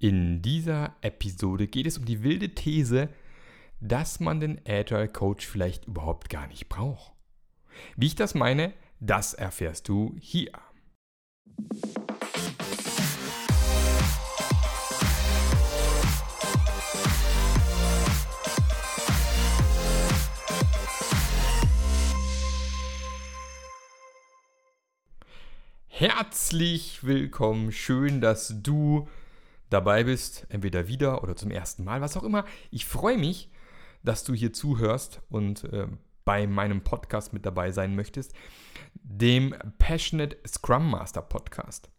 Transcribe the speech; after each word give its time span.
In 0.00 0.42
dieser 0.42 0.96
Episode 1.02 1.68
geht 1.68 1.86
es 1.86 1.98
um 1.98 2.04
die 2.04 2.24
wilde 2.24 2.52
These, 2.52 3.08
dass 3.80 4.18
man 4.18 4.40
den 4.40 4.60
Agile 4.66 5.08
Coach 5.08 5.46
vielleicht 5.46 5.84
überhaupt 5.86 6.28
gar 6.28 6.48
nicht 6.48 6.68
braucht. 6.68 7.12
Wie 7.96 8.06
ich 8.06 8.16
das 8.16 8.34
meine, 8.34 8.72
das 8.98 9.34
erfährst 9.34 9.88
du 9.88 10.16
hier. 10.18 10.50
Herzlich 25.86 27.04
willkommen, 27.04 27.70
schön, 27.70 28.20
dass 28.20 28.52
du 28.60 29.08
dabei 29.70 30.04
bist, 30.04 30.46
entweder 30.48 30.88
wieder 30.88 31.22
oder 31.22 31.36
zum 31.36 31.50
ersten 31.50 31.84
Mal, 31.84 32.00
was 32.00 32.16
auch 32.16 32.22
immer. 32.22 32.44
Ich 32.70 32.86
freue 32.86 33.18
mich, 33.18 33.50
dass 34.02 34.24
du 34.24 34.34
hier 34.34 34.52
zuhörst 34.52 35.20
und 35.30 35.64
äh, 35.72 35.86
bei 36.24 36.46
meinem 36.46 36.82
Podcast 36.82 37.32
mit 37.32 37.44
dabei 37.44 37.70
sein 37.70 37.94
möchtest, 37.94 38.34
dem 38.94 39.54
Passionate 39.78 40.36
Scrum 40.46 40.90
Master 40.90 41.22
Podcast. 41.22 41.90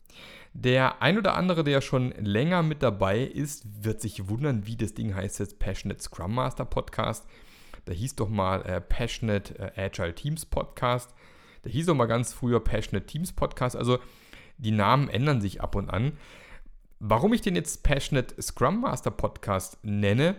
Der 0.53 1.01
ein 1.01 1.17
oder 1.17 1.35
andere, 1.35 1.63
der 1.63 1.81
schon 1.81 2.11
länger 2.11 2.63
mit 2.63 2.81
dabei 2.81 3.19
ist, 3.19 3.65
wird 3.83 3.99
sich 3.99 4.29
wundern, 4.29 4.65
wie 4.65 4.77
das 4.77 4.93
Ding 4.93 5.13
heißt 5.13 5.39
jetzt 5.39 5.59
Passionate 5.59 6.01
Scrum 6.01 6.33
Master 6.33 6.65
Podcast. 6.65 7.25
Da 7.83 7.93
hieß 7.93 8.15
doch 8.15 8.29
mal 8.29 8.61
äh, 8.63 8.81
Passionate 8.81 9.59
äh, 9.59 9.85
Agile 9.85 10.15
Teams 10.15 10.45
Podcast. 10.45 11.13
Da 11.63 11.69
hieß 11.69 11.87
doch 11.87 11.95
mal 11.95 12.05
ganz 12.05 12.33
früher 12.33 12.63
Passionate 12.63 13.05
Teams 13.05 13.33
Podcast. 13.33 13.75
Also 13.75 13.99
die 14.57 14.71
Namen 14.71 15.09
ändern 15.09 15.41
sich 15.41 15.61
ab 15.61 15.75
und 15.75 15.89
an. 15.89 16.13
Warum 17.07 17.33
ich 17.33 17.41
den 17.41 17.55
jetzt 17.55 17.83
Passionate 17.83 18.41
Scrum 18.41 18.81
Master 18.81 19.11
Podcast 19.11 19.77
nenne, 19.83 20.37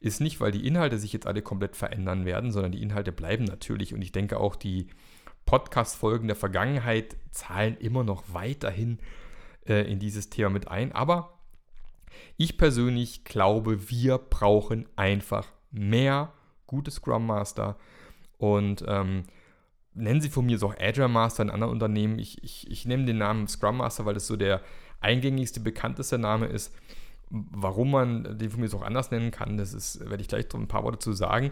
ist 0.00 0.22
nicht, 0.22 0.40
weil 0.40 0.50
die 0.50 0.66
Inhalte 0.66 0.96
sich 0.96 1.12
jetzt 1.12 1.26
alle 1.26 1.42
komplett 1.42 1.76
verändern 1.76 2.24
werden, 2.24 2.52
sondern 2.52 2.72
die 2.72 2.80
Inhalte 2.80 3.12
bleiben 3.12 3.44
natürlich. 3.44 3.92
Und 3.92 4.00
ich 4.00 4.12
denke 4.12 4.40
auch, 4.40 4.56
die 4.56 4.86
Podcast-Folgen 5.44 6.26
der 6.26 6.34
Vergangenheit 6.34 7.18
zahlen 7.32 7.76
immer 7.76 8.02
noch 8.02 8.24
weiterhin 8.32 8.98
äh, 9.68 9.82
in 9.92 9.98
dieses 9.98 10.30
Thema 10.30 10.48
mit 10.48 10.68
ein. 10.68 10.92
Aber 10.92 11.34
ich 12.38 12.56
persönlich 12.56 13.24
glaube, 13.24 13.90
wir 13.90 14.16
brauchen 14.16 14.88
einfach 14.96 15.46
mehr 15.70 16.32
gute 16.66 16.90
Scrum 16.90 17.26
Master. 17.26 17.76
Und 18.38 18.82
ähm, 18.88 19.24
nennen 19.92 20.22
sie 20.22 20.30
von 20.30 20.46
mir 20.46 20.56
so 20.56 20.68
auch 20.68 20.76
Agile 20.80 21.08
Master 21.08 21.42
in 21.42 21.50
anderen 21.50 21.74
Unternehmen. 21.74 22.18
Ich, 22.18 22.42
ich, 22.42 22.70
ich 22.70 22.86
nehme 22.86 23.04
den 23.04 23.18
Namen 23.18 23.48
Scrum 23.48 23.76
Master, 23.76 24.06
weil 24.06 24.14
das 24.14 24.26
so 24.26 24.36
der 24.36 24.62
eingängigste, 25.06 25.60
bekannteste 25.60 26.18
Name 26.18 26.46
ist. 26.46 26.74
Warum 27.30 27.90
man 27.90 28.38
den 28.38 28.50
von 28.50 28.60
mir 28.60 28.68
so 28.68 28.78
auch 28.78 28.82
anders 28.82 29.10
nennen 29.10 29.30
kann, 29.30 29.56
das 29.56 29.72
ist, 29.72 30.00
werde 30.00 30.20
ich 30.20 30.28
gleich 30.28 30.46
ein 30.54 30.68
paar 30.68 30.84
Worte 30.84 30.98
zu 30.98 31.12
sagen. 31.12 31.50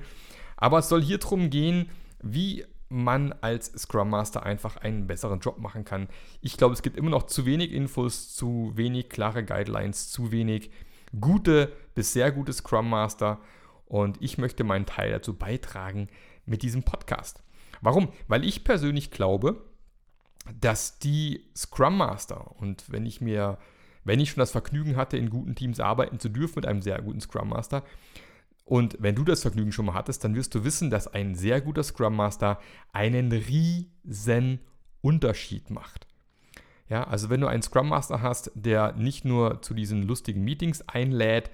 Aber 0.56 0.78
es 0.78 0.88
soll 0.88 1.02
hier 1.02 1.18
darum 1.18 1.50
gehen, 1.50 1.88
wie 2.22 2.64
man 2.88 3.32
als 3.40 3.66
Scrum 3.76 4.10
Master 4.10 4.44
einfach 4.44 4.76
einen 4.76 5.06
besseren 5.06 5.40
Job 5.40 5.58
machen 5.58 5.84
kann. 5.84 6.08
Ich 6.40 6.56
glaube, 6.56 6.74
es 6.74 6.82
gibt 6.82 6.96
immer 6.96 7.10
noch 7.10 7.24
zu 7.24 7.44
wenig 7.44 7.72
Infos, 7.72 8.34
zu 8.34 8.72
wenig 8.74 9.08
klare 9.08 9.44
Guidelines, 9.44 10.10
zu 10.10 10.30
wenig 10.30 10.70
gute 11.20 11.72
bis 11.94 12.12
sehr 12.12 12.30
gute 12.30 12.52
Scrum 12.52 12.88
Master. 12.88 13.40
Und 13.86 14.20
ich 14.22 14.38
möchte 14.38 14.64
meinen 14.64 14.86
Teil 14.86 15.10
dazu 15.10 15.34
beitragen 15.34 16.08
mit 16.46 16.62
diesem 16.62 16.82
Podcast. 16.82 17.42
Warum? 17.80 18.08
Weil 18.28 18.44
ich 18.44 18.64
persönlich 18.64 19.10
glaube, 19.10 19.62
dass 20.60 20.98
die 20.98 21.44
Scrum 21.56 21.96
Master 21.96 22.56
und 22.60 22.90
wenn 22.90 23.06
ich 23.06 23.20
mir, 23.20 23.58
wenn 24.04 24.20
ich 24.20 24.30
schon 24.30 24.40
das 24.40 24.50
Vergnügen 24.50 24.96
hatte, 24.96 25.16
in 25.16 25.30
guten 25.30 25.54
Teams 25.54 25.80
arbeiten 25.80 26.18
zu 26.18 26.28
dürfen 26.28 26.56
mit 26.56 26.66
einem 26.66 26.82
sehr 26.82 27.00
guten 27.00 27.20
Scrum 27.20 27.48
Master, 27.48 27.82
und 28.64 28.96
wenn 28.98 29.14
du 29.14 29.24
das 29.24 29.42
Vergnügen 29.42 29.72
schon 29.72 29.86
mal 29.86 29.94
hattest, 29.94 30.24
dann 30.24 30.34
wirst 30.34 30.54
du 30.54 30.64
wissen, 30.64 30.90
dass 30.90 31.06
ein 31.06 31.34
sehr 31.34 31.60
guter 31.60 31.82
Scrum 31.82 32.16
Master 32.16 32.58
einen 32.92 33.30
riesen 33.30 34.60
Unterschied 35.02 35.68
macht. 35.70 36.06
Ja, 36.88 37.04
also 37.04 37.28
wenn 37.28 37.40
du 37.40 37.46
einen 37.46 37.62
Scrum 37.62 37.88
Master 37.88 38.22
hast, 38.22 38.50
der 38.54 38.92
nicht 38.92 39.24
nur 39.24 39.60
zu 39.62 39.74
diesen 39.74 40.02
lustigen 40.02 40.44
Meetings 40.44 40.82
einlädt 40.88 41.50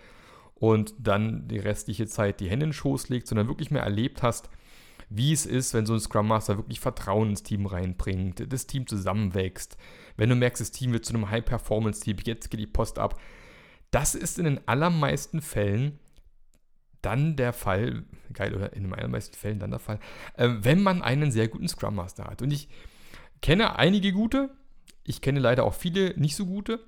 und 0.54 0.94
dann 0.98 1.48
die 1.48 1.58
restliche 1.58 2.06
Zeit 2.06 2.40
die 2.40 2.48
Hände 2.48 2.64
in 2.64 2.70
den 2.70 2.74
Schoß 2.74 3.08
legt, 3.08 3.26
sondern 3.26 3.48
wirklich 3.48 3.70
mehr 3.70 3.82
erlebt 3.82 4.22
hast, 4.22 4.48
wie 5.10 5.32
es 5.32 5.44
ist, 5.44 5.74
wenn 5.74 5.86
so 5.86 5.94
ein 5.94 6.00
Scrum 6.00 6.28
Master 6.28 6.56
wirklich 6.56 6.78
Vertrauen 6.78 7.30
ins 7.30 7.42
Team 7.42 7.66
reinbringt, 7.66 8.50
das 8.52 8.66
Team 8.66 8.86
zusammenwächst, 8.86 9.76
wenn 10.16 10.30
du 10.30 10.36
merkst, 10.36 10.60
das 10.60 10.70
Team 10.70 10.92
wird 10.92 11.04
zu 11.04 11.12
einem 11.12 11.28
High-Performance-Team, 11.30 12.18
jetzt 12.24 12.48
geht 12.48 12.60
die 12.60 12.66
Post 12.66 12.98
ab. 12.98 13.20
Das 13.90 14.14
ist 14.14 14.38
in 14.38 14.44
den 14.44 14.68
allermeisten 14.68 15.42
Fällen 15.42 15.98
dann 17.02 17.34
der 17.34 17.52
Fall, 17.52 18.04
geil, 18.32 18.54
oder 18.54 18.72
in 18.72 18.84
den 18.84 18.94
allermeisten 18.94 19.36
Fällen 19.36 19.58
dann 19.58 19.70
der 19.70 19.80
Fall, 19.80 19.98
äh, 20.36 20.48
wenn 20.60 20.80
man 20.80 21.02
einen 21.02 21.32
sehr 21.32 21.48
guten 21.48 21.66
Scrum 21.66 21.96
Master 21.96 22.24
hat. 22.24 22.40
Und 22.40 22.52
ich 22.52 22.68
kenne 23.42 23.76
einige 23.76 24.12
gute, 24.12 24.50
ich 25.02 25.20
kenne 25.20 25.40
leider 25.40 25.64
auch 25.64 25.74
viele 25.74 26.14
nicht 26.20 26.36
so 26.36 26.46
gute. 26.46 26.78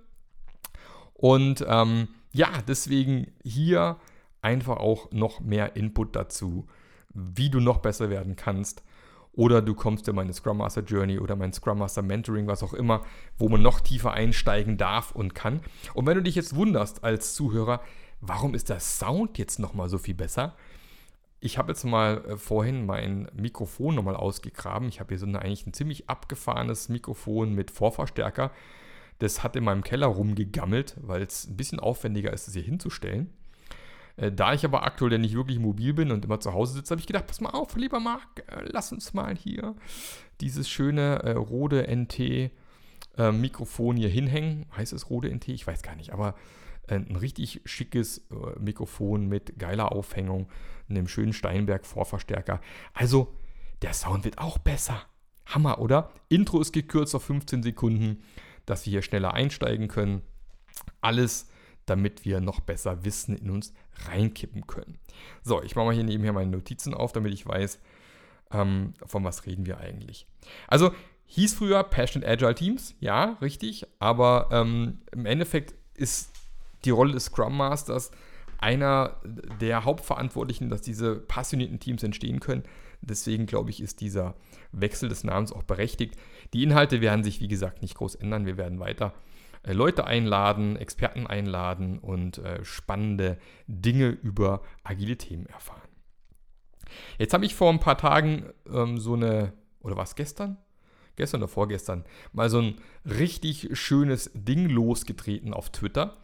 Und 1.14 1.64
ähm, 1.66 2.08
ja, 2.32 2.50
deswegen 2.68 3.32
hier 3.42 3.98
einfach 4.42 4.76
auch 4.76 5.10
noch 5.10 5.40
mehr 5.40 5.74
Input 5.74 6.14
dazu 6.14 6.68
wie 7.14 7.50
du 7.50 7.60
noch 7.60 7.78
besser 7.78 8.10
werden 8.10 8.36
kannst. 8.36 8.82
Oder 9.34 9.62
du 9.62 9.74
kommst 9.74 10.06
in 10.08 10.14
meine 10.14 10.32
Scrum 10.34 10.58
Master 10.58 10.82
Journey 10.82 11.18
oder 11.18 11.36
mein 11.36 11.52
Scrum 11.54 11.78
Master 11.78 12.02
Mentoring, 12.02 12.46
was 12.46 12.62
auch 12.62 12.74
immer, 12.74 13.02
wo 13.38 13.48
man 13.48 13.62
noch 13.62 13.80
tiefer 13.80 14.12
einsteigen 14.12 14.76
darf 14.76 15.12
und 15.12 15.34
kann. 15.34 15.60
Und 15.94 16.06
wenn 16.06 16.16
du 16.16 16.22
dich 16.22 16.34
jetzt 16.34 16.54
wunderst 16.54 17.02
als 17.02 17.34
Zuhörer, 17.34 17.80
warum 18.20 18.54
ist 18.54 18.68
der 18.68 18.80
Sound 18.80 19.38
jetzt 19.38 19.58
nochmal 19.58 19.88
so 19.88 19.96
viel 19.96 20.14
besser? 20.14 20.54
Ich 21.40 21.58
habe 21.58 21.72
jetzt 21.72 21.84
mal 21.84 22.24
äh, 22.26 22.36
vorhin 22.36 22.84
mein 22.86 23.28
Mikrofon 23.34 23.94
nochmal 23.94 24.16
ausgegraben. 24.16 24.88
Ich 24.88 25.00
habe 25.00 25.08
hier 25.08 25.18
so 25.18 25.26
eine, 25.26 25.40
eigentlich 25.40 25.66
ein 25.66 25.72
ziemlich 25.72 26.08
abgefahrenes 26.10 26.90
Mikrofon 26.90 27.54
mit 27.54 27.70
Vorverstärker. 27.70 28.52
Das 29.18 29.42
hat 29.42 29.56
in 29.56 29.64
meinem 29.64 29.82
Keller 29.82 30.08
rumgegammelt, 30.08 30.96
weil 31.00 31.22
es 31.22 31.48
ein 31.48 31.56
bisschen 31.56 31.80
aufwendiger 31.80 32.32
ist, 32.32 32.48
es 32.48 32.54
hier 32.54 32.62
hinzustellen. 32.62 33.30
Äh, 34.16 34.32
da 34.32 34.52
ich 34.54 34.64
aber 34.64 34.84
aktuell 34.84 35.18
nicht 35.18 35.34
wirklich 35.34 35.58
mobil 35.58 35.92
bin 35.94 36.10
und 36.10 36.24
immer 36.24 36.40
zu 36.40 36.52
Hause 36.52 36.74
sitze, 36.74 36.92
habe 36.92 37.00
ich 37.00 37.06
gedacht, 37.06 37.26
pass 37.26 37.40
mal 37.40 37.50
auf, 37.50 37.76
lieber 37.76 38.00
Marc, 38.00 38.44
äh, 38.48 38.64
lass 38.70 38.92
uns 38.92 39.14
mal 39.14 39.36
hier 39.36 39.74
dieses 40.40 40.68
schöne 40.68 41.22
äh, 41.22 41.32
Rode 41.32 41.86
NT 41.88 42.18
äh, 42.20 42.50
Mikrofon 43.32 43.96
hier 43.96 44.08
hinhängen. 44.08 44.66
Heißt 44.76 44.92
es 44.92 45.10
Rode 45.10 45.30
NT? 45.30 45.48
Ich 45.48 45.66
weiß 45.66 45.82
gar 45.82 45.96
nicht, 45.96 46.12
aber 46.12 46.34
äh, 46.88 46.96
ein 46.96 47.16
richtig 47.16 47.62
schickes 47.64 48.18
äh, 48.30 48.58
Mikrofon 48.58 49.28
mit 49.28 49.58
geiler 49.58 49.92
Aufhängung, 49.92 50.48
einem 50.88 51.08
schönen 51.08 51.32
Steinberg 51.32 51.86
Vorverstärker. 51.86 52.60
Also, 52.92 53.34
der 53.82 53.94
Sound 53.94 54.24
wird 54.24 54.38
auch 54.38 54.58
besser. 54.58 55.00
Hammer, 55.46 55.80
oder? 55.80 56.12
Intro 56.28 56.60
ist 56.60 56.72
gekürzt 56.72 57.14
auf 57.14 57.24
15 57.24 57.62
Sekunden, 57.62 58.22
dass 58.66 58.86
wir 58.86 58.92
hier 58.92 59.02
schneller 59.02 59.34
einsteigen 59.34 59.88
können. 59.88 60.22
Alles 61.00 61.48
damit 61.86 62.24
wir 62.24 62.40
noch 62.40 62.60
besser 62.60 63.04
Wissen 63.04 63.36
in 63.36 63.50
uns 63.50 63.72
reinkippen 64.06 64.66
können. 64.66 64.98
So, 65.42 65.62
ich 65.62 65.76
mache 65.76 65.86
mal 65.86 65.94
hier 65.94 66.04
nebenher 66.04 66.32
meine 66.32 66.50
Notizen 66.50 66.94
auf, 66.94 67.12
damit 67.12 67.32
ich 67.32 67.46
weiß, 67.46 67.78
ähm, 68.52 68.94
von 69.04 69.24
was 69.24 69.46
reden 69.46 69.66
wir 69.66 69.78
eigentlich. 69.78 70.26
Also 70.68 70.92
hieß 71.26 71.54
früher 71.54 71.82
Passionate 71.82 72.30
Agile 72.30 72.54
Teams, 72.54 72.94
ja, 73.00 73.36
richtig, 73.40 73.86
aber 73.98 74.48
ähm, 74.52 74.98
im 75.12 75.26
Endeffekt 75.26 75.74
ist 75.94 76.30
die 76.84 76.90
Rolle 76.90 77.12
des 77.12 77.26
Scrum 77.26 77.56
Masters 77.56 78.10
einer 78.58 79.16
der 79.60 79.84
Hauptverantwortlichen, 79.84 80.70
dass 80.70 80.82
diese 80.82 81.16
passionierten 81.16 81.80
Teams 81.80 82.02
entstehen 82.02 82.38
können. 82.38 82.62
Deswegen 83.00 83.46
glaube 83.46 83.70
ich, 83.70 83.82
ist 83.82 84.00
dieser 84.00 84.34
Wechsel 84.70 85.08
des 85.08 85.24
Namens 85.24 85.52
auch 85.52 85.64
berechtigt. 85.64 86.14
Die 86.52 86.62
Inhalte 86.62 87.00
werden 87.00 87.24
sich, 87.24 87.40
wie 87.40 87.48
gesagt, 87.48 87.82
nicht 87.82 87.96
groß 87.96 88.14
ändern. 88.14 88.46
Wir 88.46 88.56
werden 88.56 88.78
weiter 88.78 89.12
Leute 89.64 90.06
einladen, 90.06 90.76
Experten 90.76 91.26
einladen 91.26 91.98
und 91.98 92.38
äh, 92.38 92.64
spannende 92.64 93.38
Dinge 93.66 94.08
über 94.08 94.62
agile 94.82 95.16
Themen 95.16 95.46
erfahren. 95.46 95.88
Jetzt 97.18 97.32
habe 97.32 97.44
ich 97.44 97.54
vor 97.54 97.70
ein 97.70 97.80
paar 97.80 97.98
Tagen 97.98 98.46
ähm, 98.70 98.98
so 98.98 99.14
eine, 99.14 99.52
oder 99.80 99.96
was 99.96 100.16
gestern? 100.16 100.58
Gestern 101.16 101.42
oder 101.42 101.48
vorgestern, 101.48 102.04
mal 102.32 102.48
so 102.48 102.58
ein 102.58 102.76
richtig 103.04 103.68
schönes 103.78 104.30
Ding 104.34 104.68
losgetreten 104.68 105.52
auf 105.52 105.70
Twitter. 105.70 106.16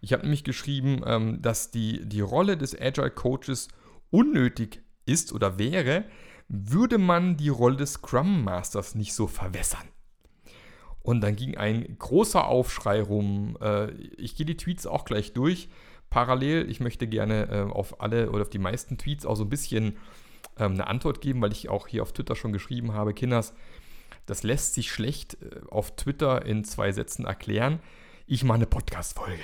Ich 0.00 0.12
habe 0.12 0.22
nämlich 0.22 0.44
geschrieben, 0.44 1.02
ähm, 1.04 1.42
dass 1.42 1.72
die, 1.72 2.08
die 2.08 2.20
Rolle 2.20 2.56
des 2.56 2.80
Agile 2.80 3.10
Coaches 3.10 3.68
unnötig 4.10 4.80
ist 5.06 5.32
oder 5.32 5.58
wäre, 5.58 6.04
würde 6.48 6.98
man 6.98 7.36
die 7.36 7.48
Rolle 7.48 7.76
des 7.76 7.94
Scrum 7.94 8.44
Masters 8.44 8.94
nicht 8.94 9.12
so 9.12 9.26
verwässern. 9.26 9.88
Und 11.08 11.22
dann 11.22 11.36
ging 11.36 11.56
ein 11.56 11.96
großer 11.98 12.46
Aufschrei 12.46 13.00
rum. 13.00 13.56
Äh, 13.62 13.92
ich 14.18 14.36
gehe 14.36 14.44
die 14.44 14.58
Tweets 14.58 14.86
auch 14.86 15.06
gleich 15.06 15.32
durch. 15.32 15.70
Parallel, 16.10 16.70
ich 16.70 16.80
möchte 16.80 17.06
gerne 17.08 17.48
äh, 17.48 17.62
auf 17.62 18.02
alle 18.02 18.30
oder 18.30 18.42
auf 18.42 18.50
die 18.50 18.58
meisten 18.58 18.98
Tweets 18.98 19.24
auch 19.24 19.34
so 19.34 19.44
ein 19.44 19.48
bisschen 19.48 19.96
ähm, 20.58 20.72
eine 20.72 20.86
Antwort 20.86 21.22
geben, 21.22 21.40
weil 21.40 21.52
ich 21.52 21.70
auch 21.70 21.88
hier 21.88 22.02
auf 22.02 22.12
Twitter 22.12 22.36
schon 22.36 22.52
geschrieben 22.52 22.92
habe, 22.92 23.14
Kinders, 23.14 23.54
das 24.26 24.42
lässt 24.42 24.74
sich 24.74 24.90
schlecht 24.92 25.38
äh, 25.42 25.62
auf 25.70 25.96
Twitter 25.96 26.44
in 26.44 26.62
zwei 26.62 26.92
Sätzen 26.92 27.24
erklären. 27.24 27.80
Ich 28.26 28.44
mache 28.44 28.56
eine 28.56 28.66
Podcast-Folge. 28.66 29.40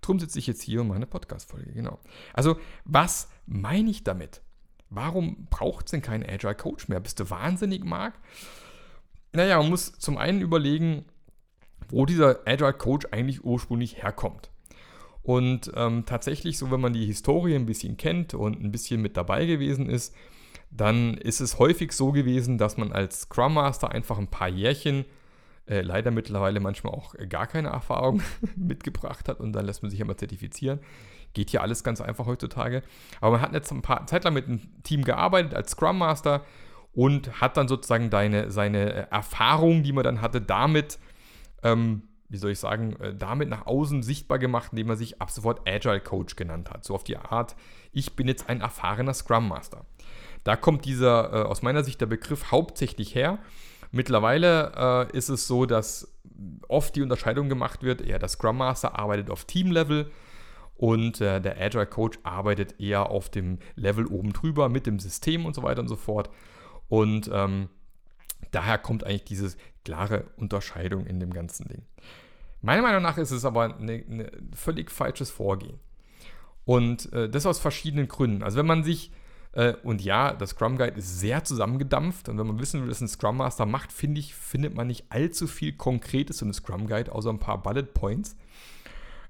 Drum 0.00 0.18
sitze 0.18 0.38
ich 0.38 0.46
jetzt 0.46 0.62
hier 0.62 0.80
und 0.80 0.88
mache 0.88 0.96
eine 0.96 1.06
Podcast-Folge, 1.06 1.72
genau. 1.74 2.00
Also, 2.32 2.58
was 2.86 3.28
meine 3.44 3.90
ich 3.90 4.02
damit? 4.02 4.40
Warum 4.88 5.46
braucht 5.50 5.88
es 5.88 5.90
denn 5.90 6.00
keinen 6.00 6.24
Agile 6.24 6.54
Coach 6.54 6.88
mehr? 6.88 7.00
Bist 7.00 7.20
du 7.20 7.28
wahnsinnig, 7.28 7.84
Marc? 7.84 8.14
Naja, 9.36 9.58
man 9.58 9.68
muss 9.68 9.92
zum 9.98 10.16
einen 10.16 10.40
überlegen, 10.40 11.04
wo 11.88 12.06
dieser 12.06 12.40
Agile 12.46 12.72
Coach 12.72 13.06
eigentlich 13.10 13.44
ursprünglich 13.44 14.02
herkommt. 14.02 14.50
Und 15.22 15.70
ähm, 15.74 16.04
tatsächlich, 16.06 16.56
so 16.56 16.70
wenn 16.70 16.80
man 16.80 16.94
die 16.94 17.04
Historie 17.04 17.54
ein 17.54 17.66
bisschen 17.66 17.96
kennt 17.96 18.32
und 18.32 18.62
ein 18.62 18.72
bisschen 18.72 19.02
mit 19.02 19.16
dabei 19.16 19.44
gewesen 19.44 19.90
ist, 19.90 20.14
dann 20.70 21.14
ist 21.14 21.40
es 21.40 21.58
häufig 21.58 21.92
so 21.92 22.12
gewesen, 22.12 22.56
dass 22.58 22.76
man 22.76 22.92
als 22.92 23.22
Scrum 23.22 23.54
Master 23.54 23.90
einfach 23.90 24.18
ein 24.18 24.28
paar 24.28 24.48
Jährchen, 24.48 25.04
äh, 25.66 25.82
leider 25.82 26.10
mittlerweile 26.10 26.60
manchmal 26.60 26.94
auch 26.94 27.14
gar 27.28 27.46
keine 27.46 27.68
Erfahrung 27.68 28.22
mitgebracht 28.56 29.28
hat 29.28 29.40
und 29.40 29.52
dann 29.52 29.66
lässt 29.66 29.82
man 29.82 29.90
sich 29.90 30.00
immer 30.00 30.16
zertifizieren. 30.16 30.80
Geht 31.34 31.50
ja 31.50 31.60
alles 31.60 31.84
ganz 31.84 32.00
einfach 32.00 32.24
heutzutage. 32.24 32.82
Aber 33.20 33.32
man 33.32 33.42
hat 33.42 33.52
jetzt 33.52 33.70
ein 33.70 33.82
paar 33.82 34.06
Zeit 34.06 34.24
lang 34.24 34.32
mit 34.32 34.46
einem 34.46 34.60
Team 34.82 35.04
gearbeitet 35.04 35.54
als 35.54 35.72
Scrum 35.72 35.98
Master 35.98 36.42
und 36.96 37.42
hat 37.42 37.58
dann 37.58 37.68
sozusagen 37.68 38.08
deine, 38.10 38.50
seine 38.50 38.92
äh, 38.92 39.06
Erfahrung, 39.10 39.82
die 39.82 39.92
man 39.92 40.02
dann 40.02 40.22
hatte, 40.22 40.40
damit, 40.40 40.98
ähm, 41.62 42.02
wie 42.30 42.38
soll 42.38 42.52
ich 42.52 42.58
sagen, 42.58 42.96
äh, 43.00 43.14
damit 43.14 43.50
nach 43.50 43.66
außen 43.66 44.02
sichtbar 44.02 44.38
gemacht, 44.38 44.72
indem 44.72 44.88
er 44.88 44.96
sich 44.96 45.20
ab 45.20 45.30
sofort 45.30 45.68
Agile 45.68 46.00
Coach 46.00 46.36
genannt 46.36 46.70
hat. 46.70 46.84
So 46.84 46.94
auf 46.94 47.04
die 47.04 47.18
Art, 47.18 47.54
ich 47.92 48.16
bin 48.16 48.26
jetzt 48.26 48.48
ein 48.48 48.62
erfahrener 48.62 49.12
Scrum 49.12 49.46
Master. 49.46 49.84
Da 50.42 50.56
kommt 50.56 50.86
dieser, 50.86 51.32
äh, 51.32 51.42
aus 51.44 51.60
meiner 51.60 51.84
Sicht, 51.84 52.00
der 52.00 52.06
Begriff 52.06 52.50
hauptsächlich 52.50 53.14
her. 53.14 53.38
Mittlerweile 53.92 55.08
äh, 55.12 55.16
ist 55.16 55.28
es 55.28 55.46
so, 55.46 55.66
dass 55.66 56.16
oft 56.66 56.96
die 56.96 57.02
Unterscheidung 57.02 57.50
gemacht 57.50 57.82
wird, 57.82 58.06
ja, 58.06 58.18
der 58.18 58.28
Scrum 58.28 58.56
Master 58.56 58.98
arbeitet 58.98 59.30
auf 59.30 59.44
Team-Level 59.44 60.10
und 60.76 61.20
äh, 61.20 61.42
der 61.42 61.60
Agile 61.60 61.86
Coach 61.86 62.18
arbeitet 62.22 62.80
eher 62.80 63.10
auf 63.10 63.28
dem 63.28 63.58
Level 63.74 64.06
oben 64.06 64.32
drüber 64.32 64.70
mit 64.70 64.86
dem 64.86 64.98
System 64.98 65.44
und 65.44 65.54
so 65.54 65.62
weiter 65.62 65.82
und 65.82 65.88
so 65.88 65.96
fort. 65.96 66.30
Und 66.88 67.30
ähm, 67.32 67.68
daher 68.50 68.78
kommt 68.78 69.04
eigentlich 69.04 69.24
diese 69.24 69.56
klare 69.84 70.24
Unterscheidung 70.36 71.06
in 71.06 71.20
dem 71.20 71.32
ganzen 71.32 71.68
Ding. 71.68 71.82
Meiner 72.62 72.82
Meinung 72.82 73.02
nach 73.02 73.18
ist 73.18 73.30
es 73.30 73.44
aber 73.44 73.76
ein 73.78 73.84
ne 73.84 74.30
völlig 74.54 74.90
falsches 74.90 75.30
Vorgehen. 75.30 75.78
Und 76.64 77.12
äh, 77.12 77.28
das 77.28 77.46
aus 77.46 77.60
verschiedenen 77.60 78.08
Gründen. 78.08 78.42
Also 78.42 78.58
wenn 78.58 78.66
man 78.66 78.82
sich, 78.82 79.12
äh, 79.52 79.74
und 79.84 80.02
ja, 80.02 80.32
das 80.32 80.50
Scrum 80.50 80.76
Guide 80.76 80.98
ist 80.98 81.20
sehr 81.20 81.44
zusammengedampft. 81.44 82.28
Und 82.28 82.38
wenn 82.38 82.46
man 82.46 82.58
wissen 82.58 82.82
will, 82.82 82.90
was 82.90 83.00
ein 83.00 83.08
Scrum 83.08 83.36
Master 83.36 83.66
macht, 83.66 83.92
finde 83.92 84.18
ich, 84.20 84.34
findet 84.34 84.74
man 84.74 84.88
nicht 84.88 85.04
allzu 85.10 85.46
viel 85.46 85.72
Konkretes 85.74 86.42
einem 86.42 86.52
Scrum 86.52 86.88
Guide, 86.88 87.12
außer 87.12 87.30
ein 87.30 87.38
paar 87.38 87.62
Bullet 87.62 87.84
Points. 87.94 88.36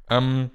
Ähm, 0.08 0.50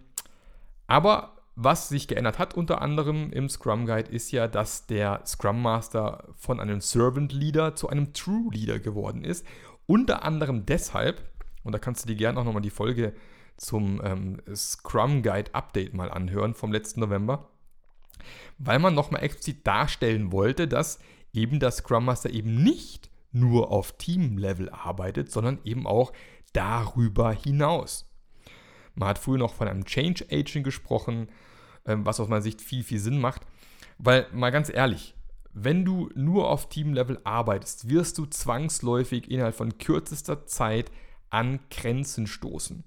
aber 0.88 1.41
was 1.56 1.90
sich 1.90 2.08
geändert 2.08 2.40
hat, 2.40 2.54
unter 2.54 2.82
anderem 2.82 3.32
im 3.32 3.50
Scrum 3.50 3.86
Guide, 3.86 4.10
ist 4.10 4.32
ja, 4.32 4.48
dass 4.48 4.88
der 4.88 5.22
Scrum 5.26 5.62
Master 5.62 6.30
von 6.38 6.60
einem 6.60 6.82
Servant 6.82 7.34
Leader 7.34 7.76
zu 7.76 7.90
einem 7.90 8.14
True 8.14 8.50
Leader 8.52 8.80
geworden 8.80 9.24
ist. 9.24 9.46
Unter 9.86 10.24
anderem 10.24 10.66
deshalb, 10.66 11.22
und 11.64 11.74
da 11.74 11.80
kannst 11.80 12.04
du 12.04 12.08
dir 12.08 12.16
gerne 12.16 12.40
auch 12.40 12.46
nochmal 12.46 12.62
die 12.62 12.70
Folge 12.70 13.14
zum 13.58 14.02
ähm, 14.04 14.42
Scrum 14.56 15.22
Guide 15.22 15.54
Update 15.54 15.94
mal 15.94 16.10
anhören 16.10 16.54
vom 16.54 16.72
letzten 16.72 17.02
November, 17.02 17.50
weil 18.58 18.80
man 18.80 18.96
nochmal 18.96 19.24
explizit 19.24 19.68
darstellen 19.68 20.32
wollte, 20.32 20.68
dass 20.68 21.00
eben 21.34 21.60
der 21.60 21.72
Scrum 21.72 22.06
Master 22.06 22.30
eben 22.30 22.64
nicht 22.64 23.10
nur 23.32 23.72
auf 23.72 23.94
Team-Level 23.98 24.70
arbeitet, 24.70 25.32
sondern 25.32 25.60
eben 25.64 25.86
auch 25.88 26.12
darüber 26.54 27.32
hinaus. 27.32 28.11
Man 28.96 29.10
hat 29.10 29.20
früher 29.20 29.38
noch 29.38 29.54
von 29.54 29.68
einem 29.68 29.86
Change 29.86 30.26
Agent 30.32 30.64
gesprochen, 30.64 31.30
ähm, 31.86 32.06
was 32.06 32.20
aus 32.20 32.28
meiner 32.28 32.42
Sicht 32.42 32.62
viel, 32.62 32.84
viel 32.84 33.00
Sinn 33.00 33.20
macht. 33.20 33.42
Weil, 33.98 34.28
mal 34.34 34.52
ganz 34.52 34.70
ehrlich, 34.74 35.16
wenn 35.54 35.84
du 35.86 36.10
nur 36.16 36.50
auf 36.50 36.70
Teamlevel 36.70 37.20
arbeitest, 37.24 37.90
wirst 37.90 38.18
du 38.18 38.26
zwangsläufig 38.26 39.30
innerhalb 39.30 39.56
von 39.56 39.78
kürzester 39.78 40.46
Zeit 40.46 40.92
an 41.30 41.60
Grenzen 41.70 42.28
stoßen. 42.28 42.84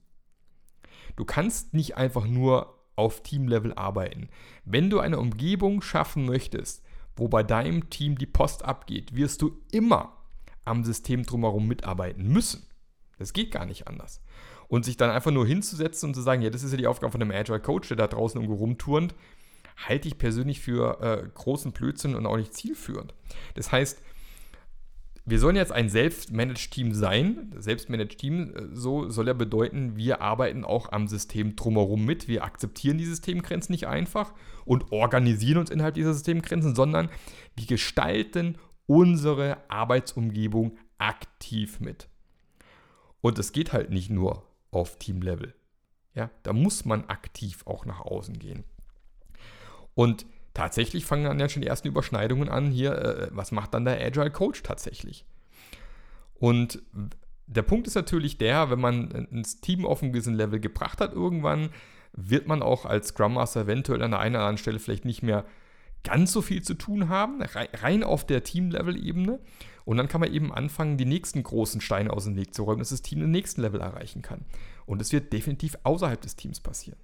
Du 1.16 1.24
kannst 1.24 1.74
nicht 1.74 1.96
einfach 1.96 2.26
nur 2.26 2.78
auf 2.96 3.22
Teamlevel 3.22 3.74
arbeiten. 3.74 4.28
Wenn 4.64 4.90
du 4.90 5.00
eine 5.00 5.18
Umgebung 5.18 5.82
schaffen 5.82 6.24
möchtest, 6.24 6.82
wo 7.16 7.28
bei 7.28 7.42
deinem 7.42 7.90
Team 7.90 8.18
die 8.18 8.26
Post 8.26 8.64
abgeht, 8.64 9.14
wirst 9.14 9.42
du 9.42 9.60
immer 9.70 10.16
am 10.64 10.84
System 10.84 11.24
drumherum 11.24 11.68
mitarbeiten 11.68 12.28
müssen. 12.28 12.66
Das 13.18 13.32
geht 13.32 13.52
gar 13.52 13.66
nicht 13.66 13.86
anders. 13.86 14.20
Und 14.68 14.84
sich 14.84 14.96
dann 14.96 15.10
einfach 15.10 15.30
nur 15.30 15.46
hinzusetzen 15.46 16.08
und 16.08 16.14
zu 16.14 16.22
sagen, 16.22 16.42
ja, 16.42 16.50
das 16.50 16.62
ist 16.62 16.72
ja 16.72 16.78
die 16.78 16.86
Aufgabe 16.86 17.12
von 17.12 17.22
einem 17.22 17.30
Agile 17.30 17.60
Coach, 17.60 17.88
der 17.88 17.96
da 17.96 18.06
draußen 18.06 18.40
irgendwo 18.40 18.58
rumturnt, 18.58 19.14
halte 19.76 20.08
ich 20.08 20.18
persönlich 20.18 20.60
für 20.60 21.00
äh, 21.00 21.28
großen 21.34 21.72
Blödsinn 21.72 22.14
und 22.14 22.26
auch 22.26 22.36
nicht 22.36 22.54
zielführend. 22.54 23.14
Das 23.54 23.72
heißt, 23.72 24.00
wir 25.26 25.38
sollen 25.38 25.56
jetzt 25.56 25.72
ein 25.72 25.88
selbstmanaged 25.88 26.70
Team 26.70 26.92
sein. 26.92 27.54
Selbstmanaged 27.56 28.18
Team, 28.18 28.54
äh, 28.54 28.66
so 28.74 29.08
soll 29.08 29.26
ja 29.26 29.32
bedeuten, 29.32 29.96
wir 29.96 30.20
arbeiten 30.20 30.64
auch 30.64 30.92
am 30.92 31.08
System 31.08 31.56
drumherum 31.56 32.04
mit. 32.04 32.28
Wir 32.28 32.44
akzeptieren 32.44 32.98
die 32.98 33.06
Systemgrenzen 33.06 33.72
nicht 33.72 33.86
einfach 33.86 34.32
und 34.64 34.92
organisieren 34.92 35.58
uns 35.58 35.70
innerhalb 35.70 35.94
dieser 35.94 36.12
Systemgrenzen, 36.12 36.74
sondern 36.74 37.08
wir 37.56 37.66
gestalten 37.66 38.58
unsere 38.86 39.58
Arbeitsumgebung 39.70 40.76
aktiv 40.98 41.80
mit. 41.80 42.08
Und 43.22 43.38
es 43.38 43.52
geht 43.52 43.72
halt 43.72 43.90
nicht 43.90 44.10
nur 44.10 44.42
auf 44.74 44.98
Teamlevel. 44.98 45.54
Ja, 46.14 46.30
da 46.42 46.52
muss 46.52 46.84
man 46.84 47.06
aktiv 47.06 47.62
auch 47.66 47.86
nach 47.86 48.00
außen 48.00 48.38
gehen. 48.38 48.64
Und 49.94 50.26
tatsächlich 50.54 51.04
fangen 51.04 51.24
dann 51.24 51.40
ja 51.40 51.48
schon 51.48 51.62
die 51.62 51.68
ersten 51.68 51.88
Überschneidungen 51.88 52.48
an 52.48 52.70
hier, 52.70 52.92
äh, 52.92 53.28
was 53.32 53.52
macht 53.52 53.74
dann 53.74 53.84
der 53.84 54.00
Agile 54.00 54.30
Coach 54.30 54.62
tatsächlich? 54.62 55.24
Und 56.34 56.82
der 57.46 57.62
Punkt 57.62 57.86
ist 57.86 57.94
natürlich 57.94 58.38
der, 58.38 58.70
wenn 58.70 58.80
man 58.80 59.10
ins 59.10 59.60
Team 59.60 59.84
auf 59.84 60.02
einem 60.02 60.12
gewissen 60.12 60.34
Level 60.34 60.60
gebracht 60.60 61.00
hat 61.00 61.12
irgendwann, 61.12 61.70
wird 62.12 62.46
man 62.46 62.62
auch 62.62 62.84
als 62.86 63.08
Scrum 63.08 63.34
Master 63.34 63.62
eventuell 63.62 64.02
an 64.02 64.12
der 64.12 64.20
einen 64.20 64.36
oder 64.36 64.44
anderen 64.44 64.58
Stelle 64.58 64.78
vielleicht 64.78 65.04
nicht 65.04 65.22
mehr 65.22 65.44
ganz 66.04 66.32
so 66.32 66.42
viel 66.42 66.62
zu 66.62 66.74
tun 66.74 67.08
haben, 67.08 67.42
rein 67.42 68.04
auf 68.04 68.26
der 68.26 68.44
Team-Level-Ebene. 68.44 69.40
Und 69.84 69.98
dann 69.98 70.08
kann 70.08 70.20
man 70.20 70.32
eben 70.32 70.52
anfangen, 70.52 70.96
die 70.96 71.04
nächsten 71.04 71.42
großen 71.42 71.80
Steine 71.80 72.12
aus 72.12 72.24
dem 72.24 72.36
Weg 72.36 72.54
zu 72.54 72.64
räumen, 72.64 72.78
dass 72.78 72.88
das 72.88 73.02
Team 73.02 73.20
den 73.20 73.30
nächsten 73.30 73.60
Level 73.60 73.80
erreichen 73.80 74.22
kann. 74.22 74.44
Und 74.86 75.02
es 75.02 75.12
wird 75.12 75.32
definitiv 75.32 75.76
außerhalb 75.82 76.20
des 76.20 76.36
Teams 76.36 76.60
passieren. 76.60 76.98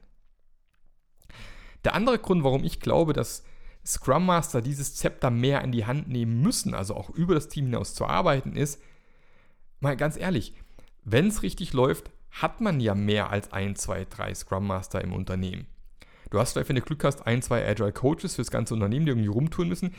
Der 1.84 1.94
andere 1.94 2.18
Grund, 2.18 2.44
warum 2.44 2.64
ich 2.64 2.80
glaube, 2.80 3.12
dass 3.12 3.44
Scrum 3.84 4.26
Master 4.26 4.60
dieses 4.60 4.94
Zepter 4.94 5.30
mehr 5.30 5.62
in 5.62 5.72
die 5.72 5.86
Hand 5.86 6.08
nehmen 6.08 6.40
müssen, 6.42 6.74
also 6.74 6.94
auch 6.94 7.10
über 7.10 7.34
das 7.34 7.48
Team 7.48 7.66
hinaus 7.66 7.94
zu 7.94 8.06
arbeiten, 8.06 8.54
ist, 8.54 8.82
mal 9.80 9.96
ganz 9.96 10.18
ehrlich, 10.18 10.54
wenn 11.04 11.28
es 11.28 11.42
richtig 11.42 11.72
läuft, 11.72 12.10
hat 12.30 12.60
man 12.60 12.80
ja 12.80 12.94
mehr 12.94 13.30
als 13.30 13.52
ein, 13.52 13.76
zwei, 13.76 14.06
drei 14.08 14.34
Scrum 14.34 14.66
Master 14.66 15.02
im 15.02 15.12
Unternehmen. 15.12 15.66
Du 16.30 16.38
hast 16.38 16.52
vielleicht, 16.52 16.68
wenn 16.68 16.76
du 16.76 16.82
Glück 16.82 17.02
hast, 17.04 17.26
ein, 17.26 17.42
zwei 17.42 17.66
Agile 17.66 17.92
Coaches 17.92 18.36
für 18.36 18.42
das 18.42 18.50
ganze 18.50 18.74
Unternehmen, 18.74 19.06
die 19.06 19.10
irgendwie 19.10 19.28
rumtun 19.28 19.68
müssen. 19.68 19.94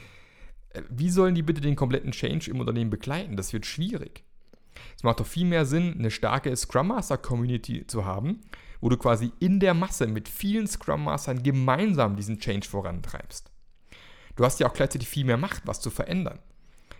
Äh, 0.74 0.84
wie 0.90 1.10
sollen 1.10 1.36
die 1.36 1.44
bitte 1.44 1.62
den 1.62 1.75
kompletten 1.75 2.12
Change 2.12 2.50
im 2.50 2.60
Unternehmen 2.60 2.90
begleiten? 2.90 3.38
Das 3.38 3.54
wird 3.54 3.66
schwierig. 3.66 4.24
Es 4.96 5.04
macht 5.04 5.20
doch 5.20 5.28
viel 5.28 5.46
mehr 5.46 5.66
Sinn, 5.66 5.96
eine 5.98 6.12
starke 6.12 6.56
Scrum 6.56 6.88
Master 6.88 7.18
Community 7.18 7.86
zu 7.88 8.06
haben, 8.06 8.42
wo 8.80 8.90
du 8.90 8.98
quasi 8.98 9.32
in 9.40 9.60
der 9.60 9.74
Masse 9.74 10.08
mit 10.08 10.28
vielen 10.28 10.68
Scrum 10.68 11.04
Mastern 11.04 11.44
gemeinsam 11.44 12.16
diesen 12.16 12.40
Change 12.40 12.68
vorantreibst. 12.68 13.51
Du 14.36 14.46
hast 14.46 14.60
ja 14.60 14.68
auch 14.68 14.74
gleichzeitig 14.74 15.08
viel 15.08 15.25
mehr 15.25 15.38
Macht, 15.38 15.63
was 15.66 15.82
zu 15.82 15.90
verändern. 15.90 16.40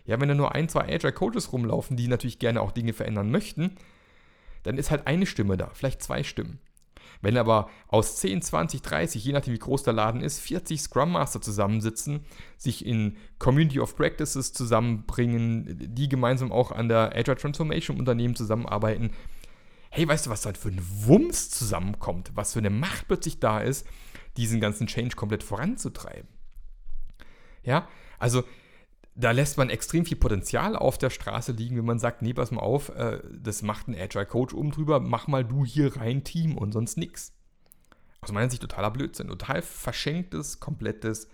Ja, 0.06 0.20
wenn 0.20 0.30
da 0.30 0.36
nur 0.36 0.54
ein, 0.54 0.68
zwei 0.68 0.82
Agile 0.82 1.13
Coaches 1.13 1.54
rumlaufen, 1.54 1.96
die 1.96 2.08
natürlich 2.08 2.40
gerne 2.40 2.62
auch 2.62 2.72
Dinge 2.72 2.94
verändern 2.94 3.32
möchten, 3.32 3.75
dann 4.63 4.78
ist 4.78 4.92
halt 4.92 5.08
eine 5.08 5.25
Stimme 5.25 5.58
da, 5.58 5.70
vielleicht 5.74 6.04
zwei 6.04 6.24
Stimmen. 6.24 6.60
Wenn 7.22 7.38
aber 7.38 7.70
aus 7.88 8.18
10, 8.18 8.41
20, 8.41 8.82
30, 8.82 9.24
je 9.24 9.34
nachdem 9.34 9.53
wie 9.53 9.60
groß 9.60 9.84
der 9.84 9.94
Laden 9.94 10.22
ist, 10.22 10.39
40 10.39 10.82
Scrum 10.82 11.12
Master 11.12 11.41
zusammensitzen, 11.41 12.25
sich 12.58 12.86
in 12.86 13.18
Community 13.39 13.80
of 13.80 13.96
Practices 13.96 14.53
zusammenbringen, 14.53 15.77
die 15.96 16.10
gemeinsam 16.10 16.51
auch 16.51 16.72
an 16.72 16.89
der 16.89 17.15
Agile 17.15 17.38
Transformation 17.38 17.98
Unternehmen 18.00 18.36
zusammenarbeiten, 18.36 19.12
hey, 19.91 20.08
weißt 20.08 20.25
du, 20.25 20.30
was 20.30 20.41
da 20.41 20.53
für 20.53 20.70
ein 20.70 20.82
Wumms 20.82 21.50
zusammenkommt, 21.50 22.32
was 22.34 22.53
für 22.53 22.60
eine 22.60 22.70
Macht 22.70 23.08
plötzlich 23.08 23.39
da 23.39 23.60
ist, 23.60 23.86
diesen 24.38 24.62
ganzen 24.62 24.88
Change 24.88 25.15
komplett 25.15 25.44
voranzutreiben. 25.44 26.30
Ja, 27.63 27.88
also 28.18 28.44
da 29.15 29.32
lässt 29.32 29.58
man 29.58 29.70
extrem 29.70 30.06
viel 30.06 30.18
Potenzial 30.18 30.75
auf 30.75 30.98
der 30.98 31.10
Straße 31.10 31.51
liegen, 31.51 31.77
wenn 31.77 31.86
man 31.86 32.00
sagt, 32.00 32.22
nee, 32.22 32.34
pass 32.34 32.51
mal 32.51 32.62
auf, 32.62 32.89
äh, 32.89 33.22
das 33.32 33.62
macht 33.62 33.88
ein 33.88 33.96
Agile 33.96 34.25
Coach 34.25 34.53
oben 34.53 34.72
drüber, 34.72 35.00
mach 35.00 35.27
mal 35.27 35.44
du 35.44 35.65
hier 35.65 35.98
rein 35.98 36.24
Team 36.24 36.58
und 36.58 36.72
sonst 36.72 36.98
nichts. 36.98 37.34
Aus 38.22 38.32
meiner 38.32 38.50
Sicht 38.50 38.62
totaler 38.62 38.91
Blödsinn, 38.91 39.27
total 39.27 39.62
verschenktes, 39.62 40.60
komplettes 40.60 41.27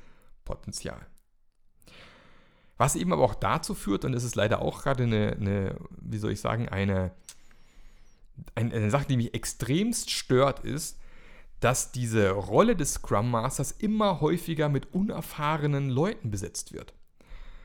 Potenzial. 0.46 1.06
Was 2.78 2.96
eben 2.96 3.12
aber 3.12 3.24
auch 3.24 3.36
dazu 3.36 3.74
führt, 3.74 4.06
und 4.06 4.12
das 4.14 4.24
ist 4.24 4.36
leider 4.36 4.62
auch 4.62 4.84
gerade 4.84 5.04
eine, 5.04 5.34
eine 5.40 5.76
wie 6.00 6.18
soll 6.18 6.32
ich 6.32 6.42
sagen, 6.42 6.70
eine, 6.70 7.12
eine, 8.56 8.74
eine 8.74 8.92
Sache, 8.92 9.08
die 9.08 9.18
mich 9.18 9.34
extremst 9.34 10.12
stört, 10.12 10.60
ist, 10.60 11.00
dass 11.60 11.92
diese 11.92 12.32
Rolle 12.32 12.76
des 12.76 12.94
Scrum 12.96 13.32
Masters 13.32 13.72
immer 13.72 14.22
häufiger 14.22 14.70
mit 14.70 14.94
unerfahrenen 14.94 15.90
Leuten 15.90 16.30
besetzt 16.30 16.72
wird. 16.72 16.94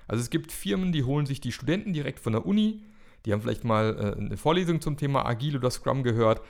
Also 0.08 0.22
es 0.22 0.30
gibt 0.30 0.52
Firmen, 0.52 0.92
die 0.92 1.04
holen 1.04 1.26
sich 1.26 1.40
die 1.40 1.52
Studenten 1.52 1.92
direkt 1.92 2.20
von 2.20 2.32
der 2.32 2.46
Uni, 2.46 2.82
die 3.24 3.32
haben 3.32 3.42
vielleicht 3.42 3.64
mal 3.64 3.96
äh, 3.98 4.20
eine 4.20 4.36
Vorlesung 4.36 4.80
zum 4.80 4.96
Thema 4.96 5.26
Agile 5.26 5.58
oder 5.58 5.70
Scrum 5.70 6.02
gehört 6.02 6.42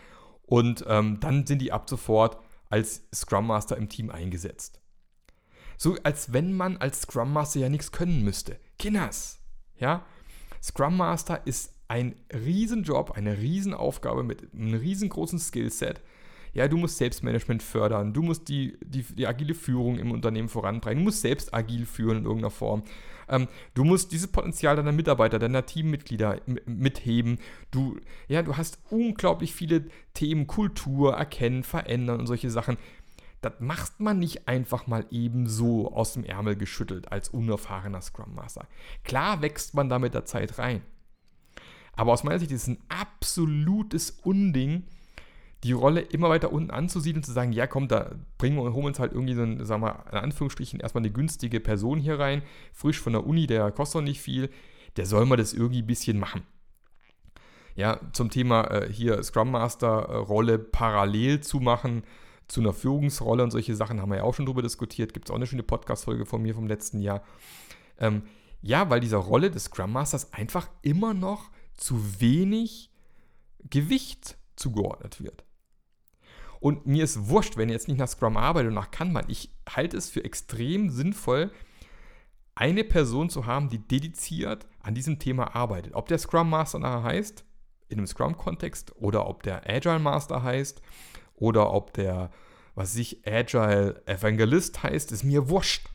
und 0.42 0.84
ähm, 0.88 1.18
dann 1.20 1.46
sind 1.46 1.60
die 1.60 1.72
ab 1.72 1.88
sofort 1.88 2.38
als 2.70 3.02
Scrum 3.14 3.46
Master 3.46 3.76
im 3.76 3.88
Team 3.88 4.10
eingesetzt. 4.10 4.80
So 5.76 5.96
als 6.02 6.32
wenn 6.32 6.52
man 6.52 6.76
als 6.78 7.02
Scrum 7.02 7.32
Master 7.32 7.60
ja 7.60 7.68
nichts 7.68 7.92
können 7.92 8.22
müsste. 8.22 8.58
Kinders, 8.78 9.40
ja? 9.76 10.04
Scrum 10.62 10.96
Master 10.96 11.46
ist 11.46 11.74
ein 11.88 12.14
Riesenjob, 12.32 13.12
eine 13.12 13.36
Riesenaufgabe 13.38 14.22
mit 14.22 14.54
einem 14.54 14.74
riesengroßen 14.74 15.38
Skillset 15.38 16.00
ja, 16.54 16.68
du 16.68 16.76
musst 16.76 16.98
Selbstmanagement 16.98 17.62
fördern, 17.62 18.12
du 18.12 18.22
musst 18.22 18.48
die, 18.48 18.78
die, 18.84 19.02
die 19.02 19.26
agile 19.26 19.54
Führung 19.54 19.98
im 19.98 20.10
Unternehmen 20.10 20.48
vorantreiben, 20.48 20.98
du 20.98 21.04
musst 21.04 21.22
selbst 21.22 21.54
agil 21.54 21.86
führen 21.86 22.18
in 22.18 22.24
irgendeiner 22.24 22.50
Form. 22.50 22.82
Ähm, 23.28 23.48
du 23.74 23.84
musst 23.84 24.12
dieses 24.12 24.28
Potenzial 24.28 24.76
deiner 24.76 24.92
Mitarbeiter, 24.92 25.38
deiner 25.38 25.66
Teammitglieder 25.66 26.40
mitheben. 26.66 27.38
Du, 27.70 27.98
ja, 28.28 28.42
du 28.42 28.56
hast 28.56 28.78
unglaublich 28.90 29.54
viele 29.54 29.86
Themen, 30.14 30.46
Kultur, 30.46 31.14
erkennen, 31.14 31.62
verändern 31.62 32.20
und 32.20 32.26
solche 32.26 32.50
Sachen. 32.50 32.76
Das 33.40 33.54
macht 33.58 33.98
man 33.98 34.20
nicht 34.20 34.46
einfach 34.46 34.86
mal 34.86 35.04
eben 35.10 35.48
so 35.48 35.92
aus 35.92 36.12
dem 36.12 36.24
Ärmel 36.24 36.56
geschüttelt 36.56 37.10
als 37.10 37.28
unerfahrener 37.28 38.00
Scrum 38.00 38.34
Master. 38.34 38.68
Klar 39.02 39.42
wächst 39.42 39.74
man 39.74 39.88
da 39.88 39.98
mit 39.98 40.14
der 40.14 40.24
Zeit 40.24 40.58
rein. 40.58 40.82
Aber 41.94 42.12
aus 42.12 42.24
meiner 42.24 42.38
Sicht 42.38 42.52
ist 42.52 42.62
es 42.62 42.68
ein 42.68 42.82
absolutes 42.88 44.10
Unding, 44.22 44.84
die 45.64 45.72
Rolle 45.72 46.00
immer 46.00 46.28
weiter 46.28 46.52
unten 46.52 46.70
anzusiedeln 46.70 47.22
zu 47.22 47.32
sagen, 47.32 47.52
ja 47.52 47.66
komm, 47.66 47.88
da 47.88 48.10
bringen 48.38 48.56
wir 48.56 48.62
und 48.62 48.74
holen 48.74 48.86
uns 48.86 48.98
halt 48.98 49.12
irgendwie 49.12 49.34
so 49.34 49.42
ein, 49.42 49.64
sagen 49.64 49.82
wir 49.82 50.04
in 50.10 50.18
Anführungsstrichen, 50.18 50.80
erstmal 50.80 51.02
eine 51.02 51.12
günstige 51.12 51.60
Person 51.60 52.00
hier 52.00 52.18
rein, 52.18 52.42
frisch 52.72 53.00
von 53.00 53.12
der 53.12 53.26
Uni, 53.26 53.46
der 53.46 53.70
kostet 53.70 54.00
noch 54.00 54.08
nicht 54.08 54.20
viel, 54.20 54.50
der 54.96 55.06
soll 55.06 55.24
mal 55.24 55.36
das 55.36 55.52
irgendwie 55.52 55.82
ein 55.82 55.86
bisschen 55.86 56.18
machen. 56.18 56.42
Ja, 57.74 58.00
zum 58.12 58.28
Thema 58.28 58.64
äh, 58.64 58.92
hier 58.92 59.22
Scrum 59.22 59.50
Master 59.50 60.08
äh, 60.08 60.16
Rolle 60.16 60.58
parallel 60.58 61.40
zu 61.40 61.60
machen 61.60 62.02
zu 62.48 62.60
einer 62.60 62.74
Führungsrolle 62.74 63.42
und 63.42 63.50
solche 63.50 63.74
Sachen 63.74 64.00
haben 64.00 64.10
wir 64.10 64.18
ja 64.18 64.22
auch 64.24 64.34
schon 64.34 64.44
drüber 64.44 64.60
diskutiert. 64.60 65.14
Gibt 65.14 65.28
es 65.28 65.30
auch 65.30 65.36
eine 65.36 65.46
schöne 65.46 65.62
Podcast-Folge 65.62 66.26
von 66.26 66.42
mir 66.42 66.54
vom 66.54 66.66
letzten 66.66 67.00
Jahr. 67.00 67.22
Ähm, 67.98 68.24
ja, 68.60 68.90
weil 68.90 69.00
dieser 69.00 69.18
Rolle 69.18 69.50
des 69.50 69.64
Scrum 69.64 69.92
Masters 69.92 70.34
einfach 70.34 70.68
immer 70.82 71.14
noch 71.14 71.50
zu 71.74 72.20
wenig 72.20 72.90
Gewicht 73.70 74.36
zugeordnet 74.56 75.22
wird. 75.22 75.44
Und 76.62 76.86
mir 76.86 77.02
ist 77.02 77.28
wurscht, 77.28 77.56
wenn 77.56 77.68
ihr 77.68 77.74
jetzt 77.74 77.88
nicht 77.88 77.98
nach 77.98 78.06
Scrum 78.06 78.36
arbeitet 78.36 78.68
und 78.68 78.74
nach 78.74 78.92
Kanban. 78.92 79.24
Ich 79.26 79.50
halte 79.68 79.96
es 79.96 80.08
für 80.08 80.24
extrem 80.24 80.90
sinnvoll, 80.90 81.50
eine 82.54 82.84
Person 82.84 83.30
zu 83.30 83.46
haben, 83.46 83.68
die 83.68 83.80
dediziert 83.80 84.68
an 84.80 84.94
diesem 84.94 85.18
Thema 85.18 85.56
arbeitet. 85.56 85.94
Ob 85.94 86.06
der 86.06 86.18
Scrum 86.18 86.48
Master 86.48 86.78
nachher 86.78 87.02
heißt, 87.02 87.44
in 87.88 87.98
einem 87.98 88.06
Scrum-Kontext, 88.06 88.94
oder 88.94 89.26
ob 89.26 89.42
der 89.42 89.68
Agile 89.68 89.98
Master 89.98 90.44
heißt, 90.44 90.82
oder 91.34 91.72
ob 91.72 91.94
der, 91.94 92.30
was 92.76 92.92
sich 92.92 93.26
Agile 93.26 94.00
Evangelist 94.06 94.84
heißt, 94.84 95.10
ist 95.10 95.24
mir 95.24 95.48
wurscht. 95.48 95.88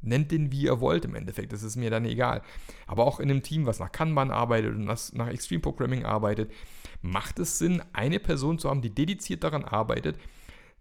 Nennt 0.00 0.32
den, 0.32 0.50
wie 0.50 0.62
ihr 0.62 0.80
wollt 0.80 1.04
im 1.04 1.14
Endeffekt, 1.14 1.52
das 1.52 1.62
ist 1.62 1.76
mir 1.76 1.90
dann 1.90 2.04
egal. 2.04 2.42
Aber 2.88 3.06
auch 3.06 3.20
in 3.20 3.30
einem 3.30 3.44
Team, 3.44 3.66
was 3.66 3.78
nach 3.78 3.92
Kanban 3.92 4.32
arbeitet 4.32 4.74
und 4.74 4.84
nach 4.84 5.28
Extreme 5.28 5.60
Programming 5.60 6.04
arbeitet, 6.04 6.50
macht 7.00 7.38
es 7.38 7.58
Sinn, 7.58 7.82
eine 7.92 8.18
Person 8.18 8.58
zu 8.58 8.68
haben, 8.68 8.82
die 8.82 8.94
dediziert 8.94 9.44
daran 9.44 9.64
arbeitet, 9.64 10.18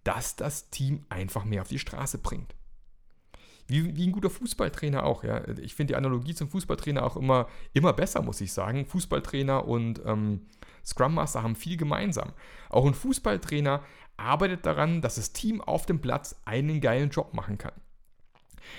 dass 0.03 0.35
das 0.35 0.69
Team 0.69 1.05
einfach 1.09 1.45
mehr 1.45 1.61
auf 1.61 1.67
die 1.67 1.79
Straße 1.79 2.19
bringt. 2.19 2.55
Wie, 3.67 3.95
wie 3.97 4.07
ein 4.07 4.13
guter 4.13 4.29
Fußballtrainer 4.29 5.03
auch, 5.03 5.23
ja. 5.23 5.45
Ich 5.59 5.75
finde 5.75 5.91
die 5.91 5.97
Analogie 5.97 6.33
zum 6.33 6.49
Fußballtrainer 6.49 7.03
auch 7.03 7.17
immer, 7.17 7.47
immer 7.73 7.91
besser, 7.91 8.21
muss 8.21 8.39
ich 8.39 8.53
sagen. 8.53 8.85
Fußballtrainer 8.85 9.67
und 9.67 10.01
ähm, 10.05 10.47
Scrum 10.85 11.15
Master 11.15 11.43
haben 11.43 11.57
viel 11.57 11.75
gemeinsam. 11.75 12.31
Auch 12.69 12.85
ein 12.85 12.93
Fußballtrainer 12.93 13.83
arbeitet 14.15 14.65
daran, 14.65 15.01
dass 15.01 15.15
das 15.15 15.33
Team 15.33 15.59
auf 15.61 15.85
dem 15.85 15.99
Platz 15.99 16.41
einen 16.45 16.79
geilen 16.79 17.09
Job 17.09 17.33
machen 17.33 17.57
kann. 17.57 17.73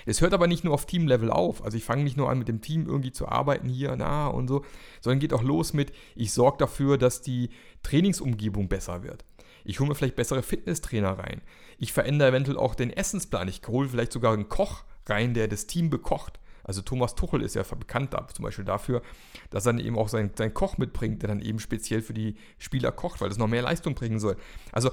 Es 0.05 0.21
hört 0.21 0.33
aber 0.33 0.47
nicht 0.47 0.63
nur 0.63 0.73
auf 0.73 0.85
Teamlevel 0.85 1.31
auf. 1.31 1.63
Also 1.63 1.77
ich 1.77 1.83
fange 1.83 2.03
nicht 2.03 2.17
nur 2.17 2.29
an, 2.29 2.39
mit 2.39 2.47
dem 2.47 2.61
Team 2.61 2.87
irgendwie 2.87 3.11
zu 3.11 3.27
arbeiten 3.27 3.69
hier 3.69 3.95
da 3.95 4.27
und 4.27 4.47
so, 4.47 4.63
sondern 5.01 5.19
geht 5.19 5.33
auch 5.33 5.43
los 5.43 5.73
mit, 5.73 5.91
ich 6.15 6.33
sorge 6.33 6.57
dafür, 6.57 6.97
dass 6.97 7.21
die 7.21 7.49
Trainingsumgebung 7.83 8.67
besser 8.69 9.03
wird. 9.03 9.25
Ich 9.63 9.79
hole 9.79 9.89
mir 9.89 9.95
vielleicht 9.95 10.15
bessere 10.15 10.41
Fitnesstrainer 10.41 11.19
rein. 11.19 11.41
Ich 11.77 11.93
verändere 11.93 12.29
eventuell 12.29 12.57
auch 12.57 12.75
den 12.75 12.91
Essensplan. 12.91 13.47
Ich 13.47 13.61
hole 13.67 13.89
vielleicht 13.89 14.13
sogar 14.13 14.33
einen 14.33 14.49
Koch 14.49 14.83
rein, 15.05 15.33
der 15.33 15.47
das 15.47 15.67
Team 15.67 15.89
bekocht. 15.89 16.39
Also 16.63 16.81
Thomas 16.81 17.15
Tuchel 17.15 17.41
ist 17.41 17.55
ja 17.55 17.63
bekannt 17.63 18.15
zum 18.33 18.43
Beispiel 18.43 18.65
dafür, 18.65 19.01
dass 19.49 19.65
er 19.65 19.73
dann 19.73 19.81
eben 19.83 19.97
auch 19.97 20.07
seinen, 20.07 20.31
seinen 20.35 20.53
Koch 20.53 20.77
mitbringt, 20.77 21.21
der 21.23 21.29
dann 21.29 21.41
eben 21.41 21.59
speziell 21.59 22.01
für 22.01 22.13
die 22.13 22.35
Spieler 22.57 22.91
kocht, 22.91 23.21
weil 23.21 23.29
das 23.29 23.37
noch 23.37 23.47
mehr 23.47 23.63
Leistung 23.63 23.95
bringen 23.95 24.19
soll. 24.19 24.37
Also 24.71 24.91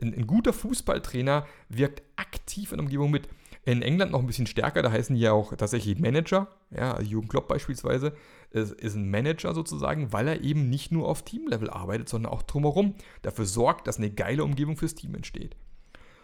ein, 0.00 0.14
ein 0.14 0.26
guter 0.26 0.52
Fußballtrainer 0.52 1.46
wirkt 1.68 2.02
aktiv 2.16 2.70
in 2.70 2.78
der 2.78 2.84
Umgebung 2.84 3.10
mit. 3.10 3.28
In 3.64 3.82
England 3.82 4.12
noch 4.12 4.20
ein 4.20 4.26
bisschen 4.26 4.46
stärker, 4.46 4.82
da 4.82 4.90
heißen 4.90 5.14
die 5.14 5.22
ja 5.22 5.32
auch 5.32 5.54
tatsächlich 5.54 5.98
Manager. 5.98 6.48
Ja, 6.70 7.00
Jürgen 7.00 7.28
Klopp 7.28 7.48
beispielsweise 7.48 8.14
ist, 8.50 8.72
ist 8.72 8.94
ein 8.94 9.10
Manager 9.10 9.54
sozusagen, 9.54 10.12
weil 10.12 10.28
er 10.28 10.42
eben 10.42 10.70
nicht 10.70 10.90
nur 10.90 11.08
auf 11.08 11.22
Teamlevel 11.22 11.68
arbeitet, 11.68 12.08
sondern 12.08 12.32
auch 12.32 12.42
drumherum 12.42 12.94
dafür 13.22 13.44
sorgt, 13.44 13.86
dass 13.86 13.98
eine 13.98 14.10
geile 14.10 14.44
Umgebung 14.44 14.76
fürs 14.76 14.94
Team 14.94 15.14
entsteht. 15.14 15.56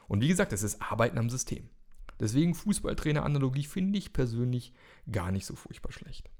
Und 0.08 0.20
wie 0.20 0.28
gesagt, 0.28 0.52
das 0.52 0.62
ist 0.62 0.80
Arbeiten 0.80 1.18
am 1.18 1.30
System. 1.30 1.68
Deswegen 2.20 2.54
Fußballtrainer-Analogie 2.54 3.64
finde 3.64 3.98
ich 3.98 4.12
persönlich 4.12 4.72
gar 5.10 5.32
nicht 5.32 5.46
so 5.46 5.56
furchtbar 5.56 5.92
schlecht. 5.92 6.30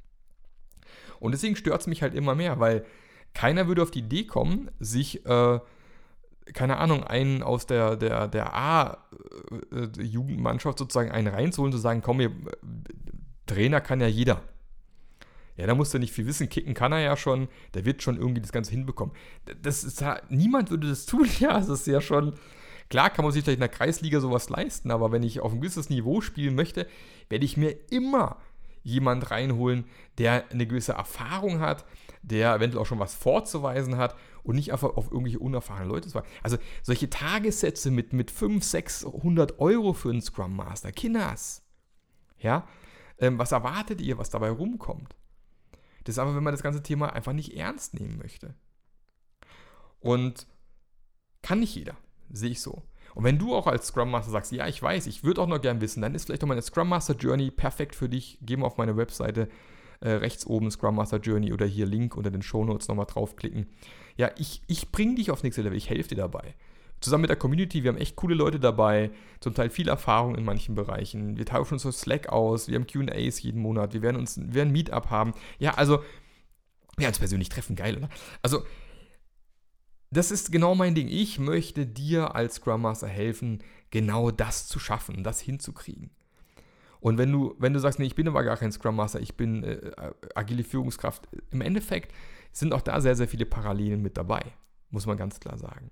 Und 1.21 1.33
deswegen 1.33 1.57
stört 1.57 1.81
es 1.81 1.87
mich 1.87 2.03
halt 2.03 2.15
immer 2.15 2.35
mehr, 2.35 2.61
weil 2.61 2.85
keiner 3.33 3.67
würde 3.67 3.83
auf 3.83 3.91
die 3.91 4.01
Idee 4.01 4.25
kommen, 4.25 4.71
sich 4.79 5.27
äh, 5.27 5.61
keine 6.53 6.77
Ahnung, 6.77 7.05
einen 7.05 7.43
aus 7.43 7.67
der, 7.67 7.97
der, 7.97 8.29
der 8.29 8.55
A-Jugendmannschaft 8.55 10.79
sozusagen 10.79 11.11
einen 11.11 11.29
reinzuholen, 11.29 11.73
zu 11.73 11.79
sagen, 11.79 12.03
komm, 12.03 12.21
hier, 12.21 12.33
Trainer 13.47 13.81
kann 13.81 14.01
ja 14.01 14.07
jeder. 14.07 14.43
Ja, 15.57 15.67
da 15.67 15.75
musst 15.75 15.95
du 15.95 15.99
nicht 15.99 16.13
viel 16.13 16.27
wissen, 16.27 16.49
kicken 16.49 16.75
kann 16.75 16.93
er 16.93 17.01
ja 17.01 17.17
schon, 17.17 17.49
der 17.75 17.85
wird 17.85 18.03
schon 18.03 18.17
irgendwie 18.17 18.41
das 18.41 18.53
Ganze 18.53 18.73
hinbekommen. 18.73 19.15
Das 19.63 19.85
ist, 19.85 20.05
niemand 20.29 20.71
würde 20.71 20.89
das 20.89 21.07
tun, 21.07 21.29
ja, 21.39 21.59
das 21.59 21.69
ist 21.69 21.87
ja 21.87 22.01
schon, 22.01 22.35
klar 22.91 23.11
kann 23.11 23.25
man 23.25 23.33
sich 23.33 23.45
vielleicht 23.45 23.59
in 23.59 23.61
der 23.61 23.69
Kreisliga 23.69 24.19
sowas 24.21 24.49
leisten, 24.49 24.91
aber 24.91 25.13
wenn 25.13 25.23
ich 25.23 25.39
auf 25.41 25.53
ein 25.53 25.61
gewisses 25.61 25.91
Niveau 25.91 26.21
spielen 26.21 26.57
möchte, 26.57 26.89
werde 27.29 27.45
ich 27.45 27.57
mir 27.57 27.77
immer 27.91 28.39
jemand 28.83 29.31
reinholen, 29.31 29.85
der 30.19 30.45
eine 30.51 30.67
gewisse 30.67 30.93
Erfahrung 30.93 31.61
hat, 31.61 31.85
der 32.25 32.54
eventuell 32.54 32.83
auch 32.83 32.87
schon 32.87 32.99
was 32.99 33.14
vorzuweisen 33.14 33.97
hat 33.97 34.16
und 34.43 34.57
nicht 34.57 34.73
einfach 34.73 34.97
auf 34.97 35.11
irgendwelche 35.11 35.38
unerfahrenen 35.38 35.88
Leute 35.88 36.09
zu 36.09 36.23
Also 36.43 36.57
solche 36.83 37.11
Tagessätze 37.11 37.90
mit, 37.90 38.12
mit 38.12 38.31
500, 38.31 38.64
600 38.64 39.59
Euro 39.59 39.93
für 39.93 40.11
einen 40.11 40.23
Scrum 40.23 40.57
Master, 40.57 40.90
Kinders. 40.93 41.62
Ja, 42.38 42.66
ähm, 43.19 43.38
was 43.38 43.52
erwartet 43.52 44.00
ihr, 44.00 44.19
was 44.19 44.31
dabei 44.31 44.50
rumkommt? 44.50 45.14
Das 46.04 46.16
ist 46.16 46.19
aber, 46.19 46.35
wenn 46.35 46.43
man 46.43 46.52
das 46.52 46.62
ganze 46.62 46.83
Thema 46.83 47.12
einfach 47.12 47.33
nicht 47.33 47.57
ernst 47.57 47.95
nehmen 47.95 48.19
möchte. 48.19 48.54
Und 50.00 50.47
kann 51.43 51.61
nicht 51.61 51.75
jeder, 51.75 51.97
sehe 52.31 52.50
ich 52.50 52.61
so. 52.61 52.83
Und 53.14 53.25
wenn 53.25 53.38
du 53.38 53.54
auch 53.54 53.66
als 53.66 53.87
Scrum 53.87 54.11
Master 54.11 54.31
sagst, 54.31 54.52
ja, 54.52 54.66
ich 54.66 54.83
weiß, 54.83 55.07
ich 55.07 55.25
würde 55.25 55.40
auch 55.40 55.47
noch 55.47 55.61
gern 55.61 55.81
wissen, 55.81 56.02
dann 56.02 56.14
ist 56.14 56.26
vielleicht 56.26 56.43
auch 56.43 56.49
meine 56.49 56.62
Scrum 56.62 56.88
Master 56.88 57.14
Journey 57.14 57.50
perfekt 57.50 57.95
für 57.95 58.09
dich. 58.09 58.38
Geh 58.43 58.57
mal 58.57 58.66
auf 58.66 58.76
meine 58.76 58.97
Webseite 58.97 59.49
äh, 60.05 60.11
rechts 60.11 60.47
oben 60.47 60.71
Scrum 60.71 60.97
Master 60.97 61.19
Journey 61.19 61.53
oder 61.53 61.67
hier 61.67 61.87
Link 61.87 62.17
unter 62.17 62.31
den 62.31 62.43
Show 62.43 62.65
Notes 62.65 62.89
nochmal 62.89 63.07
draufklicken. 63.07 63.67
Ja, 64.17 64.31
ich, 64.37 64.63
ich 64.67 64.93
bringe 64.93 65.17
dich 65.17 65.31
aufs 65.31 65.43
nächste 65.43 65.63
Level, 65.63 65.79
ich 65.79 65.89
helfe 65.89 66.11
dir 66.11 66.17
dabei. 66.17 66.55
Zusammen 67.01 67.23
mit 67.23 67.31
der 67.31 67.37
Community, 67.37 67.83
wir 67.83 67.91
haben 67.91 67.99
echt 67.99 68.15
coole 68.15 68.35
Leute 68.35 68.61
dabei, 68.61 69.11
zum 69.41 69.55
Teil 69.55 69.71
viel 69.71 69.89
Erfahrung 69.89 70.37
in 70.37 70.45
manchen 70.45 70.75
Bereichen. 70.75 71.37
Wir 71.37 71.47
tauschen 71.47 71.75
uns 71.75 71.87
auf 71.87 71.95
Slack 71.95 72.29
aus, 72.29 72.69
wir 72.69 72.77
haben 72.77 72.87
QAs 72.87 73.43
jeden 73.43 73.61
Monat, 73.61 73.95
wir 73.95 74.03
werden 74.03 74.17
uns 74.17 74.39
wir 74.39 74.55
werden 74.55 74.69
ein 74.69 74.73
Meetup 74.73 75.11
haben. 75.11 75.33
Ja, 75.59 75.73
also, 75.75 76.03
wir 76.97 77.09
uns 77.09 77.19
persönlich 77.19 77.49
treffen, 77.49 77.75
geil, 77.75 77.97
oder? 77.97 78.09
Also, 78.43 78.63
das 80.11 80.31
ist 80.31 80.53
genau 80.53 80.75
mein 80.75 80.95
Ding. 80.95 81.09
Ich 81.09 81.39
möchte 81.39 81.87
dir 81.87 82.35
als 82.35 82.57
Scrum 82.57 82.83
Master 82.83 83.09
helfen, 83.09 83.63
genau 83.91 84.31
das 84.31 84.69
zu 84.69 84.79
schaffen, 84.79 85.25
das 85.25 85.41
hinzukriegen. 85.41 86.11
Und 87.05 87.19
wenn 87.19 87.31
du, 87.31 87.55
wenn 87.59 87.75
du 87.75 87.81
sagst, 87.81 87.99
nee, 87.99 88.07
ich 88.07 88.15
bin 88.15 88.27
aber 88.29 88.43
gar 88.45 88.57
kein 88.57 88.73
Scrum 88.73 88.97
Master, 88.97 89.21
ich 89.21 89.35
bin 89.37 89.63
äh, 89.63 89.93
agile 90.35 90.65
Führungskraft, 90.65 91.29
im 91.51 91.61
Endeffekt 91.61 92.15
sind 92.51 92.73
auch 92.73 92.81
da 92.81 92.99
sehr, 93.03 93.15
sehr 93.15 93.29
viele 93.29 93.45
Parallelen 93.45 94.01
mit 94.01 94.17
dabei, 94.17 94.41
muss 94.89 95.05
man 95.05 95.19
ganz 95.19 95.39
klar 95.39 95.59
sagen. 95.59 95.91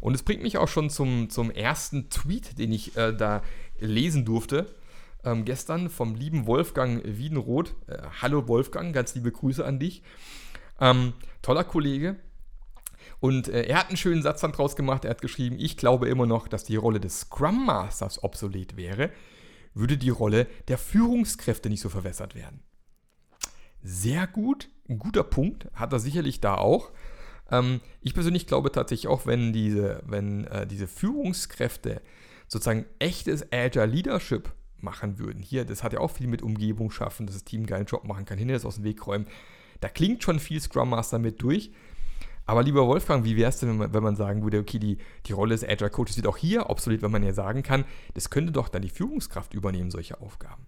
Und 0.00 0.14
es 0.14 0.24
bringt 0.24 0.42
mich 0.42 0.58
auch 0.58 0.66
schon 0.66 0.90
zum, 0.90 1.30
zum 1.30 1.52
ersten 1.52 2.10
Tweet, 2.10 2.58
den 2.58 2.72
ich 2.72 2.96
äh, 2.96 3.12
da 3.12 3.42
lesen 3.78 4.24
durfte. 4.24 4.74
Ähm, 5.22 5.44
gestern 5.44 5.88
vom 5.88 6.16
lieben 6.16 6.46
Wolfgang 6.46 7.00
Wiedenroth. 7.04 7.76
Äh, 7.86 7.98
hallo 8.20 8.48
Wolfgang, 8.48 8.92
ganz 8.92 9.14
liebe 9.14 9.30
Grüße 9.30 9.64
an 9.64 9.78
dich. 9.78 10.02
Ähm, 10.80 11.12
toller 11.42 11.62
Kollege, 11.62 12.16
Und 13.20 13.48
äh, 13.48 13.62
er 13.66 13.78
hat 13.78 13.88
einen 13.88 13.96
schönen 13.96 14.22
Satz 14.22 14.40
dann 14.40 14.52
draus 14.52 14.76
gemacht. 14.76 15.04
Er 15.04 15.10
hat 15.10 15.22
geschrieben, 15.22 15.56
ich 15.58 15.76
glaube 15.76 16.08
immer 16.08 16.26
noch, 16.26 16.48
dass 16.48 16.64
die 16.64 16.76
Rolle 16.76 17.00
des 17.00 17.20
Scrum 17.20 17.66
Masters 17.66 18.22
obsolet 18.22 18.76
wäre, 18.76 19.10
würde 19.78 19.96
die 19.96 20.10
Rolle 20.10 20.46
der 20.68 20.78
Führungskräfte 20.78 21.68
nicht 21.68 21.80
so 21.80 21.88
verwässert 21.88 22.34
werden. 22.34 22.62
Sehr 23.82 24.26
gut, 24.26 24.68
ein 24.88 24.98
guter 24.98 25.22
Punkt, 25.22 25.68
hat 25.72 25.92
er 25.92 26.00
sicherlich 26.00 26.40
da 26.40 26.56
auch. 26.56 26.90
Ähm, 27.50 27.80
ich 28.00 28.14
persönlich 28.14 28.46
glaube 28.46 28.72
tatsächlich 28.72 29.08
auch, 29.08 29.26
wenn 29.26 29.52
diese, 29.52 30.02
wenn 30.06 30.44
äh, 30.44 30.66
diese 30.66 30.88
Führungskräfte 30.88 32.02
sozusagen 32.48 32.86
echtes 32.98 33.52
Agile 33.52 33.86
Leadership 33.86 34.52
machen 34.80 35.18
würden. 35.18 35.42
Hier, 35.42 35.64
das 35.64 35.82
hat 35.82 35.92
ja 35.92 36.00
auch 36.00 36.10
viel 36.10 36.26
mit 36.26 36.42
Umgebung 36.42 36.90
schaffen, 36.90 37.26
dass 37.26 37.36
das 37.36 37.44
Team 37.44 37.60
einen 37.60 37.66
geilen 37.66 37.86
Job 37.86 38.04
machen 38.04 38.24
kann, 38.24 38.38
Hindernis 38.38 38.64
aus 38.64 38.76
dem 38.76 38.84
Weg 38.84 39.06
räumen. 39.06 39.26
Da 39.80 39.88
klingt 39.88 40.22
schon 40.22 40.40
viel 40.40 40.60
Scrum 40.60 40.90
Master 40.90 41.18
mit 41.18 41.40
durch. 41.42 41.72
Aber 42.48 42.62
lieber 42.62 42.86
Wolfgang, 42.86 43.26
wie 43.26 43.36
wäre 43.36 43.50
es 43.50 43.58
denn, 43.58 43.78
wenn 43.78 44.02
man, 44.02 44.16
sagen 44.16 44.42
würde, 44.42 44.60
okay, 44.60 44.78
die, 44.78 44.96
die 45.26 45.32
Rolle 45.32 45.54
des 45.54 45.68
Agile 45.68 45.90
Coaches 45.90 46.16
wird 46.16 46.26
auch 46.26 46.38
hier 46.38 46.70
obsolet, 46.70 47.02
wenn 47.02 47.10
man 47.10 47.22
ja 47.22 47.34
sagen 47.34 47.62
kann, 47.62 47.84
das 48.14 48.30
könnte 48.30 48.52
doch 48.52 48.70
dann 48.70 48.80
die 48.80 48.88
Führungskraft 48.88 49.52
übernehmen, 49.52 49.90
solche 49.90 50.22
Aufgaben. 50.22 50.66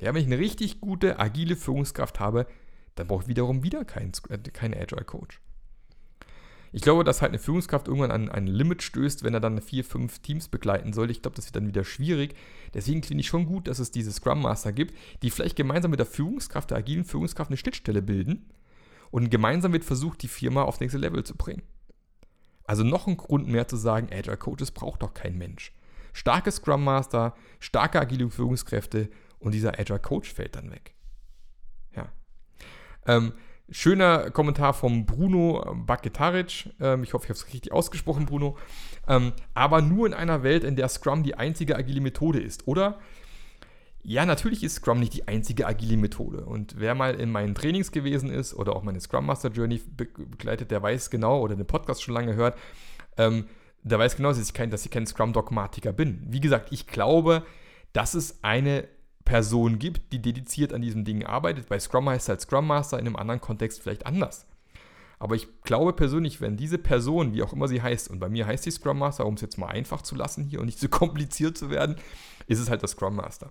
Ja, 0.00 0.12
wenn 0.12 0.22
ich 0.22 0.26
eine 0.26 0.40
richtig 0.40 0.80
gute, 0.80 1.20
agile 1.20 1.54
Führungskraft 1.54 2.18
habe, 2.18 2.48
dann 2.96 3.06
brauche 3.06 3.22
ich 3.22 3.28
wiederum 3.28 3.62
wieder 3.62 3.84
keinen, 3.84 4.10
äh, 4.28 4.38
keinen 4.38 4.74
Agile 4.74 5.04
Coach. 5.04 5.40
Ich 6.72 6.82
glaube, 6.82 7.04
dass 7.04 7.22
halt 7.22 7.30
eine 7.30 7.38
Führungskraft 7.38 7.86
irgendwann 7.86 8.10
an 8.10 8.28
ein 8.28 8.48
Limit 8.48 8.82
stößt, 8.82 9.22
wenn 9.22 9.34
er 9.34 9.40
dann 9.40 9.60
vier, 9.60 9.84
fünf 9.84 10.18
Teams 10.18 10.48
begleiten 10.48 10.92
soll. 10.92 11.12
Ich 11.12 11.22
glaube, 11.22 11.36
das 11.36 11.46
wird 11.46 11.54
dann 11.54 11.68
wieder 11.68 11.84
schwierig. 11.84 12.34
Deswegen 12.74 13.04
finde 13.04 13.20
ich 13.20 13.28
schon 13.28 13.46
gut, 13.46 13.68
dass 13.68 13.78
es 13.78 13.92
diese 13.92 14.10
Scrum 14.10 14.42
Master 14.42 14.72
gibt, 14.72 14.92
die 15.22 15.30
vielleicht 15.30 15.54
gemeinsam 15.54 15.92
mit 15.92 16.00
der 16.00 16.06
Führungskraft, 16.06 16.72
der 16.72 16.78
agilen 16.78 17.04
Führungskraft, 17.04 17.50
eine 17.50 17.56
Schnittstelle 17.56 18.02
bilden 18.02 18.46
und 19.14 19.30
gemeinsam 19.30 19.72
wird 19.72 19.84
versucht, 19.84 20.22
die 20.22 20.28
Firma 20.28 20.64
aufs 20.64 20.80
nächste 20.80 20.98
Level 20.98 21.22
zu 21.22 21.36
bringen. 21.36 21.62
Also 22.64 22.82
noch 22.82 23.06
ein 23.06 23.16
Grund 23.16 23.46
mehr 23.46 23.68
zu 23.68 23.76
sagen, 23.76 24.08
Agile 24.10 24.36
Coaches 24.36 24.72
braucht 24.72 25.02
doch 25.02 25.14
kein 25.14 25.38
Mensch. 25.38 25.72
Starke 26.12 26.50
Scrum 26.50 26.82
Master, 26.82 27.36
starke 27.60 28.00
agile 28.00 28.28
Führungskräfte 28.28 29.08
und 29.38 29.54
dieser 29.54 29.78
Agile 29.78 30.00
Coach 30.00 30.34
fällt 30.34 30.56
dann 30.56 30.72
weg. 30.72 30.94
Ja. 31.94 32.10
Ähm, 33.06 33.34
Schöner 33.70 34.32
Kommentar 34.32 34.74
vom 34.74 35.06
Bruno 35.06 35.64
Baketaric. 35.86 36.74
Ähm, 36.80 37.04
ich 37.04 37.14
hoffe, 37.14 37.26
ich 37.26 37.30
habe 37.30 37.38
es 37.38 37.46
richtig 37.46 37.70
ausgesprochen, 37.70 38.26
Bruno. 38.26 38.58
Ähm, 39.06 39.32
aber 39.54 39.80
nur 39.80 40.08
in 40.08 40.14
einer 40.14 40.42
Welt, 40.42 40.64
in 40.64 40.74
der 40.74 40.88
Scrum 40.88 41.22
die 41.22 41.36
einzige 41.36 41.76
agile 41.76 42.00
Methode 42.00 42.40
ist, 42.40 42.66
oder? 42.66 42.98
Ja, 44.06 44.26
natürlich 44.26 44.62
ist 44.62 44.76
Scrum 44.76 45.00
nicht 45.00 45.14
die 45.14 45.28
einzige 45.28 45.66
agile 45.66 45.96
Methode. 45.96 46.44
Und 46.44 46.78
wer 46.78 46.94
mal 46.94 47.14
in 47.14 47.32
meinen 47.32 47.54
Trainings 47.54 47.90
gewesen 47.90 48.30
ist 48.30 48.52
oder 48.52 48.76
auch 48.76 48.82
meine 48.82 49.00
Scrum 49.00 49.24
Master 49.24 49.50
Journey 49.50 49.80
begleitet, 49.96 50.70
der 50.70 50.82
weiß 50.82 51.08
genau 51.08 51.40
oder 51.40 51.56
den 51.56 51.66
Podcast 51.66 52.02
schon 52.02 52.12
lange 52.12 52.34
hört, 52.34 52.58
ähm, 53.16 53.46
der 53.82 53.98
weiß 53.98 54.16
genau, 54.16 54.28
dass 54.28 54.38
ich 54.38 54.52
kein, 54.52 54.70
kein 54.70 55.06
Scrum-Dogmatiker 55.06 55.92
bin. 55.92 56.22
Wie 56.26 56.40
gesagt, 56.40 56.70
ich 56.70 56.86
glaube, 56.86 57.44
dass 57.94 58.12
es 58.12 58.44
eine 58.44 58.86
Person 59.24 59.78
gibt, 59.78 60.12
die 60.12 60.20
dediziert 60.20 60.74
an 60.74 60.82
diesem 60.82 61.04
Ding 61.04 61.24
arbeitet. 61.24 61.70
Bei 61.70 61.78
Scrum 61.78 62.08
heißt 62.10 62.24
es 62.24 62.28
halt 62.28 62.40
Scrum 62.42 62.66
Master, 62.66 62.98
in 62.98 63.06
einem 63.06 63.16
anderen 63.16 63.40
Kontext 63.40 63.82
vielleicht 63.82 64.04
anders. 64.04 64.46
Aber 65.18 65.34
ich 65.34 65.62
glaube 65.62 65.94
persönlich, 65.94 66.42
wenn 66.42 66.58
diese 66.58 66.76
Person, 66.76 67.32
wie 67.32 67.42
auch 67.42 67.54
immer 67.54 67.68
sie 67.68 67.80
heißt, 67.80 68.10
und 68.10 68.18
bei 68.18 68.28
mir 68.28 68.46
heißt 68.46 68.64
sie 68.64 68.70
Scrum 68.70 68.98
Master, 68.98 69.24
um 69.24 69.34
es 69.34 69.40
jetzt 69.40 69.56
mal 69.56 69.68
einfach 69.68 70.02
zu 70.02 70.14
lassen 70.14 70.44
hier 70.44 70.60
und 70.60 70.66
nicht 70.66 70.78
zu 70.78 70.88
kompliziert 70.90 71.56
zu 71.56 71.70
werden, 71.70 71.96
ist 72.46 72.58
es 72.58 72.68
halt 72.68 72.82
der 72.82 72.88
Scrum 72.88 73.16
Master. 73.16 73.50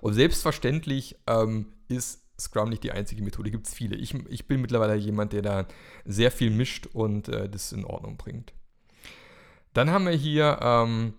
Und 0.00 0.14
selbstverständlich 0.14 1.16
ähm, 1.26 1.66
ist 1.88 2.22
Scrum 2.38 2.68
nicht 2.68 2.84
die 2.84 2.92
einzige 2.92 3.22
Methode, 3.22 3.50
gibt 3.50 3.66
es 3.66 3.74
viele. 3.74 3.96
Ich, 3.96 4.14
ich 4.28 4.46
bin 4.46 4.60
mittlerweile 4.60 4.94
jemand, 4.94 5.32
der 5.32 5.42
da 5.42 5.66
sehr 6.04 6.30
viel 6.30 6.50
mischt 6.50 6.86
und 6.86 7.28
äh, 7.28 7.48
das 7.48 7.72
in 7.72 7.84
Ordnung 7.84 8.16
bringt. 8.16 8.52
Dann 9.72 9.90
haben 9.90 10.06
wir 10.06 10.12
hier 10.12 10.58
ähm, 10.62 11.14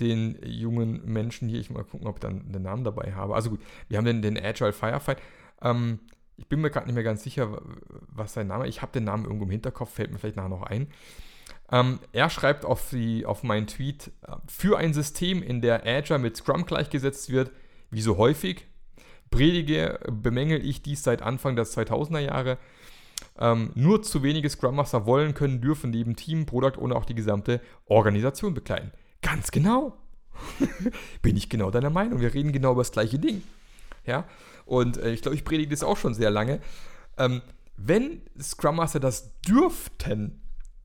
den 0.00 0.38
jungen 0.44 1.04
Menschen 1.04 1.48
hier. 1.48 1.60
Ich 1.60 1.70
mal 1.70 1.84
gucken, 1.84 2.06
ob 2.06 2.16
ich 2.16 2.20
dann 2.20 2.52
den 2.52 2.62
Namen 2.62 2.84
dabei 2.84 3.12
habe. 3.14 3.34
Also 3.34 3.50
gut, 3.50 3.60
wir 3.88 3.98
haben 3.98 4.04
den, 4.04 4.22
den 4.22 4.38
Agile 4.38 4.72
Firefight. 4.72 5.18
Ähm, 5.62 6.00
ich 6.36 6.46
bin 6.46 6.60
mir 6.60 6.70
gerade 6.70 6.86
nicht 6.86 6.94
mehr 6.94 7.04
ganz 7.04 7.22
sicher, 7.22 7.62
was 8.08 8.34
sein 8.34 8.48
Name 8.48 8.64
ist. 8.64 8.70
Ich 8.70 8.82
habe 8.82 8.92
den 8.92 9.04
Namen 9.04 9.24
irgendwo 9.24 9.44
im 9.44 9.50
Hinterkopf, 9.50 9.94
fällt 9.94 10.12
mir 10.12 10.18
vielleicht 10.18 10.36
nachher 10.36 10.48
noch 10.48 10.62
ein. 10.62 10.88
Ähm, 11.72 11.98
er 12.12 12.30
schreibt 12.30 12.64
auf, 12.64 12.90
die, 12.90 13.26
auf 13.26 13.42
meinen 13.42 13.66
Tweet, 13.66 14.12
äh, 14.22 14.36
für 14.46 14.78
ein 14.78 14.92
System, 14.92 15.42
in 15.42 15.60
der 15.60 15.84
Agile 15.86 16.18
mit 16.18 16.36
Scrum 16.36 16.66
gleichgesetzt 16.66 17.30
wird, 17.30 17.50
wie 17.90 18.02
so 18.02 18.16
häufig, 18.16 18.66
predige, 19.30 20.00
bemängel 20.10 20.64
ich 20.64 20.82
dies 20.82 21.02
seit 21.02 21.22
Anfang 21.22 21.56
der 21.56 21.66
2000er 21.66 22.20
Jahre. 22.20 22.58
Ähm, 23.38 23.70
nur 23.74 24.02
zu 24.02 24.22
wenige 24.22 24.48
Scrum 24.48 24.76
Master 24.76 25.06
wollen, 25.06 25.34
können, 25.34 25.60
dürfen 25.60 25.90
neben 25.90 26.16
Team, 26.16 26.46
Product 26.46 26.78
und 26.78 26.92
auch 26.92 27.04
die 27.04 27.14
gesamte 27.14 27.60
Organisation 27.86 28.54
begleiten. 28.54 28.92
Ganz 29.22 29.50
genau. 29.50 29.96
Bin 31.22 31.36
ich 31.36 31.48
genau 31.48 31.70
deiner 31.70 31.90
Meinung. 31.90 32.20
Wir 32.20 32.34
reden 32.34 32.52
genau 32.52 32.72
über 32.72 32.82
das 32.82 32.92
gleiche 32.92 33.18
Ding. 33.18 33.42
Ja, 34.04 34.24
und 34.64 34.98
äh, 34.98 35.12
ich 35.12 35.22
glaube, 35.22 35.34
ich 35.34 35.44
predige 35.44 35.70
das 35.70 35.82
auch 35.82 35.96
schon 35.96 36.14
sehr 36.14 36.30
lange. 36.30 36.60
Ähm, 37.18 37.42
wenn 37.76 38.22
Scrum 38.40 38.76
Master 38.76 39.00
das 39.00 39.40
dürften, 39.40 40.40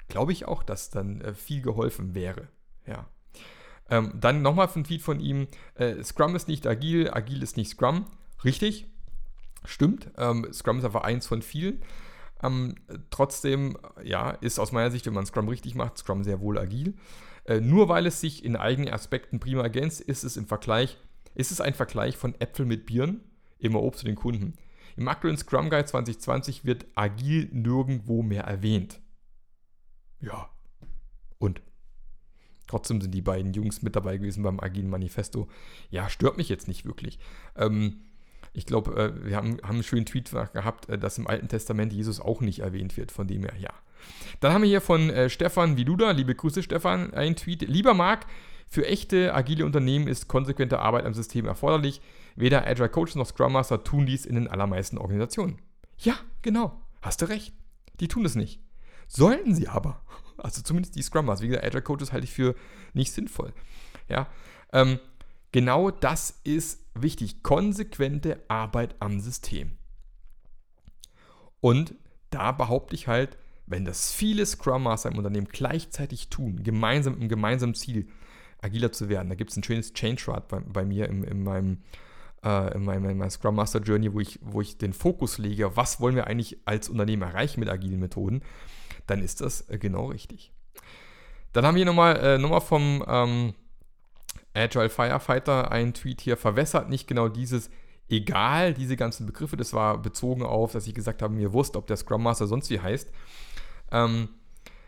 glaube 0.08 0.32
ich 0.32 0.46
auch, 0.46 0.64
dass 0.64 0.90
dann 0.90 1.22
äh, 1.22 1.34
viel 1.34 1.62
geholfen 1.62 2.16
wäre. 2.16 2.48
Ähm, 3.92 4.14
dann 4.16 4.42
nochmal 4.42 4.70
ein 4.74 4.84
Tweet 4.84 5.04
von 5.04 5.20
ihm: 5.20 5.48
äh, 5.76 6.02
Scrum 6.04 6.36
ist 6.36 6.48
nicht 6.48 6.66
agil, 6.66 7.12
agil 7.12 7.44
ist 7.44 7.58
nicht 7.58 7.70
Scrum. 7.70 8.08
Richtig, 8.44 8.88
stimmt. 9.66 10.10
Ähm, 10.18 10.48
Scrum 10.52 10.80
ist 10.80 10.86
einfach 10.86 11.04
eins 11.04 11.28
von 11.28 11.44
vielen. 11.44 11.84
Ähm, 12.42 12.76
trotzdem, 13.12 13.78
ja, 14.04 14.32
ist 14.32 14.58
aus 14.58 14.72
meiner 14.72 14.90
Sicht, 14.90 15.06
wenn 15.06 15.14
man 15.14 15.28
Scrum 15.28 15.48
richtig 15.48 15.76
macht, 15.76 16.00
Scrum 16.00 16.24
sehr 16.24 16.40
wohl 16.40 16.58
agil. 16.58 16.96
Äh, 17.46 17.60
nur 17.60 17.90
weil 17.90 18.08
es 18.08 18.22
sich 18.22 18.44
in 18.44 18.56
eigenen 18.56 18.94
Aspekten 18.94 19.40
prima 19.40 19.62
ergänzt, 19.62 20.02
ist 20.02 20.24
es 20.24 20.38
im 20.38 20.48
Vergleich, 20.48 20.98
ist 21.36 21.52
es 21.52 21.62
ein 21.62 21.74
Vergleich 21.74 22.18
von 22.18 22.34
Äpfel 22.40 22.66
mit 22.66 22.86
Birnen, 22.86 23.22
immer 23.60 23.82
Obst 23.82 24.02
für 24.02 24.08
den 24.08 24.16
Kunden. 24.16 24.54
Im 24.96 25.08
aktuellen 25.08 25.38
Scrum 25.38 25.70
Guide 25.70 25.86
2020 25.86 26.66
wird 26.66 26.86
agil 26.96 27.50
nirgendwo 27.52 28.24
mehr 28.24 28.44
erwähnt. 28.44 29.00
Ja. 30.20 30.50
Und? 31.40 31.62
Trotzdem 32.72 33.02
sind 33.02 33.14
die 33.14 33.22
beiden 33.22 33.52
Jungs 33.52 33.82
mit 33.82 33.98
dabei 33.98 34.16
gewesen 34.16 34.44
beim 34.44 34.62
Agilen 34.62 34.90
Manifesto. 34.90 35.50
Ja, 35.90 36.10
stört 36.10 36.38
mich 36.38 36.48
jetzt 36.48 36.70
nicht 36.70 36.86
wirklich. 36.86 37.20
Ähm, 37.58 38.00
ich 38.54 38.66
glaube, 38.66 38.96
äh, 38.96 39.26
wir 39.26 39.36
haben, 39.36 39.58
haben 39.62 39.76
einen 39.76 39.84
schönen 39.84 40.06
Tweet 40.06 40.32
gehabt, 40.32 40.88
äh, 40.88 40.98
dass 40.98 41.18
im 41.18 41.28
Alten 41.28 41.50
Testament 41.50 41.92
Jesus 41.92 42.22
auch 42.22 42.40
nicht 42.40 42.60
erwähnt 42.60 42.96
wird. 42.96 43.12
Von 43.12 43.28
dem 43.28 43.42
her, 43.42 43.52
ja. 43.60 43.72
Dann 44.40 44.54
haben 44.54 44.62
wir 44.62 44.70
hier 44.70 44.80
von 44.80 45.10
äh, 45.10 45.30
Stefan 45.30 45.76
Viduda, 45.76 46.12
liebe 46.12 46.34
Grüße 46.34 46.64
Stefan, 46.64 47.14
ein 47.14 47.36
Tweet. 47.36 47.64
Lieber 47.64 47.94
Marc, 47.94 48.26
für 48.70 48.88
echte 48.88 49.34
agile 49.34 49.66
Unternehmen 49.66 50.08
ist 50.08 50.30
konsequente 50.30 50.80
Arbeit 50.80 51.06
am 51.06 51.14
System 51.14 51.46
erforderlich. 51.46 52.00
Weder 52.38 52.66
Agile 52.66 52.88
Coaches 52.88 53.16
noch 53.16 53.28
Scrum 53.28 53.52
Master 53.52 53.84
tun 53.84 54.06
dies 54.06 54.26
in 54.26 54.36
den 54.36 54.48
allermeisten 54.48 54.98
Organisationen. 54.98 55.58
Ja, 55.98 56.14
genau, 56.42 56.82
hast 57.02 57.22
du 57.22 57.26
recht. 57.26 57.54
Die 58.00 58.08
tun 58.08 58.24
es 58.24 58.36
nicht. 58.36 58.62
Sollten 59.10 59.54
sie 59.54 59.68
aber. 59.68 60.02
Also 60.42 60.62
zumindest 60.62 60.96
die 60.96 61.02
Scrum 61.02 61.26
Master. 61.26 61.44
Wie 61.44 61.50
gesagt, 61.50 61.66
Agile 61.66 61.82
Coaches 61.82 62.12
halte 62.12 62.26
ich 62.26 62.32
für 62.32 62.56
nicht 62.94 63.12
sinnvoll. 63.12 63.54
Ja, 64.10 64.28
ähm, 64.74 65.00
genau 65.52 65.92
das 65.92 66.40
ist 66.44 66.86
wichtig. 66.94 67.44
Konsequente 67.44 68.44
Arbeit 68.48 68.96
am 69.00 69.20
System. 69.20 69.78
Und 71.60 71.94
da 72.32 72.52
behaupte 72.52 72.96
ich 72.96 73.08
halt, 73.08 73.38
wenn 73.68 73.86
das 73.86 74.12
viele 74.12 74.46
Scrum 74.46 74.84
Master 74.84 75.10
im 75.10 75.18
Unternehmen 75.18 75.48
gleichzeitig 75.48 76.30
tun, 76.30 76.64
gemeinsam 76.64 77.20
im 77.22 77.30
gemeinsamen 77.30 77.76
Ziel 77.76 78.08
agiler 78.62 78.92
zu 78.92 79.10
werden, 79.10 79.30
da 79.30 79.36
gibt 79.36 79.52
es 79.52 79.58
ein 79.58 79.64
schönes 79.64 79.94
Change 79.94 80.28
Rad 80.28 80.48
bei, 80.48 80.60
bei 80.60 80.86
mir 80.86 81.08
in, 81.08 81.24
in 81.24 81.44
meinem 81.44 81.80
äh, 82.44 82.74
in, 82.76 82.84
meinem, 82.84 83.10
in 83.10 83.18
meiner 83.18 83.30
Scrum 83.30 83.56
Master 83.56 83.80
Journey, 83.80 84.14
wo 84.14 84.20
ich, 84.20 84.40
wo 84.42 84.62
ich 84.62 84.78
den 84.78 84.94
Fokus 84.94 85.38
lege, 85.38 85.76
was 85.78 86.00
wollen 86.00 86.16
wir 86.16 86.28
eigentlich 86.28 86.58
als 86.66 86.90
Unternehmen 86.90 87.22
erreichen 87.22 87.60
mit 87.60 87.70
agilen 87.70 88.00
Methoden, 88.00 88.42
dann 89.12 89.22
ist 89.22 89.42
das 89.42 89.70
äh, 89.70 89.78
genau 89.78 90.06
richtig. 90.08 90.52
Dann 91.54 91.66
haben 91.66 91.76
wir 91.76 91.86
nochmal 91.86 92.18
äh, 92.18 92.38
nochmal 92.38 92.62
vom 92.62 93.04
ähm, 93.08 93.54
Agile 94.54 94.90
Firefighter 94.90 95.72
einen 95.72 95.94
Tweet 95.94 96.22
hier, 96.22 96.38
verwässert 96.38 96.90
nicht 96.90 97.08
genau 97.08 97.28
dieses 97.28 97.70
egal, 98.10 98.74
diese 98.74 98.98
ganzen 98.98 99.26
Begriffe, 99.26 99.58
das 99.58 99.74
war 99.74 99.98
bezogen 99.98 100.44
auf, 100.44 100.74
dass 100.74 100.88
ich 100.88 100.94
gesagt 100.94 101.22
habe, 101.22 101.34
mir 101.34 101.54
wusste, 101.54 101.78
ob 101.78 101.88
der 101.88 101.98
Scrum 101.98 102.24
Master 102.24 102.48
sonst 102.48 102.70
wie 102.70 102.80
heißt. 102.80 103.10
Ähm, 103.92 104.30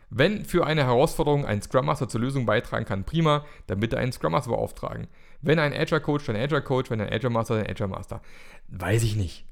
wenn 0.09 0.45
für 0.45 0.65
eine 0.65 0.83
Herausforderung 0.83 1.45
ein 1.45 1.61
Scrum 1.61 1.85
Master 1.85 2.07
zur 2.07 2.21
Lösung 2.21 2.45
beitragen 2.45 2.85
kann, 2.85 3.03
prima, 3.03 3.45
dann 3.67 3.79
bitte 3.79 3.97
einen 3.97 4.11
Scrum 4.11 4.33
Master 4.33 4.51
beauftragen. 4.51 5.07
Wenn 5.41 5.59
ein 5.59 5.73
Agile 5.73 6.01
Coach, 6.01 6.25
dann 6.25 6.35
Agile 6.35 6.61
Coach, 6.61 6.89
wenn 6.89 7.01
ein 7.01 7.11
Agile 7.11 7.29
Master, 7.29 7.57
dann 7.57 7.69
Agile 7.69 7.87
Master. 7.87 8.21
Weiß 8.67 9.03
ich 9.03 9.15
nicht. 9.15 9.45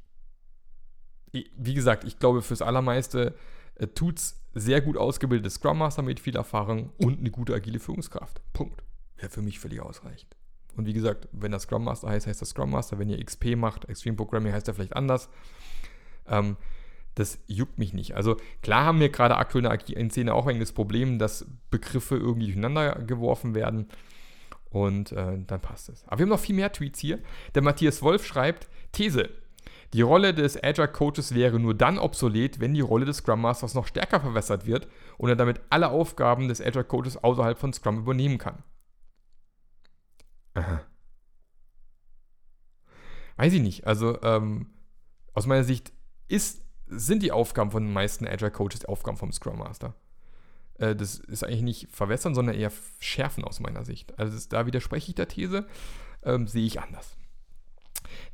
Wie 1.31 1.73
gesagt, 1.73 2.03
ich 2.03 2.19
glaube, 2.19 2.41
fürs 2.41 2.61
Allermeiste 2.61 3.35
äh, 3.75 3.87
es 4.15 4.40
sehr 4.53 4.81
gut 4.81 4.97
ausgebildete 4.97 5.49
Scrum 5.49 5.77
Master 5.77 6.01
mit 6.01 6.19
viel 6.19 6.35
Erfahrung 6.35 6.91
und 6.97 7.19
eine 7.19 7.31
gute 7.31 7.53
agile 7.53 7.79
Führungskraft. 7.79 8.41
Punkt. 8.53 8.83
Wäre 9.17 9.29
für 9.29 9.41
mich 9.41 9.59
völlig 9.59 9.81
ausreichend. 9.81 10.35
Und 10.75 10.85
wie 10.85 10.93
gesagt, 10.93 11.27
wenn 11.31 11.51
das 11.51 11.63
Scrum 11.63 11.83
Master 11.83 12.09
heißt, 12.09 12.27
heißt 12.27 12.41
das 12.41 12.49
Scrum 12.49 12.71
Master. 12.71 12.99
Wenn 12.99 13.09
ihr 13.09 13.23
XP 13.23 13.55
macht, 13.55 13.85
Extreme 13.85 14.15
Programming 14.15 14.53
heißt 14.53 14.67
er 14.67 14.73
vielleicht 14.73 14.95
anders. 14.95 15.29
Ähm, 16.27 16.57
das 17.15 17.39
juckt 17.47 17.77
mich 17.77 17.93
nicht. 17.93 18.15
Also 18.15 18.37
klar 18.61 18.85
haben 18.85 18.99
wir 18.99 19.09
gerade 19.09 19.35
aktuell 19.37 19.65
in 19.65 20.07
der 20.07 20.09
Szene 20.09 20.33
auch 20.33 20.47
ein 20.47 20.59
das 20.59 20.71
Problem, 20.71 21.19
dass 21.19 21.45
Begriffe 21.69 22.15
irgendwie 22.15 22.47
durcheinander 22.47 22.95
geworfen 23.03 23.53
werden 23.53 23.89
und 24.69 25.11
äh, 25.11 25.37
dann 25.45 25.61
passt 25.61 25.89
es. 25.89 26.05
Aber 26.07 26.19
wir 26.19 26.23
haben 26.23 26.29
noch 26.29 26.39
viel 26.39 26.55
mehr 26.55 26.71
Tweets 26.71 26.99
hier. 26.99 27.19
Der 27.53 27.61
Matthias 27.61 28.01
Wolf 28.01 28.25
schreibt, 28.25 28.69
These, 28.93 29.29
die 29.93 30.01
Rolle 30.01 30.33
des 30.33 30.61
Agile 30.61 30.87
Coaches 30.87 31.35
wäre 31.35 31.59
nur 31.59 31.73
dann 31.73 31.97
obsolet, 31.97 32.59
wenn 32.59 32.73
die 32.73 32.81
Rolle 32.81 33.05
des 33.05 33.17
Scrum 33.17 33.41
Masters 33.41 33.73
noch 33.73 33.87
stärker 33.87 34.21
verwässert 34.21 34.65
wird 34.65 34.87
und 35.17 35.29
er 35.29 35.35
damit 35.35 35.59
alle 35.69 35.89
Aufgaben 35.89 36.47
des 36.47 36.61
Agile 36.61 36.85
Coaches 36.85 37.17
außerhalb 37.17 37.57
von 37.57 37.73
Scrum 37.73 37.99
übernehmen 37.99 38.37
kann. 38.37 38.63
Aha. 40.53 40.81
Weiß 43.35 43.53
ich 43.53 43.61
nicht. 43.61 43.85
Also 43.85 44.21
ähm, 44.21 44.67
aus 45.33 45.45
meiner 45.45 45.63
Sicht 45.63 45.91
ist, 46.27 46.63
sind 46.87 47.23
die 47.23 47.31
Aufgaben 47.31 47.71
von 47.71 47.83
den 47.83 47.93
meisten 47.93 48.27
Agile 48.27 48.51
Coaches 48.51 48.79
die 48.81 48.87
Aufgaben 48.87 49.17
vom 49.17 49.31
Scrum 49.31 49.59
Master. 49.59 49.95
Äh, 50.77 50.95
das 50.95 51.15
ist 51.19 51.43
eigentlich 51.43 51.61
nicht 51.61 51.91
verwässern, 51.91 52.35
sondern 52.35 52.55
eher 52.55 52.71
schärfen 52.99 53.43
aus 53.43 53.59
meiner 53.59 53.83
Sicht. 53.83 54.17
Also 54.17 54.33
das, 54.33 54.47
da 54.47 54.65
widerspreche 54.65 55.09
ich 55.09 55.15
der 55.15 55.27
These, 55.27 55.67
ähm, 56.23 56.47
sehe 56.47 56.65
ich 56.65 56.81
anders. 56.81 57.17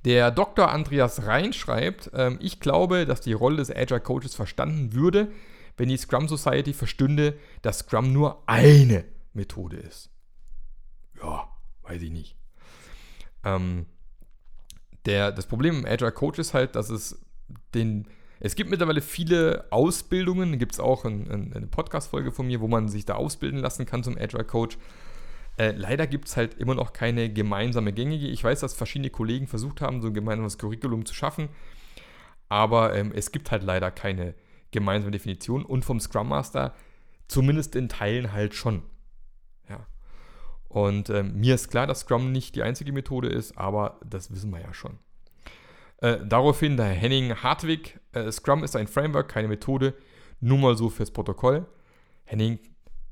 Der 0.06 0.32
Dr. 0.32 0.72
Andreas 0.72 1.26
Rhein 1.26 1.54
schreibt, 1.54 2.12
ähm, 2.14 2.38
ich 2.42 2.60
glaube, 2.60 3.06
dass 3.06 3.22
die 3.22 3.34
Rolle 3.34 3.58
des 3.58 3.76
Agile 3.76 4.00
Coaches 4.00 4.36
verstanden 4.36 4.94
würde, 4.94 5.32
wenn 5.76 5.90
die 5.90 5.98
Scrum 5.98 6.28
Society 6.28 6.74
verstünde, 6.74 7.38
dass 7.62 7.80
Scrum 7.80 8.14
nur 8.14 8.44
eine 8.48 9.06
Methode 9.34 9.78
ist. 9.78 10.10
Ja, 11.22 11.48
weiß 11.84 12.02
ich 12.02 12.12
nicht. 12.12 12.36
Ähm, 13.44 13.86
der, 15.06 15.32
das 15.32 15.46
Problem 15.46 15.80
im 15.80 15.86
Agile 15.86 16.12
Coach 16.12 16.40
ist 16.40 16.54
halt, 16.54 16.76
dass 16.76 16.90
es 16.90 17.20
den, 17.74 18.08
es 18.40 18.56
gibt 18.56 18.70
mittlerweile 18.70 19.02
viele 19.02 19.66
Ausbildungen, 19.72 20.60
gibt 20.60 20.74
es 20.74 20.80
auch 20.80 21.06
ein, 21.06 21.32
ein, 21.32 21.54
eine 21.54 21.68
Podcast-Folge 21.68 22.32
von 22.32 22.48
mir, 22.48 22.60
wo 22.60 22.68
man 22.68 22.90
sich 22.90 23.06
da 23.06 23.16
ausbilden 23.16 23.60
lassen 23.60 23.86
kann 23.86 24.04
zum 24.04 24.18
Agile 24.18 24.44
Coach. 24.44 24.78
Äh, 25.58 25.72
leider 25.72 26.06
gibt 26.06 26.28
es 26.28 26.38
halt 26.38 26.56
immer 26.56 26.76
noch 26.76 26.93
keine 26.93 27.32
gemeinsame 27.32 27.91
gängige. 27.91 28.28
Ich 28.28 28.43
weiß, 28.43 28.60
dass 28.60 28.74
verschiedene 28.74 29.10
Kollegen 29.10 29.48
versucht 29.48 29.82
haben, 29.82 30.02
so 30.02 30.08
ein 30.08 30.13
gemeinsames 30.13 30.58
Curriculum 30.58 31.06
zu 31.06 31.13
schaffen, 31.13 31.50
aber 32.48 32.96
ähm, 32.96 33.12
es 33.13 33.32
gibt 33.32 33.52
halt 33.52 33.63
leider 33.63 33.91
keine 33.91 34.36
gemeinsame 34.72 35.12
Definition 35.12 35.65
und 35.65 35.84
vom 35.84 36.00
Scrum 36.00 36.30
Master 36.30 36.76
zumindest 37.28 37.76
in 37.76 37.89
Teilen 37.89 38.34
halt 38.34 38.54
schon. 38.54 38.84
Ja. 39.67 39.86
Und 40.70 41.10
ähm, 41.10 41.36
mir 41.36 41.56
ist 41.56 41.70
klar, 41.70 41.88
dass 41.88 42.02
Scrum 42.02 42.32
nicht 42.32 42.56
die 42.56 42.63
einzige 42.63 42.91
Methode 42.91 43.28
ist, 43.28 43.58
aber 43.58 44.00
das 44.06 44.32
wissen 44.32 44.52
wir 44.52 44.62
ja 44.62 44.74
schon. 44.74 45.00
Äh, 45.98 46.20
daraufhin 46.24 46.78
der 46.78 46.88
Henning 46.88 47.36
Hartwig, 47.36 48.00
äh, 48.13 48.32
Scrum 48.32 48.63
ist 48.63 48.76
ein 48.76 48.88
Framework, 48.88 49.30
keine 49.30 49.48
Methode, 49.48 49.96
nur 50.39 50.60
mal 50.60 50.78
so 50.78 50.89
fürs 50.89 51.12
Protokoll. 51.12 51.65
Henning 52.26 52.60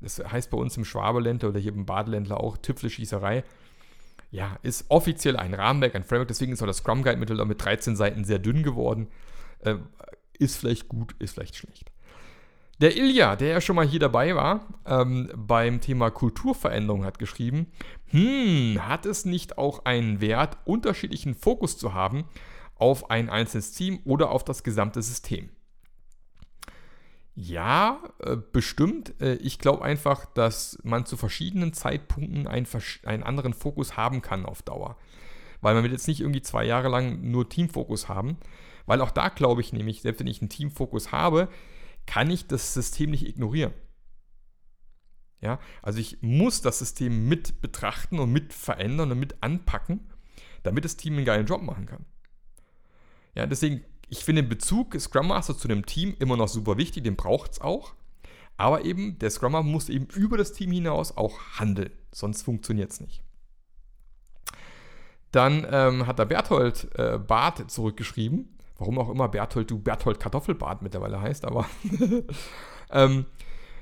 das 0.00 0.18
heißt 0.18 0.50
bei 0.50 0.58
uns 0.58 0.76
im 0.76 0.84
Schwaberländler 0.84 1.48
oder 1.50 1.60
hier 1.60 1.72
im 1.72 1.86
Badeländler 1.86 2.40
auch 2.40 2.56
Tüpfelschießerei. 2.56 3.44
Ja, 4.30 4.58
ist 4.62 4.86
offiziell 4.88 5.36
ein 5.36 5.54
Rahmenwerk, 5.54 5.94
ein 5.94 6.04
Framework, 6.04 6.28
deswegen 6.28 6.52
ist 6.52 6.62
auch 6.62 6.66
das 6.66 6.78
Scrum 6.78 7.02
Guide 7.02 7.16
mittlerweile 7.16 7.46
mit 7.46 7.64
13 7.64 7.96
Seiten 7.96 8.24
sehr 8.24 8.38
dünn 8.38 8.62
geworden. 8.62 9.08
Äh, 9.60 9.76
ist 10.38 10.56
vielleicht 10.56 10.88
gut, 10.88 11.14
ist 11.18 11.34
vielleicht 11.34 11.56
schlecht. 11.56 11.90
Der 12.80 12.94
Ilja, 12.94 13.36
der 13.36 13.48
ja 13.48 13.60
schon 13.62 13.76
mal 13.76 13.86
hier 13.86 14.00
dabei 14.00 14.34
war, 14.34 14.66
ähm, 14.84 15.30
beim 15.34 15.80
Thema 15.80 16.10
Kulturveränderung 16.10 17.06
hat 17.06 17.18
geschrieben, 17.18 17.72
hm, 18.08 18.86
hat 18.86 19.06
es 19.06 19.24
nicht 19.24 19.56
auch 19.56 19.86
einen 19.86 20.20
Wert, 20.20 20.58
unterschiedlichen 20.66 21.34
Fokus 21.34 21.78
zu 21.78 21.94
haben 21.94 22.24
auf 22.74 23.10
ein 23.10 23.30
einzelnes 23.30 23.72
Team 23.72 24.00
oder 24.04 24.30
auf 24.30 24.44
das 24.44 24.62
gesamte 24.62 25.00
System? 25.00 25.48
Ja, 27.38 28.02
äh, 28.20 28.36
bestimmt. 28.36 29.20
Äh, 29.20 29.34
ich 29.34 29.58
glaube 29.58 29.84
einfach, 29.84 30.24
dass 30.24 30.78
man 30.82 31.04
zu 31.04 31.18
verschiedenen 31.18 31.74
Zeitpunkten 31.74 32.46
einen, 32.46 32.66
einen, 33.04 33.22
anderen 33.22 33.52
Fokus 33.52 33.96
haben 33.96 34.22
kann 34.22 34.46
auf 34.46 34.62
Dauer. 34.62 34.96
Weil 35.60 35.74
man 35.74 35.82
wird 35.82 35.92
jetzt 35.92 36.08
nicht 36.08 36.20
irgendwie 36.20 36.40
zwei 36.40 36.64
Jahre 36.64 36.88
lang 36.88 37.30
nur 37.30 37.48
Teamfokus 37.48 38.08
haben. 38.08 38.38
Weil 38.86 39.02
auch 39.02 39.10
da 39.10 39.28
glaube 39.28 39.60
ich 39.60 39.74
nämlich, 39.74 40.00
selbst 40.00 40.20
wenn 40.20 40.26
ich 40.26 40.40
einen 40.40 40.48
Teamfokus 40.48 41.12
habe, 41.12 41.48
kann 42.06 42.30
ich 42.30 42.46
das 42.46 42.72
System 42.72 43.10
nicht 43.10 43.26
ignorieren. 43.26 43.74
Ja, 45.42 45.58
also 45.82 45.98
ich 45.98 46.22
muss 46.22 46.62
das 46.62 46.78
System 46.78 47.28
mit 47.28 47.60
betrachten 47.60 48.18
und 48.18 48.32
mit 48.32 48.54
verändern 48.54 49.12
und 49.12 49.18
mit 49.18 49.42
anpacken, 49.42 50.00
damit 50.62 50.86
das 50.86 50.96
Team 50.96 51.16
einen 51.16 51.26
geilen 51.26 51.46
Job 51.46 51.60
machen 51.60 51.84
kann. 51.84 52.06
Ja, 53.34 53.46
deswegen 53.46 53.84
ich 54.08 54.24
finde 54.24 54.42
den 54.42 54.48
Bezug 54.48 54.94
Scrum 54.98 55.28
Master 55.28 55.56
zu 55.56 55.68
dem 55.68 55.84
Team 55.86 56.14
immer 56.18 56.36
noch 56.36 56.48
super 56.48 56.76
wichtig, 56.76 57.04
den 57.04 57.16
braucht 57.16 57.52
es 57.52 57.60
auch. 57.60 57.94
Aber 58.56 58.84
eben, 58.84 59.18
der 59.18 59.30
Scrum 59.30 59.52
Master 59.52 59.68
muss 59.68 59.88
eben 59.88 60.06
über 60.14 60.38
das 60.38 60.52
Team 60.52 60.70
hinaus 60.70 61.16
auch 61.16 61.38
handeln, 61.58 61.90
sonst 62.12 62.42
funktioniert 62.42 62.90
es 62.90 63.00
nicht. 63.00 63.22
Dann 65.32 65.66
ähm, 65.70 66.06
hat 66.06 66.18
der 66.18 66.24
Berthold 66.24 66.88
äh, 66.94 67.18
Barth 67.18 67.70
zurückgeschrieben, 67.70 68.56
warum 68.78 68.98
auch 68.98 69.10
immer 69.10 69.28
Berthold 69.28 69.70
du 69.70 69.78
Berthold 69.78 70.20
Kartoffelbart 70.20 70.82
mittlerweile 70.82 71.20
heißt, 71.20 71.44
aber 71.44 71.66
ähm, 72.90 73.26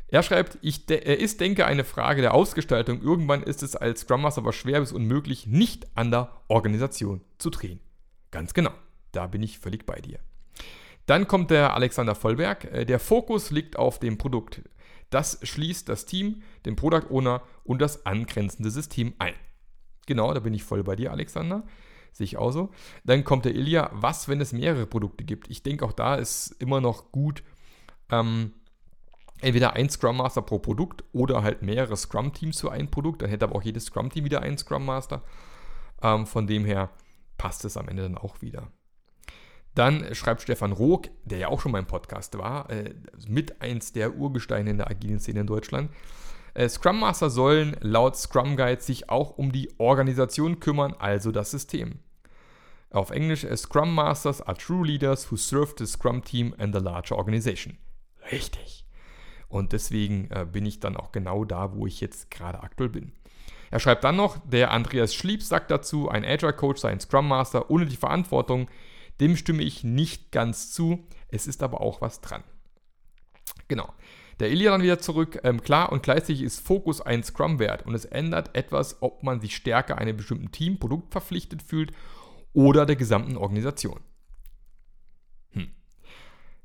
er 0.08 0.22
schreibt, 0.22 0.58
ich 0.62 0.88
er 0.88 1.18
ist, 1.18 1.40
denke, 1.40 1.66
eine 1.66 1.84
Frage 1.84 2.22
der 2.22 2.34
Ausgestaltung. 2.34 3.02
Irgendwann 3.02 3.42
ist 3.42 3.62
es 3.62 3.74
als 3.74 4.00
Scrum 4.00 4.22
Master 4.22 4.42
aber 4.42 4.52
schwer 4.52 4.80
bis 4.80 4.92
unmöglich, 4.92 5.46
nicht 5.46 5.87
an 5.96 6.10
der 6.10 6.30
Organisation 6.48 7.20
zu 7.38 7.50
drehen. 7.50 7.80
Ganz 8.30 8.54
genau. 8.54 8.72
Da 9.14 9.27
bin 9.27 9.42
ich 9.42 9.59
völlig 9.59 9.87
bei 9.87 10.00
dir. 10.00 10.18
Dann 11.07 11.29
kommt 11.29 11.50
der 11.50 11.74
Alexander 11.74 12.14
Vollberg. 12.14 12.64
Äh, 12.64 12.85
der 12.85 12.98
Fokus 12.98 13.50
liegt 13.50 13.77
auf 13.77 13.98
dem 13.98 14.18
Produkt. 14.18 14.62
Das 15.11 15.38
schließt 15.42 15.88
das 15.88 16.07
Team, 16.07 16.42
den 16.64 16.77
Product 16.77 17.11
Owner 17.11 17.42
und 17.62 17.81
das 17.81 18.07
angrenzende 18.07 18.70
System 18.70 19.14
ein. 19.18 19.35
Genau, 20.07 20.33
da 20.35 20.40
bin 20.40 20.55
ich 20.55 20.64
voll 20.64 20.83
bei 20.83 20.96
dir, 20.96 21.12
Alexander. 21.12 21.64
Sehe 22.12 22.24
ich 22.24 22.37
auch 22.37 22.50
so. 22.50 22.70
Dann 23.05 23.24
kommt 23.24 23.44
der 23.44 23.55
Ilja. 23.55 23.90
Was, 23.92 24.29
wenn 24.29 24.40
es 24.40 24.53
mehrere 24.53 24.87
Produkte 24.87 25.24
gibt? 25.24 25.50
Ich 25.50 25.62
denke, 25.62 25.85
auch 25.85 25.92
da 25.92 26.16
ist 26.16 26.50
immer 26.59 26.81
noch 26.81 27.12
gut, 27.12 27.42
ähm, 28.11 28.53
entweder 29.40 29.74
ein 29.74 29.90
Scrum 29.90 30.16
Master 30.16 30.42
pro 30.42 30.59
Produkt 30.59 31.05
oder 31.12 31.42
halt 31.42 31.62
mehrere 31.62 31.96
Scrum 31.96 32.33
Teams 32.33 32.61
für 32.61 32.72
ein 32.72 32.90
Produkt. 32.90 33.22
Dann 33.22 33.31
hätte 33.31 33.44
aber 33.44 33.57
auch 33.57 33.62
jedes 33.62 33.87
Scrum 33.87 34.11
Team 34.11 34.24
wieder 34.24 34.42
einen 34.42 34.59
Scrum 34.59 34.85
Master. 34.85 35.22
Ähm, 36.03 36.27
von 36.27 36.46
dem 36.46 36.64
her 36.64 36.90
passt 37.37 37.64
es 37.64 37.77
am 37.77 37.88
Ende 37.88 38.03
dann 38.03 38.18
auch 38.18 38.40
wieder. 38.42 38.68
Dann 39.74 40.14
schreibt 40.14 40.42
Stefan 40.42 40.72
Rook, 40.72 41.08
der 41.24 41.38
ja 41.38 41.48
auch 41.48 41.60
schon 41.60 41.72
mal 41.72 41.80
im 41.80 41.87
Podcast 41.87 42.38
war, 42.38 42.70
äh, 42.70 42.94
mit 43.26 43.60
eins 43.60 43.92
der 43.92 44.14
Urgesteine 44.14 44.70
in 44.70 44.78
der 44.78 44.88
agilen 44.88 45.18
Szene 45.18 45.40
in 45.40 45.46
Deutschland. 45.46 45.90
Äh, 46.54 46.68
Scrum 46.68 47.00
Master 47.00 47.30
sollen 47.30 47.76
laut 47.80 48.16
Scrum 48.16 48.56
Guide 48.56 48.80
sich 48.80 49.10
auch 49.10 49.37
um 49.37 49.50
die 49.50 49.68
Organisation 49.78 50.60
kümmern, 50.60 50.94
also 50.98 51.32
das 51.32 51.50
System. 51.50 51.98
Auf 52.90 53.10
Englisch, 53.10 53.42
äh, 53.42 53.56
Scrum 53.56 53.92
Masters 53.92 54.40
are 54.40 54.56
true 54.56 54.87
leaders 54.87 55.30
who 55.30 55.37
serve 55.37 55.74
the 55.76 55.87
Scrum 55.87 56.22
Team 56.22 56.54
and 56.58 56.72
the 56.72 56.80
larger 56.80 57.16
organization. 57.16 57.76
Richtig. 58.30 58.87
Und 59.48 59.72
deswegen 59.72 60.28
äh, 60.30 60.46
bin 60.50 60.64
ich 60.64 60.78
dann 60.78 60.96
auch 60.96 61.10
genau 61.10 61.44
da, 61.44 61.74
wo 61.74 61.87
ich 61.87 62.00
jetzt 62.00 62.30
gerade 62.30 62.62
aktuell 62.62 62.90
bin. 62.90 63.12
Er 63.72 63.80
schreibt 63.80 64.04
dann 64.04 64.14
noch, 64.14 64.38
der 64.44 64.70
Andreas 64.70 65.14
Schlieb 65.14 65.42
sagt 65.42 65.72
dazu, 65.72 66.08
ein 66.08 66.24
Agile 66.24 66.52
Coach 66.52 66.80
sei 66.80 66.90
ein 66.90 67.00
Scrum 67.00 67.26
Master 67.26 67.70
ohne 67.70 67.87
die 67.87 67.96
Verantwortung, 67.96 68.68
dem 69.20 69.37
stimme 69.37 69.62
ich 69.62 69.85
nicht 69.85 70.33
ganz 70.33 70.72
zu. 70.72 71.07
Es 71.29 71.46
ist 71.46 71.62
aber 71.62 71.81
auch 71.81 72.00
was 72.00 72.20
dran. 72.20 72.44
Genau. 73.68 73.92
Der 74.40 74.50
Ilya 74.50 74.72
dann 74.72 74.83
wieder 74.83 74.98
zurück. 74.98 75.40
Ähm, 75.44 75.62
klar 75.62 75.92
und 75.92 76.03
gleichzeitig 76.03 76.42
ist 76.42 76.61
Fokus 76.61 77.00
ein 77.00 77.22
Scrum-Wert 77.22 77.87
und 77.87 77.94
es 77.94 78.05
ändert 78.05 78.55
etwas, 78.57 79.00
ob 79.00 79.22
man 79.22 79.40
sich 79.40 79.55
stärker 79.55 79.98
einem 79.98 80.16
bestimmten 80.16 80.50
Team, 80.50 80.79
Produkt 80.79 81.12
verpflichtet 81.12 81.62
fühlt 81.62 81.92
oder 82.53 82.87
der 82.87 82.96
gesamten 82.96 83.37
Organisation. 83.37 84.00
Hm. 85.50 85.70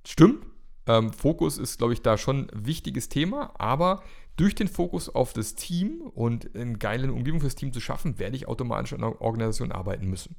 Stimmt. 0.06 0.46
Ähm, 0.88 1.14
Fokus 1.14 1.60
ist, 1.60 1.78
glaube 1.78 1.94
ich, 1.94 2.02
da 2.02 2.18
schon 2.18 2.50
ein 2.50 2.66
wichtiges 2.66 3.10
Thema, 3.10 3.54
aber 3.60 4.02
durch 4.36 4.56
den 4.56 4.68
Fokus 4.68 5.10
auf 5.10 5.34
das 5.34 5.56
Team 5.56 6.02
und 6.02 6.56
eine 6.56 6.78
geile 6.78 7.12
Umgebung 7.12 7.42
fürs 7.42 7.56
Team 7.56 7.74
zu 7.74 7.82
schaffen, 7.82 8.18
werde 8.18 8.36
ich 8.36 8.48
automatisch 8.48 8.94
an 8.94 9.02
der 9.02 9.22
Organisation 9.22 9.72
arbeiten 9.72 10.08
müssen. 10.08 10.36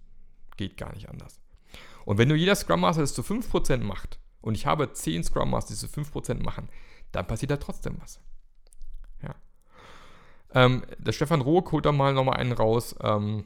Geht 0.56 0.76
gar 0.76 0.92
nicht 0.94 1.08
anders. 1.08 1.40
Und 2.04 2.18
wenn 2.18 2.28
nur 2.28 2.36
jeder 2.36 2.54
Scrum 2.54 2.80
Master 2.80 3.02
das 3.02 3.14
zu 3.14 3.22
5% 3.22 3.78
macht 3.78 4.18
und 4.40 4.54
ich 4.54 4.66
habe 4.66 4.92
10 4.92 5.24
Scrum 5.24 5.50
Master, 5.50 5.74
die 5.74 5.78
zu 5.78 5.86
5% 5.86 6.42
machen, 6.42 6.68
dann 7.12 7.26
passiert 7.26 7.50
da 7.50 7.56
trotzdem 7.56 7.96
was. 8.00 8.20
Ja. 9.22 9.34
Ähm, 10.54 10.82
der 10.98 11.12
Stefan 11.12 11.40
Rohr 11.40 11.64
holt 11.70 11.86
da 11.86 11.92
mal 11.92 12.14
nochmal 12.14 12.38
einen 12.38 12.52
raus. 12.52 12.94
Ähm, 13.02 13.44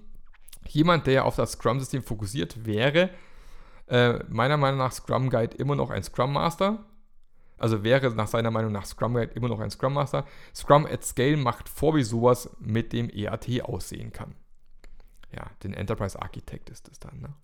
jemand, 0.69 1.07
der 1.07 1.25
auf 1.25 1.37
das 1.37 1.53
Scrum-System 1.53 2.03
fokussiert 2.03 2.65
wäre, 2.65 3.11
äh, 3.87 4.25
meiner 4.29 4.57
Meinung 4.57 4.79
nach 4.79 4.93
Scrum 4.93 5.31
Guide 5.31 5.57
immer 5.57 5.77
noch 5.77 5.91
ein 5.91 6.03
Scrum 6.03 6.33
Master. 6.33 6.85
Also 7.59 7.85
wäre 7.85 8.11
nach 8.11 8.27
seiner 8.27 8.51
Meinung 8.51 8.73
nach 8.73 8.87
Scrum 8.87 9.15
Guide 9.15 9.33
immer 9.35 9.49
noch 9.49 9.61
ein 9.61 9.71
Scrum 9.71 9.95
Master. 9.95 10.27
Scrum 10.55 10.87
at 10.87 11.05
Scale 11.05 11.37
macht 11.37 11.69
vor, 11.69 11.95
wie 11.95 12.03
sowas 12.03 12.51
mit 12.61 12.93
dem 12.93 13.11
EAT 13.11 13.63
aussehen 13.63 14.13
kann. 14.13 14.35
Ja, 15.33 15.51
den 15.63 15.75
Enterprise 15.75 16.21
Architect 16.21 16.71
ist 16.71 16.89
es 16.89 16.99
dann. 16.99 17.21
Ne? 17.21 17.35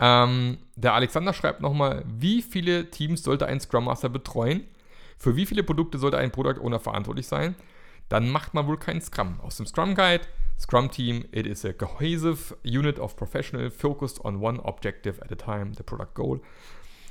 Ähm, 0.00 0.56
der 0.76 0.94
Alexander 0.94 1.34
schreibt 1.34 1.60
nochmal, 1.60 2.04
wie 2.06 2.40
viele 2.40 2.90
Teams 2.90 3.22
sollte 3.22 3.46
ein 3.46 3.60
Scrum 3.60 3.84
Master 3.84 4.08
betreuen? 4.08 4.64
Für 5.18 5.36
wie 5.36 5.44
viele 5.44 5.62
Produkte 5.62 5.98
sollte 5.98 6.16
ein 6.16 6.32
Product 6.32 6.58
Owner 6.62 6.80
verantwortlich 6.80 7.26
sein? 7.26 7.54
Dann 8.08 8.30
macht 8.30 8.54
man 8.54 8.66
wohl 8.66 8.78
keinen 8.78 9.02
Scrum. 9.02 9.38
Aus 9.40 9.58
dem 9.58 9.66
Scrum 9.66 9.94
Guide, 9.94 10.24
Scrum 10.58 10.90
Team, 10.90 11.26
it 11.32 11.46
is 11.46 11.64
a 11.66 11.74
cohesive 11.74 12.56
unit 12.64 12.98
of 12.98 13.14
professional 13.14 13.70
focused 13.70 14.24
on 14.24 14.42
one 14.42 14.58
objective 14.64 15.22
at 15.22 15.30
a 15.30 15.36
time, 15.36 15.74
the 15.76 15.82
product 15.82 16.14
goal. 16.14 16.40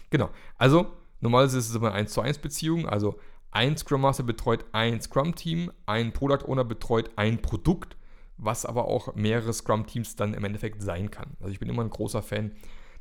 Genau. 0.10 0.30
Also, 0.58 0.88
normalerweise 1.22 1.60
ist 1.60 1.70
es 1.70 1.76
immer 1.76 1.90
eine 1.90 1.98
1 1.98 2.12
zu 2.12 2.22
1 2.22 2.40
Beziehung. 2.40 2.90
Also, 2.90 3.20
ein 3.52 3.78
Scrum 3.78 4.02
Master 4.02 4.24
betreut 4.24 4.66
ein 4.72 5.00
Scrum 5.00 5.36
Team, 5.36 5.72
ein 5.86 6.12
Product 6.12 6.48
Owner 6.48 6.64
betreut 6.64 7.12
ein 7.16 7.40
Produkt, 7.42 7.98
was 8.38 8.66
aber 8.66 8.86
auch 8.86 9.14
mehrere 9.14 9.54
Scrum 9.54 9.86
Teams 9.86 10.16
dann 10.16 10.34
im 10.34 10.44
Endeffekt 10.44 10.82
sein 10.82 11.12
kann. 11.12 11.38
Also, 11.40 11.52
ich 11.52 11.60
bin 11.60 11.70
immer 11.70 11.84
ein 11.84 11.92
großer 11.92 12.24
Fan 12.24 12.52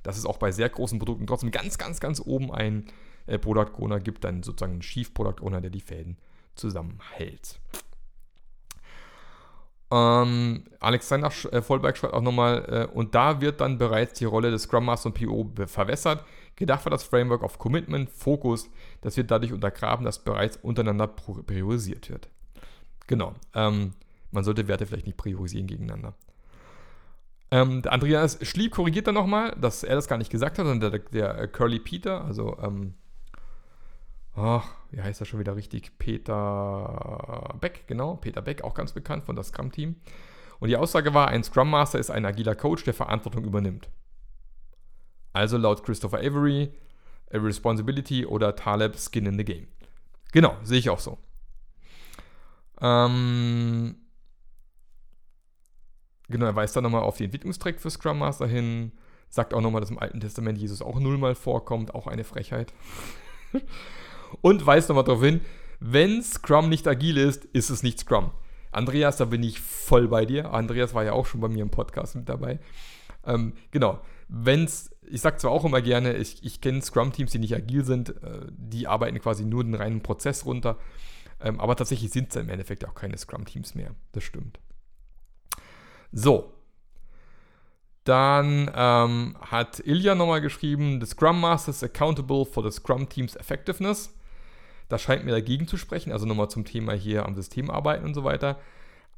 dass 0.02 0.16
es 0.16 0.26
auch 0.26 0.38
bei 0.38 0.52
sehr 0.52 0.68
großen 0.68 0.98
Produkten 0.98 1.26
trotzdem 1.26 1.50
ganz, 1.50 1.78
ganz, 1.78 2.00
ganz 2.00 2.20
oben 2.24 2.52
einen 2.52 2.86
äh, 3.26 3.38
Product 3.38 3.72
Owner 3.78 4.00
gibt, 4.00 4.24
dann 4.24 4.42
sozusagen 4.42 4.72
einen 4.72 4.80
Chief 4.80 5.12
Product 5.12 5.42
Owner, 5.42 5.60
der 5.60 5.70
die 5.70 5.80
Fäden 5.80 6.16
zusammenhält. 6.54 7.60
Ähm, 9.90 10.64
Alexander 10.80 11.30
äh, 11.50 11.62
Vollberg 11.62 11.96
schreibt 11.96 12.12
auch 12.12 12.22
nochmal, 12.22 12.88
äh, 12.90 12.94
und 12.94 13.14
da 13.14 13.40
wird 13.40 13.60
dann 13.60 13.78
bereits 13.78 14.18
die 14.18 14.26
Rolle 14.26 14.50
des 14.50 14.64
Scrum 14.64 14.84
Master 14.84 15.08
und 15.08 15.14
PO 15.14 15.50
verwässert. 15.66 16.24
Gedacht 16.56 16.84
war 16.84 16.90
das 16.90 17.04
Framework 17.04 17.42
auf 17.42 17.58
Commitment, 17.58 18.10
Fokus, 18.10 18.68
das 19.00 19.16
wird 19.16 19.30
dadurch 19.30 19.52
untergraben, 19.52 20.04
dass 20.04 20.18
bereits 20.18 20.56
untereinander 20.56 21.06
priorisiert 21.06 22.10
wird. 22.10 22.28
Genau. 23.06 23.34
Ähm, 23.54 23.94
man 24.30 24.44
sollte 24.44 24.68
Werte 24.68 24.86
vielleicht 24.86 25.06
nicht 25.06 25.16
priorisieren 25.16 25.66
gegeneinander. 25.66 26.14
Ähm, 27.50 27.82
der 27.82 27.92
Andreas 27.92 28.38
Schlieb 28.42 28.72
korrigiert 28.72 29.06
dann 29.06 29.14
nochmal, 29.14 29.56
dass 29.58 29.82
er 29.82 29.94
das 29.94 30.08
gar 30.08 30.18
nicht 30.18 30.30
gesagt 30.30 30.58
hat, 30.58 30.66
sondern 30.66 30.92
der, 30.92 31.00
der 31.00 31.38
äh, 31.38 31.48
Curly 31.48 31.78
Peter, 31.78 32.24
also, 32.24 32.58
ähm, 32.60 32.94
oh, 34.36 34.60
wie 34.90 35.00
heißt 35.00 35.20
er 35.20 35.26
schon 35.26 35.40
wieder 35.40 35.56
richtig? 35.56 35.98
Peter 35.98 37.54
Beck, 37.60 37.84
genau, 37.86 38.16
Peter 38.16 38.42
Beck, 38.42 38.64
auch 38.64 38.74
ganz 38.74 38.92
bekannt 38.92 39.24
von 39.24 39.34
das 39.34 39.48
Scrum-Team. 39.48 39.96
Und 40.60 40.68
die 40.68 40.76
Aussage 40.76 41.14
war, 41.14 41.28
ein 41.28 41.44
Scrum 41.44 41.70
Master 41.70 41.98
ist 41.98 42.10
ein 42.10 42.26
agiler 42.26 42.54
Coach, 42.54 42.84
der 42.84 42.94
Verantwortung 42.94 43.44
übernimmt. 43.44 43.88
Also 45.32 45.56
laut 45.56 45.84
Christopher 45.84 46.18
Avery, 46.18 46.72
A 47.32 47.38
Responsibility 47.38 48.26
oder 48.26 48.56
Taleb 48.56 48.96
Skin 48.96 49.26
in 49.26 49.38
the 49.38 49.44
Game. 49.44 49.68
Genau, 50.32 50.56
sehe 50.62 50.78
ich 50.78 50.90
auch 50.90 50.98
so. 50.98 51.18
Ähm, 52.80 53.96
Genau, 56.28 56.46
er 56.46 56.56
weist 56.56 56.76
dann 56.76 56.84
nochmal 56.84 57.02
auf 57.02 57.16
die 57.16 57.24
Entwicklungstrack 57.24 57.80
für 57.80 57.90
Scrum 57.90 58.18
Master 58.18 58.46
hin, 58.46 58.92
sagt 59.30 59.54
auch 59.54 59.60
nochmal, 59.60 59.80
dass 59.80 59.90
im 59.90 59.98
Alten 59.98 60.20
Testament 60.20 60.58
Jesus 60.58 60.82
auch 60.82 61.00
nullmal 61.00 61.34
vorkommt, 61.34 61.94
auch 61.94 62.06
eine 62.06 62.24
Frechheit. 62.24 62.72
Und 64.42 64.66
weist 64.66 64.88
nochmal 64.88 65.04
darauf 65.04 65.22
hin, 65.22 65.40
wenn 65.80 66.22
Scrum 66.22 66.68
nicht 66.68 66.86
agil 66.86 67.16
ist, 67.16 67.44
ist 67.46 67.70
es 67.70 67.82
nicht 67.82 68.00
Scrum. 68.00 68.30
Andreas, 68.72 69.16
da 69.16 69.24
bin 69.24 69.42
ich 69.42 69.60
voll 69.60 70.08
bei 70.08 70.26
dir. 70.26 70.52
Andreas 70.52 70.92
war 70.92 71.04
ja 71.04 71.12
auch 71.12 71.24
schon 71.24 71.40
bei 71.40 71.48
mir 71.48 71.62
im 71.62 71.70
Podcast 71.70 72.14
mit 72.16 72.28
dabei. 72.28 72.58
Ähm, 73.24 73.54
genau, 73.70 74.00
wenn's, 74.28 74.90
ich 75.08 75.20
sage 75.20 75.38
zwar 75.38 75.50
auch 75.50 75.64
immer 75.64 75.80
gerne, 75.80 76.16
ich, 76.16 76.44
ich 76.44 76.60
kenne 76.60 76.82
Scrum-Teams, 76.82 77.30
die 77.30 77.38
nicht 77.38 77.54
agil 77.54 77.84
sind, 77.84 78.10
äh, 78.22 78.46
die 78.50 78.86
arbeiten 78.86 79.18
quasi 79.20 79.44
nur 79.44 79.64
den 79.64 79.74
reinen 79.74 80.02
Prozess 80.02 80.44
runter. 80.44 80.76
Ähm, 81.40 81.60
aber 81.60 81.76
tatsächlich 81.76 82.10
sind 82.10 82.30
es 82.30 82.36
im 82.36 82.48
Endeffekt 82.48 82.86
auch 82.86 82.94
keine 82.94 83.16
Scrum-Teams 83.16 83.74
mehr. 83.74 83.94
Das 84.12 84.24
stimmt. 84.24 84.58
So. 86.12 86.52
Dann 88.04 88.70
ähm, 88.74 89.36
hat 89.40 89.80
Ilya 89.80 90.14
nochmal 90.14 90.40
geschrieben, 90.40 91.00
the 91.00 91.06
Scrum 91.06 91.40
Master 91.40 91.70
is 91.70 91.82
accountable 91.82 92.46
for 92.46 92.62
the 92.62 92.70
Scrum 92.70 93.08
Team's 93.08 93.36
effectiveness. 93.36 94.14
Das 94.88 95.02
scheint 95.02 95.24
mir 95.26 95.32
dagegen 95.32 95.68
zu 95.68 95.76
sprechen, 95.76 96.12
also 96.12 96.24
nochmal 96.24 96.48
zum 96.48 96.64
Thema 96.64 96.94
hier 96.94 97.26
am 97.26 97.34
System 97.34 97.70
arbeiten 97.70 98.06
und 98.06 98.14
so 98.14 98.24
weiter. 98.24 98.58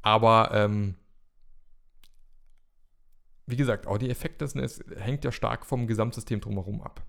Aber 0.01 0.51
ähm, 0.53 0.95
wie 3.45 3.55
gesagt, 3.55 3.87
auch 3.87 3.97
die 3.97 4.09
Effectiveness 4.09 4.83
hängt 4.97 5.23
ja 5.23 5.31
stark 5.31 5.65
vom 5.65 5.87
Gesamtsystem 5.87 6.41
drumherum 6.41 6.81
ab. 6.81 7.01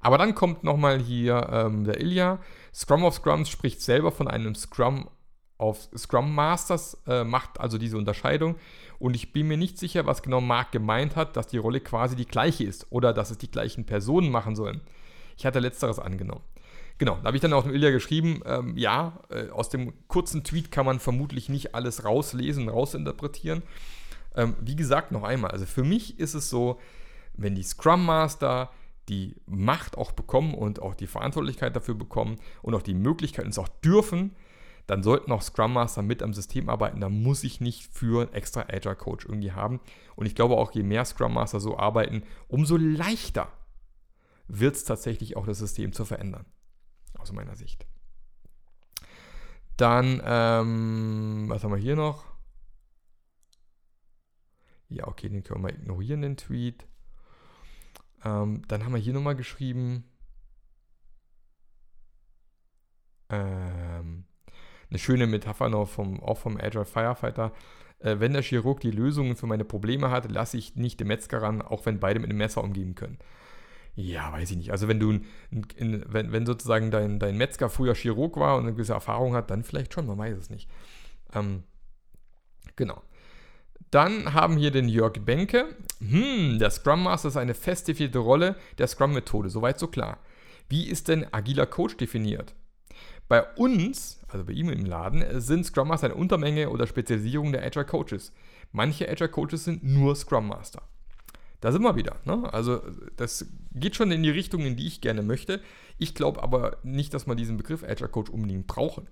Aber 0.00 0.18
dann 0.18 0.34
kommt 0.34 0.64
nochmal 0.64 1.00
hier 1.00 1.48
ähm, 1.50 1.84
der 1.84 2.00
Ilya. 2.00 2.40
Scrum 2.72 3.04
of 3.04 3.14
Scrums 3.14 3.48
spricht 3.48 3.82
selber 3.82 4.12
von 4.12 4.28
einem 4.28 4.54
Scrum 4.54 5.10
auf 5.58 5.88
Scrum 5.96 6.34
Masters 6.34 6.96
äh, 7.06 7.24
macht 7.24 7.60
also 7.60 7.78
diese 7.78 7.98
Unterscheidung. 7.98 8.56
Und 8.98 9.14
ich 9.14 9.32
bin 9.32 9.48
mir 9.48 9.56
nicht 9.56 9.78
sicher, 9.78 10.06
was 10.06 10.22
genau 10.22 10.40
Mark 10.40 10.72
gemeint 10.72 11.16
hat, 11.16 11.36
dass 11.36 11.48
die 11.48 11.58
Rolle 11.58 11.80
quasi 11.80 12.16
die 12.16 12.26
gleiche 12.26 12.64
ist 12.64 12.86
oder 12.90 13.12
dass 13.12 13.30
es 13.30 13.38
die 13.38 13.50
gleichen 13.50 13.84
Personen 13.84 14.30
machen 14.30 14.56
sollen. 14.56 14.80
Ich 15.36 15.44
hatte 15.44 15.58
letzteres 15.58 15.98
angenommen. 15.98 16.42
Genau, 16.98 17.16
da 17.16 17.26
habe 17.26 17.36
ich 17.36 17.40
dann 17.40 17.52
auch 17.52 17.62
dem 17.62 17.74
Ilja 17.74 17.90
geschrieben, 17.90 18.42
ähm, 18.44 18.76
ja, 18.76 19.20
äh, 19.30 19.50
aus 19.50 19.68
dem 19.68 19.92
kurzen 20.08 20.42
Tweet 20.42 20.72
kann 20.72 20.84
man 20.84 20.98
vermutlich 20.98 21.48
nicht 21.48 21.74
alles 21.74 22.04
rauslesen, 22.04 22.68
rausinterpretieren. 22.68 23.62
Ähm, 24.34 24.56
wie 24.60 24.74
gesagt, 24.74 25.12
noch 25.12 25.22
einmal, 25.22 25.52
also 25.52 25.64
für 25.64 25.84
mich 25.84 26.18
ist 26.18 26.34
es 26.34 26.50
so, 26.50 26.80
wenn 27.34 27.54
die 27.54 27.62
Scrum 27.62 28.04
Master 28.04 28.70
die 29.08 29.36
Macht 29.46 29.96
auch 29.96 30.10
bekommen 30.10 30.54
und 30.54 30.82
auch 30.82 30.94
die 30.94 31.06
Verantwortlichkeit 31.06 31.74
dafür 31.74 31.94
bekommen 31.94 32.38
und 32.62 32.74
auch 32.74 32.82
die 32.82 32.94
Möglichkeit 32.94 33.44
und 33.44 33.52
es 33.52 33.58
auch 33.58 33.68
dürfen, 33.68 34.34
dann 34.88 35.02
sollten 35.02 35.30
auch 35.32 35.42
Scrum 35.42 35.74
Master 35.74 36.00
mit 36.00 36.22
am 36.22 36.32
System 36.32 36.70
arbeiten. 36.70 37.00
Da 37.00 37.10
muss 37.10 37.44
ich 37.44 37.60
nicht 37.60 37.92
für 37.92 38.22
einen 38.22 38.32
extra 38.32 38.62
Agile 38.62 38.96
Coach 38.96 39.26
irgendwie 39.26 39.52
haben. 39.52 39.80
Und 40.16 40.24
ich 40.24 40.34
glaube 40.34 40.56
auch, 40.56 40.72
je 40.72 40.82
mehr 40.82 41.04
Scrum 41.04 41.34
Master 41.34 41.60
so 41.60 41.78
arbeiten, 41.78 42.22
umso 42.48 42.78
leichter 42.78 43.52
wird 44.48 44.76
es 44.76 44.84
tatsächlich 44.84 45.36
auch 45.36 45.44
das 45.44 45.58
System 45.58 45.92
zu 45.92 46.06
verändern. 46.06 46.46
Aus 47.18 47.32
meiner 47.32 47.54
Sicht. 47.54 47.86
Dann, 49.76 50.22
ähm, 50.24 51.44
was 51.48 51.62
haben 51.62 51.72
wir 51.72 51.78
hier 51.78 51.94
noch? 51.94 52.24
Ja, 54.88 55.06
okay, 55.06 55.28
den 55.28 55.44
können 55.44 55.62
wir 55.64 55.74
ignorieren, 55.74 56.22
den 56.22 56.38
Tweet. 56.38 56.86
Ähm, 58.24 58.62
dann 58.68 58.86
haben 58.86 58.94
wir 58.94 59.00
hier 59.00 59.12
nochmal 59.12 59.36
geschrieben. 59.36 60.07
Eine 64.90 64.98
schöne 64.98 65.26
Metapher 65.26 65.68
noch 65.68 65.88
vom, 65.88 66.22
auch 66.22 66.38
vom 66.38 66.56
Agile 66.56 66.84
Firefighter. 66.84 67.52
Äh, 68.00 68.16
wenn 68.18 68.32
der 68.32 68.42
Chirurg 68.42 68.80
die 68.80 68.90
Lösungen 68.90 69.36
für 69.36 69.46
meine 69.46 69.64
Probleme 69.64 70.10
hat, 70.10 70.30
lasse 70.30 70.56
ich 70.56 70.76
nicht 70.76 71.00
den 71.00 71.08
Metzger 71.08 71.42
ran, 71.42 71.62
auch 71.62 71.86
wenn 71.86 72.00
beide 72.00 72.20
mit 72.20 72.30
dem 72.30 72.38
Messer 72.38 72.62
umgehen 72.62 72.94
können. 72.94 73.18
Ja, 73.94 74.32
weiß 74.32 74.52
ich 74.52 74.56
nicht. 74.56 74.70
Also 74.70 74.86
wenn 74.86 75.00
du, 75.00 75.18
in, 75.76 76.04
wenn, 76.06 76.30
wenn 76.30 76.46
sozusagen 76.46 76.90
dein, 76.90 77.18
dein 77.18 77.36
Metzger 77.36 77.68
früher 77.68 77.94
Chirurg 77.94 78.36
war 78.36 78.56
und 78.56 78.62
eine 78.62 78.72
gewisse 78.72 78.92
Erfahrung 78.92 79.34
hat, 79.34 79.50
dann 79.50 79.64
vielleicht 79.64 79.92
schon, 79.92 80.06
man 80.06 80.18
weiß 80.18 80.36
es 80.38 80.50
nicht. 80.50 80.70
Ähm, 81.34 81.64
genau. 82.76 83.02
Dann 83.90 84.34
haben 84.34 84.58
wir 84.58 84.70
den 84.70 84.88
Jörg 84.88 85.14
Benke. 85.24 85.74
Hm, 85.98 86.58
der 86.58 86.70
Scrum 86.70 87.02
Master 87.02 87.28
ist 87.28 87.36
eine 87.36 87.54
fest 87.54 87.88
definierte 87.88 88.18
Rolle 88.20 88.54
der 88.78 88.86
Scrum-Methode. 88.86 89.50
Soweit 89.50 89.78
so 89.78 89.88
klar. 89.88 90.18
Wie 90.68 90.86
ist 90.86 91.08
denn 91.08 91.26
agiler 91.32 91.66
Coach 91.66 91.96
definiert? 91.96 92.54
Bei 93.28 93.44
uns, 93.56 94.20
also 94.28 94.44
bei 94.44 94.52
ihm 94.52 94.70
im 94.70 94.86
Laden, 94.86 95.40
sind 95.40 95.64
Scrum 95.64 95.88
Master 95.88 96.06
eine 96.06 96.14
Untermenge 96.14 96.70
oder 96.70 96.86
Spezialisierung 96.86 97.52
der 97.52 97.64
Agile 97.64 97.84
Coaches. 97.84 98.32
Manche 98.72 99.08
Agile 99.08 99.28
Coaches 99.28 99.64
sind 99.64 99.84
nur 99.84 100.16
Scrum 100.16 100.48
Master. 100.48 100.82
Da 101.60 101.72
sind 101.72 101.82
wir 101.82 101.96
wieder. 101.96 102.16
Ne? 102.24 102.52
Also 102.52 102.82
das 103.16 103.46
geht 103.74 103.96
schon 103.96 104.12
in 104.12 104.22
die 104.22 104.30
Richtung, 104.30 104.62
in 104.62 104.76
die 104.76 104.86
ich 104.86 105.00
gerne 105.00 105.22
möchte. 105.22 105.60
Ich 105.98 106.14
glaube 106.14 106.42
aber 106.42 106.78
nicht, 106.82 107.12
dass 107.12 107.26
wir 107.26 107.34
diesen 107.34 107.56
Begriff 107.56 107.82
Agile 107.82 108.08
Coach 108.08 108.30
unbedingt 108.30 108.66
brauchen. 108.66 109.08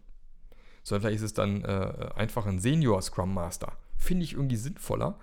Sondern 0.82 1.02
vielleicht 1.02 1.16
ist 1.16 1.26
es 1.26 1.34
dann 1.34 1.64
äh, 1.64 2.10
einfach 2.14 2.46
ein 2.46 2.60
Senior 2.60 3.02
Scrum 3.02 3.34
Master. 3.34 3.72
Finde 3.96 4.24
ich 4.24 4.34
irgendwie 4.34 4.56
sinnvoller, 4.56 5.18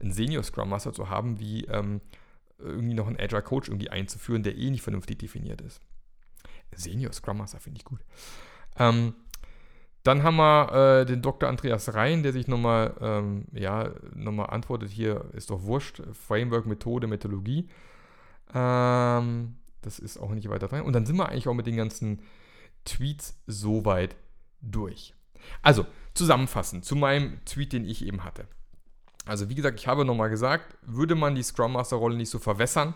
einen 0.00 0.12
Senior 0.12 0.44
Scrum 0.44 0.68
Master 0.68 0.92
zu 0.92 1.10
haben, 1.10 1.40
wie 1.40 1.64
ähm, 1.64 2.00
irgendwie 2.58 2.94
noch 2.94 3.08
einen 3.08 3.18
Agile 3.18 3.42
Coach 3.42 3.68
irgendwie 3.68 3.90
einzuführen, 3.90 4.42
der 4.44 4.56
eh 4.56 4.70
nicht 4.70 4.82
vernünftig 4.82 5.18
definiert 5.18 5.60
ist. 5.60 5.80
Senior 6.74 7.12
Scrum 7.12 7.38
Master 7.38 7.60
finde 7.60 7.78
ich 7.78 7.84
gut. 7.84 8.00
Ähm, 8.78 9.14
dann 10.02 10.22
haben 10.22 10.36
wir 10.36 10.72
äh, 11.00 11.06
den 11.06 11.22
Dr. 11.22 11.48
Andreas 11.48 11.92
Rhein, 11.92 12.22
der 12.22 12.32
sich 12.32 12.48
nochmal, 12.48 12.94
ähm, 13.00 13.44
ja, 13.52 13.90
nochmal 14.14 14.50
antwortet, 14.50 14.90
hier 14.90 15.26
ist 15.34 15.50
doch 15.50 15.64
wurscht, 15.64 16.00
Framework, 16.12 16.66
Methode, 16.66 17.06
Methodologie. 17.06 17.68
Ähm, 18.54 19.56
das 19.82 19.98
ist 19.98 20.18
auch 20.18 20.30
nicht 20.30 20.48
weiter 20.48 20.68
dran. 20.68 20.82
Und 20.82 20.92
dann 20.92 21.04
sind 21.04 21.16
wir 21.16 21.28
eigentlich 21.28 21.48
auch 21.48 21.54
mit 21.54 21.66
den 21.66 21.76
ganzen 21.76 22.22
Tweets 22.84 23.38
soweit 23.46 24.16
durch. 24.60 25.14
Also, 25.62 25.86
zusammenfassend 26.14 26.84
zu 26.84 26.96
meinem 26.96 27.44
Tweet, 27.44 27.72
den 27.72 27.84
ich 27.84 28.04
eben 28.04 28.24
hatte. 28.24 28.46
Also, 29.26 29.48
wie 29.50 29.54
gesagt, 29.54 29.78
ich 29.78 29.86
habe 29.86 30.04
nochmal 30.04 30.30
gesagt, 30.30 30.78
würde 30.82 31.14
man 31.14 31.34
die 31.34 31.42
Scrum 31.42 31.72
Master 31.72 31.96
Rolle 31.96 32.16
nicht 32.16 32.30
so 32.30 32.38
verwässern, 32.38 32.94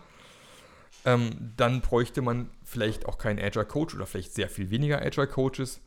ähm, 1.05 1.53
dann 1.57 1.81
bräuchte 1.81 2.23
man 2.23 2.51
vielleicht 2.65 3.07
auch 3.07 3.19
keinen 3.19 3.39
Agile 3.39 3.65
Coach 3.65 3.95
oder 3.95 4.07
vielleicht 4.07 4.35
sehr 4.35 4.49
viel 4.49 4.71
weniger 4.71 5.03
Agile 5.03 5.27
Coaches. 5.27 5.81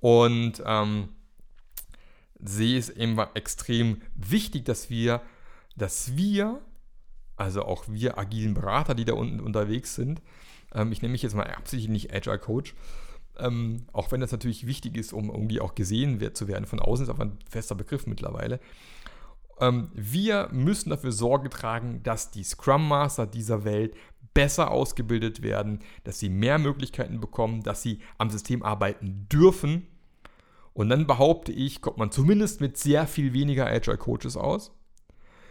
Und 0.00 0.62
ähm, 0.64 1.10
sehe 2.38 2.78
es 2.78 2.88
eben 2.88 3.18
extrem 3.34 4.00
wichtig, 4.14 4.64
dass 4.64 4.88
wir, 4.88 5.20
dass 5.76 6.16
wir 6.16 6.60
also 7.40 7.64
auch 7.64 7.84
wir 7.88 8.18
agilen 8.18 8.54
Berater, 8.54 8.94
die 8.94 9.06
da 9.06 9.14
unten 9.14 9.40
unterwegs 9.40 9.94
sind. 9.94 10.20
Ähm, 10.74 10.92
ich 10.92 11.00
nenne 11.00 11.12
mich 11.12 11.22
jetzt 11.22 11.34
mal 11.34 11.46
absichtlich 11.46 11.88
nicht 11.88 12.14
Agile 12.14 12.38
Coach, 12.38 12.74
ähm, 13.38 13.86
auch 13.92 14.12
wenn 14.12 14.20
das 14.20 14.30
natürlich 14.30 14.66
wichtig 14.66 14.96
ist, 14.96 15.12
um 15.12 15.30
irgendwie 15.30 15.60
auch 15.60 15.74
gesehen 15.74 16.20
zu 16.34 16.48
werden 16.48 16.66
von 16.66 16.80
außen, 16.80 17.04
ist 17.04 17.10
aber 17.10 17.24
ein 17.24 17.38
fester 17.48 17.74
Begriff 17.74 18.06
mittlerweile. 18.06 18.60
Ähm, 19.58 19.90
wir 19.94 20.48
müssen 20.52 20.90
dafür 20.90 21.12
Sorge 21.12 21.48
tragen, 21.48 22.02
dass 22.02 22.30
die 22.30 22.44
Scrum 22.44 22.86
Master 22.86 23.26
dieser 23.26 23.64
Welt 23.64 23.94
besser 24.34 24.70
ausgebildet 24.70 25.42
werden, 25.42 25.80
dass 26.04 26.18
sie 26.18 26.28
mehr 26.28 26.58
Möglichkeiten 26.58 27.20
bekommen, 27.20 27.62
dass 27.62 27.82
sie 27.82 28.00
am 28.18 28.30
System 28.30 28.62
arbeiten 28.62 29.26
dürfen. 29.30 29.86
Und 30.72 30.88
dann 30.88 31.06
behaupte 31.06 31.52
ich, 31.52 31.80
kommt 31.80 31.98
man 31.98 32.12
zumindest 32.12 32.60
mit 32.60 32.76
sehr 32.76 33.06
viel 33.06 33.32
weniger 33.32 33.66
Agile 33.66 33.98
Coaches 33.98 34.36
aus. 34.36 34.72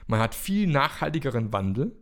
Man 0.07 0.19
hat 0.19 0.33
viel 0.33 0.67
nachhaltigeren 0.67 1.53
Wandel 1.53 1.95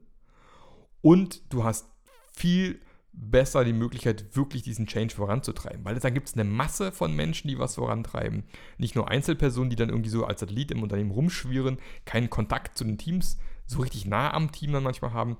und 1.01 1.41
du 1.51 1.63
hast 1.63 1.89
viel 2.31 2.79
besser 3.11 3.65
die 3.65 3.73
Möglichkeit, 3.73 4.35
wirklich 4.35 4.61
diesen 4.61 4.85
Change 4.85 5.15
voranzutreiben. 5.15 5.83
Weil 5.83 5.97
dann 5.99 6.13
gibt 6.13 6.27
es 6.27 6.35
eine 6.35 6.43
Masse 6.43 6.91
von 6.91 7.15
Menschen, 7.15 7.47
die 7.47 7.57
was 7.57 7.75
vorantreiben. 7.75 8.43
Nicht 8.77 8.95
nur 8.95 9.09
Einzelpersonen, 9.09 9.69
die 9.69 9.75
dann 9.75 9.89
irgendwie 9.89 10.09
so 10.09 10.25
als 10.25 10.39
Satellit 10.39 10.71
im 10.71 10.83
Unternehmen 10.83 11.11
rumschwirren, 11.11 11.79
keinen 12.05 12.29
Kontakt 12.29 12.77
zu 12.77 12.83
den 12.83 12.97
Teams, 12.97 13.39
so 13.65 13.81
richtig 13.81 14.05
nah 14.05 14.33
am 14.33 14.51
Team 14.51 14.71
dann 14.71 14.83
manchmal 14.83 15.13
haben. 15.13 15.37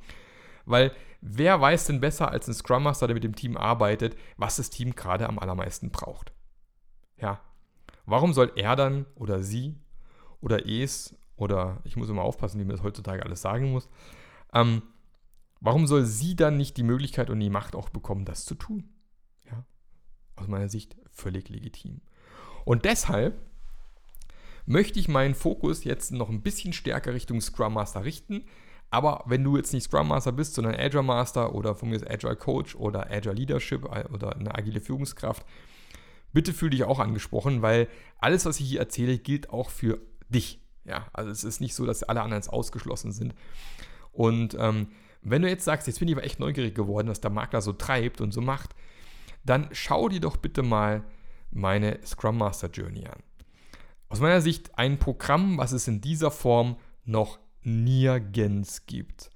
Weil 0.68 0.92
wer 1.22 1.60
weiß 1.60 1.86
denn 1.86 2.00
besser 2.00 2.30
als 2.30 2.48
ein 2.48 2.54
Scrum 2.54 2.84
Master, 2.84 3.08
der 3.08 3.16
mit 3.16 3.24
dem 3.24 3.36
Team 3.36 3.58
arbeitet, 3.58 4.16
was 4.38 4.58
das 4.58 4.70
Team 4.70 4.96
gerade 4.96 5.28
am 5.28 5.40
allermeisten 5.40 5.90
braucht? 5.90 6.32
Ja. 7.18 7.42
Warum 8.06 8.34
soll 8.34 8.52
er 8.56 8.76
dann 8.76 9.06
oder 9.16 9.42
sie 9.42 9.76
oder 10.40 10.66
es 10.68 11.18
oder 11.36 11.82
ich 11.84 11.96
muss 11.96 12.10
immer 12.10 12.22
aufpassen, 12.22 12.60
wie 12.60 12.66
man 12.66 12.76
das 12.76 12.84
heutzutage 12.84 13.24
alles 13.24 13.42
sagen 13.42 13.72
muss, 13.72 13.90
ähm, 14.54 14.82
Warum 15.60 15.88
soll 15.88 16.06
sie 16.06 16.36
dann 16.36 16.58
nicht 16.58 16.78
die 16.78 16.84
Möglichkeit 16.84 17.30
und 17.30 17.40
die 17.40 17.50
Macht 17.50 17.76
auch 17.76 17.90
bekommen, 17.90 18.26
das 18.26 18.46
zu 18.46 18.56
tun? 18.56 18.90
Ja, 19.50 19.66
aus 20.36 20.48
meiner 20.48 20.70
Sicht 20.70 20.96
völlig 21.12 21.50
legitim. 21.50 22.02
Und 22.66 22.86
deshalb 22.86 23.40
möchte 24.66 25.00
ich 25.00 25.08
meinen 25.08 25.36
Fokus 25.36 25.84
jetzt 25.84 26.12
noch 26.12 26.30
ein 26.30 26.42
bisschen 26.42 26.74
stärker 26.74 27.14
Richtung 27.14 27.42
Scrum 27.42 27.74
Master 27.74 28.04
richten. 28.04 28.46
Aber 28.90 29.24
wenn 29.26 29.44
du 29.44 29.58
jetzt 29.58 29.74
nicht 29.74 29.84
Scrum 29.84 30.08
Master 30.08 30.32
bist, 30.32 30.54
sondern 30.54 30.76
Agile 30.76 31.04
Master 31.04 31.54
oder 31.54 31.76
von 31.76 31.90
mir 31.90 31.96
ist 31.96 32.10
Agile 32.10 32.36
Coach 32.36 32.76
oder 32.76 33.12
Agile 33.12 33.34
Leadership 33.34 33.86
äh, 33.86 34.06
oder 34.14 34.36
eine 34.36 34.56
agile 34.56 34.80
Führungskraft, 34.80 35.46
bitte 36.34 36.54
fühle 36.54 36.72
dich 36.72 36.84
auch 36.84 37.00
angesprochen, 37.00 37.62
weil 37.62 37.88
alles, 38.20 38.46
was 38.46 38.60
ich 38.60 38.70
hier 38.70 38.80
erzähle, 38.80 39.18
gilt 39.18 39.50
auch 39.50 39.70
für 39.70 40.00
dich. 40.30 40.62
Ja, 40.86 41.08
also 41.12 41.32
es 41.32 41.44
ist 41.44 41.60
nicht 41.60 41.76
so, 41.76 41.86
dass 41.86 42.04
alle 42.04 42.22
anderen 42.22 42.48
ausgeschlossen 42.48 43.12
sind. 43.12 43.36
Und 44.14 44.56
ähm, 44.58 44.88
wenn 45.22 45.42
du 45.42 45.50
jetzt 45.50 45.66
sagst, 45.66 45.88
jetzt 45.88 46.00
bin 46.00 46.08
ich 46.08 46.16
aber 46.16 46.24
echt 46.24 46.40
neugierig 46.40 46.74
geworden, 46.74 47.10
was 47.10 47.20
der 47.20 47.32
Makler 47.32 47.62
so 47.62 47.74
treibt 47.74 48.22
und 48.22 48.32
so 48.32 48.40
macht, 48.40 48.74
dann 49.44 49.68
schau 49.74 50.08
dir 50.08 50.22
doch 50.22 50.38
bitte 50.38 50.64
mal 50.64 51.04
meine 51.52 52.00
Scrum 52.06 52.38
Master 52.38 52.70
Journey 52.70 53.06
an. 53.06 53.22
Aus 54.10 54.22
meiner 54.22 54.42
Sicht 54.42 54.78
ein 54.78 55.00
Programm, 55.00 55.58
was 55.58 55.74
es 55.74 55.88
in 55.88 56.00
dieser 56.00 56.32
Form 56.32 56.78
noch 57.04 57.40
nirgends 57.68 58.86
gibt. 58.86 59.30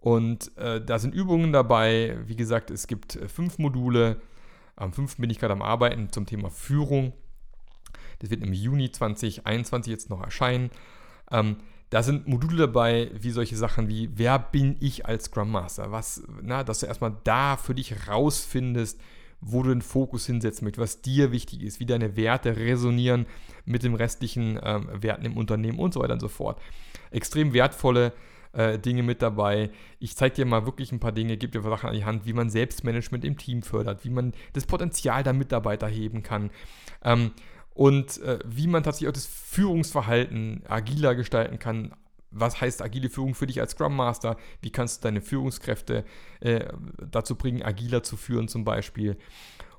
Und 0.00 0.56
äh, 0.58 0.84
da 0.84 0.98
sind 0.98 1.14
Übungen 1.14 1.52
dabei. 1.52 2.18
Wie 2.26 2.34
gesagt, 2.34 2.70
es 2.70 2.88
gibt 2.88 3.16
äh, 3.16 3.28
fünf 3.28 3.58
Module. 3.58 4.20
Am 4.74 4.92
fünften 4.92 5.22
bin 5.22 5.30
ich 5.30 5.38
gerade 5.38 5.52
am 5.52 5.62
Arbeiten 5.62 6.10
zum 6.10 6.26
Thema 6.26 6.50
Führung. 6.50 7.12
Das 8.18 8.30
wird 8.30 8.42
im 8.42 8.52
Juni 8.52 8.90
2021 8.90 9.90
jetzt 9.90 10.10
noch 10.10 10.22
erscheinen. 10.22 10.70
Ähm, 11.30 11.56
da 11.90 12.02
sind 12.02 12.26
Module 12.26 12.56
dabei, 12.56 13.10
wie 13.14 13.30
solche 13.30 13.56
Sachen 13.56 13.86
wie, 13.88 14.08
wer 14.14 14.38
bin 14.38 14.76
ich 14.80 15.06
als 15.06 15.24
Scrum 15.24 15.50
Master? 15.50 15.92
Was, 15.92 16.22
na, 16.40 16.64
dass 16.64 16.80
du 16.80 16.86
erstmal 16.86 17.14
da 17.24 17.56
für 17.56 17.74
dich 17.74 18.08
rausfindest, 18.08 18.98
wo 19.42 19.62
du 19.62 19.70
den 19.70 19.82
Fokus 19.82 20.24
hinsetzen 20.24 20.64
möchtest, 20.64 20.82
was 20.82 21.02
dir 21.02 21.32
wichtig 21.32 21.62
ist, 21.62 21.80
wie 21.80 21.86
deine 21.86 22.16
Werte 22.16 22.56
resonieren 22.56 23.26
mit 23.66 23.82
den 23.82 23.94
restlichen 23.94 24.58
ähm, 24.62 24.88
Werten 24.92 25.26
im 25.26 25.36
Unternehmen 25.36 25.78
und 25.78 25.92
so 25.92 26.00
weiter 26.00 26.14
und 26.14 26.20
so 26.20 26.28
fort. 26.28 26.58
Extrem 27.12 27.52
wertvolle 27.52 28.12
äh, 28.52 28.78
Dinge 28.78 29.02
mit 29.02 29.22
dabei. 29.22 29.70
Ich 29.98 30.16
zeige 30.16 30.36
dir 30.36 30.46
mal 30.46 30.66
wirklich 30.66 30.92
ein 30.92 31.00
paar 31.00 31.12
Dinge, 31.12 31.36
gebe 31.36 31.52
dir 31.52 31.62
Sachen 31.62 31.88
an 31.88 31.94
die 31.94 32.04
Hand, 32.04 32.26
wie 32.26 32.32
man 32.32 32.50
Selbstmanagement 32.50 33.24
im 33.24 33.38
Team 33.38 33.62
fördert, 33.62 34.04
wie 34.04 34.10
man 34.10 34.32
das 34.52 34.66
Potenzial 34.66 35.22
der 35.22 35.32
Mitarbeiter 35.32 35.88
heben 35.88 36.22
kann. 36.22 36.50
Ähm, 37.02 37.32
und 37.74 38.20
äh, 38.20 38.38
wie 38.44 38.66
man 38.66 38.82
tatsächlich 38.82 39.08
auch 39.08 39.14
das 39.14 39.26
Führungsverhalten 39.26 40.62
agiler 40.68 41.14
gestalten 41.14 41.58
kann. 41.58 41.94
Was 42.30 42.60
heißt 42.60 42.82
agile 42.82 43.10
Führung 43.10 43.34
für 43.34 43.46
dich 43.46 43.60
als 43.60 43.72
Scrum 43.72 43.96
Master? 43.96 44.36
Wie 44.60 44.70
kannst 44.70 45.02
du 45.02 45.08
deine 45.08 45.20
Führungskräfte 45.20 46.04
äh, 46.40 46.66
dazu 47.10 47.36
bringen, 47.36 47.62
agiler 47.62 48.02
zu 48.02 48.16
führen 48.16 48.48
zum 48.48 48.64
Beispiel? 48.64 49.16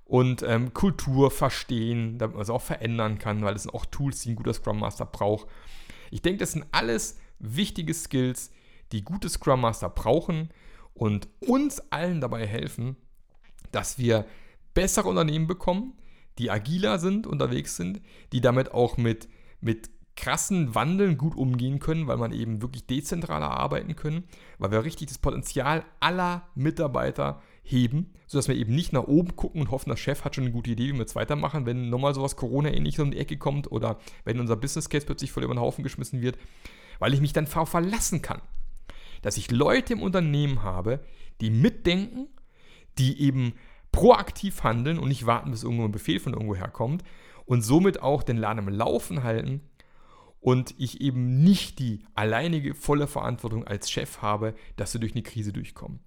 Und 0.06 0.44
ähm, 0.44 0.74
Kultur 0.74 1.32
verstehen, 1.32 2.18
damit 2.18 2.36
man 2.36 2.44
es 2.44 2.50
auch 2.50 2.62
verändern 2.62 3.18
kann, 3.20 3.44
weil 3.44 3.54
das 3.54 3.64
sind 3.64 3.74
auch 3.74 3.86
Tools, 3.86 4.22
die 4.22 4.32
ein 4.32 4.36
guter 4.36 4.54
Scrum 4.54 4.80
Master 4.80 5.06
braucht. 5.06 5.48
Ich 6.12 6.22
denke, 6.22 6.40
das 6.40 6.52
sind 6.52 6.66
alles 6.72 7.20
wichtige 7.44 7.94
Skills, 7.94 8.52
die 8.92 9.04
gute 9.04 9.30
Scrum 9.30 9.62
Master 9.62 9.90
brauchen 9.90 10.50
und 10.94 11.28
uns 11.40 11.80
allen 11.92 12.22
dabei 12.22 12.48
helfen, 12.48 12.96
dass 13.72 13.98
wir 13.98 14.26
bessere 14.74 15.10
Unternehmen 15.10 15.48
bekommen, 15.48 15.94
die 16.38 16.50
agiler 16.50 17.00
sind, 17.00 17.28
unterwegs 17.28 17.76
sind, 17.76 18.02
die 18.32 18.42
damit 18.42 18.72
auch 18.72 18.98
mit, 18.98 19.28
mit 19.62 19.90
krassen 20.16 20.76
Wandeln 20.76 21.18
gut 21.18 21.36
umgehen 21.36 21.80
können, 21.80 22.08
weil 22.08 22.18
man 22.18 22.34
eben 22.34 22.62
wirklich 22.62 22.86
dezentraler 22.86 23.50
arbeiten 23.50 23.96
können, 23.96 24.26
weil 24.60 24.72
wir 24.72 24.84
richtig 24.84 25.08
das 25.08 25.18
Potenzial 25.18 25.84
aller 26.00 26.48
Mitarbeiter 26.54 27.42
heben, 27.64 28.14
sodass 28.28 28.48
wir 28.48 28.56
eben 28.56 28.76
nicht 28.76 28.94
nach 28.94 29.06
oben 29.06 29.36
gucken 29.36 29.62
und 29.62 29.72
hoffen, 29.72 29.90
der 29.90 29.98
Chef 29.98 30.24
hat 30.24 30.36
schon 30.36 30.44
eine 30.44 30.54
gute 30.54 30.72
Idee, 30.72 30.90
wie 30.90 30.94
wir 30.94 31.00
jetzt 31.00 31.16
weitermachen, 31.16 31.66
wenn 31.66 31.90
nochmal 31.90 32.14
sowas 32.14 32.36
Corona-ähnliches 32.36 33.00
um 33.00 33.12
die 33.12 33.18
Ecke 33.18 33.38
kommt 33.38 33.72
oder 33.72 33.98
wenn 34.24 34.40
unser 34.40 34.56
Business 34.56 34.90
Case 34.90 35.06
plötzlich 35.06 35.32
voll 35.32 35.44
über 35.44 35.56
den 35.56 35.62
Haufen 35.62 35.84
geschmissen 35.84 36.22
wird, 36.22 36.38
weil 37.04 37.14
ich 37.14 37.20
mich 37.20 37.34
dann 37.34 37.48
verlassen 37.48 38.22
kann, 38.22 38.42
dass 39.24 39.36
ich 39.36 39.52
Leute 39.52 39.92
im 39.92 40.02
Unternehmen 40.02 40.64
habe, 40.64 41.04
die 41.42 41.50
mitdenken, 41.50 42.30
die 42.98 43.20
eben 43.20 43.56
proaktiv 43.92 44.64
handeln 44.64 44.98
und 44.98 45.10
nicht 45.10 45.26
warten, 45.26 45.52
bis 45.52 45.64
irgendwo 45.64 45.84
ein 45.84 45.92
Befehl 45.92 46.22
von 46.22 46.32
irgendwo 46.32 46.56
herkommt 46.56 47.04
und 47.44 47.62
somit 47.62 48.02
auch 48.02 48.24
den 48.24 48.38
Laden 48.38 48.60
am 48.60 48.70
Laufen 48.70 49.22
halten 49.22 49.70
und 50.40 50.76
ich 50.78 51.02
eben 51.02 51.44
nicht 51.44 51.78
die 51.80 52.06
alleinige 52.16 52.74
volle 52.74 53.08
Verantwortung 53.08 53.68
als 53.68 53.92
Chef 53.92 54.22
habe, 54.22 54.56
dass 54.78 54.94
wir 54.94 55.02
durch 55.02 55.12
eine 55.12 55.24
Krise 55.24 55.52
durchkommen. 55.52 56.00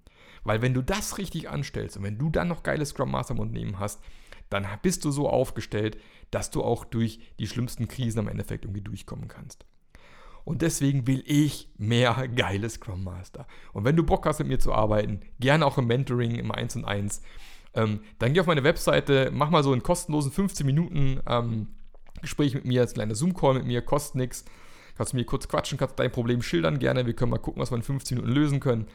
Weil 0.45 0.63
wenn 0.63 0.73
du 0.73 0.81
das 0.81 1.19
richtig 1.19 1.47
anstellst 1.47 1.97
und 1.97 2.01
wenn 2.05 2.17
du 2.17 2.31
dann 2.31 2.47
noch 2.47 2.63
geile 2.63 2.87
Scrum 2.87 3.11
Master 3.11 3.35
im 3.35 3.39
Unternehmen 3.39 3.77
hast, 3.77 4.01
dann 4.49 4.65
bist 4.81 5.05
du 5.05 5.11
so 5.11 5.29
aufgestellt, 5.29 5.99
dass 6.31 6.49
du 6.49 6.63
auch 6.63 6.85
durch 6.85 7.19
die 7.37 7.45
schlimmsten 7.45 7.87
Krisen 7.87 8.17
am 8.17 8.27
Endeffekt 8.27 8.65
irgendwie 8.65 8.81
durchkommen 8.81 9.27
kannst. 9.27 9.66
Und 10.47 10.61
deswegen 10.61 11.07
will 11.07 11.25
ich 11.25 11.67
mehr 11.77 12.25
geile 12.33 12.69
Scrum 12.69 13.03
Master. 13.03 13.45
Und 13.73 13.83
wenn 13.83 13.97
du 13.97 14.03
Bock 14.03 14.25
hast, 14.25 14.39
mit 14.39 14.47
mir 14.47 14.59
zu 14.59 14.71
arbeiten, 14.71 15.19
gerne 15.41 15.65
auch 15.65 15.77
im 15.77 15.87
Mentoring, 15.87 16.35
im 16.35 16.53
1 16.53 16.77
und 16.77 16.85
1, 16.85 17.21
ähm, 17.73 17.99
dann 18.17 18.31
geh 18.31 18.39
auf 18.39 18.45
meine 18.45 18.63
Webseite, 18.63 19.29
mach 19.33 19.49
mal 19.49 19.61
so 19.61 19.73
einen 19.73 19.83
kostenlosen 19.83 20.31
15 20.31 20.65
Minuten 20.65 21.19
ähm, 21.27 21.67
Gespräch 22.21 22.53
mit 22.53 22.63
mir, 22.63 22.79
als 22.79 22.93
kleiner 22.93 23.13
Zoom-Call 23.13 23.55
mit 23.55 23.65
mir, 23.65 23.81
kostet 23.81 24.15
nichts. 24.15 24.45
Kannst 24.95 25.11
du 25.11 25.17
mir 25.17 25.25
kurz 25.25 25.49
quatschen, 25.49 25.77
kannst 25.77 25.99
dein 25.99 26.13
Problem 26.13 26.41
schildern 26.41 26.79
gerne. 26.79 27.05
Wir 27.05 27.13
können 27.13 27.31
mal 27.31 27.39
gucken, 27.39 27.61
was 27.61 27.69
wir 27.69 27.75
in 27.75 27.83
15 27.83 28.15
Minuten 28.15 28.33
lösen 28.33 28.61
können. 28.61 28.87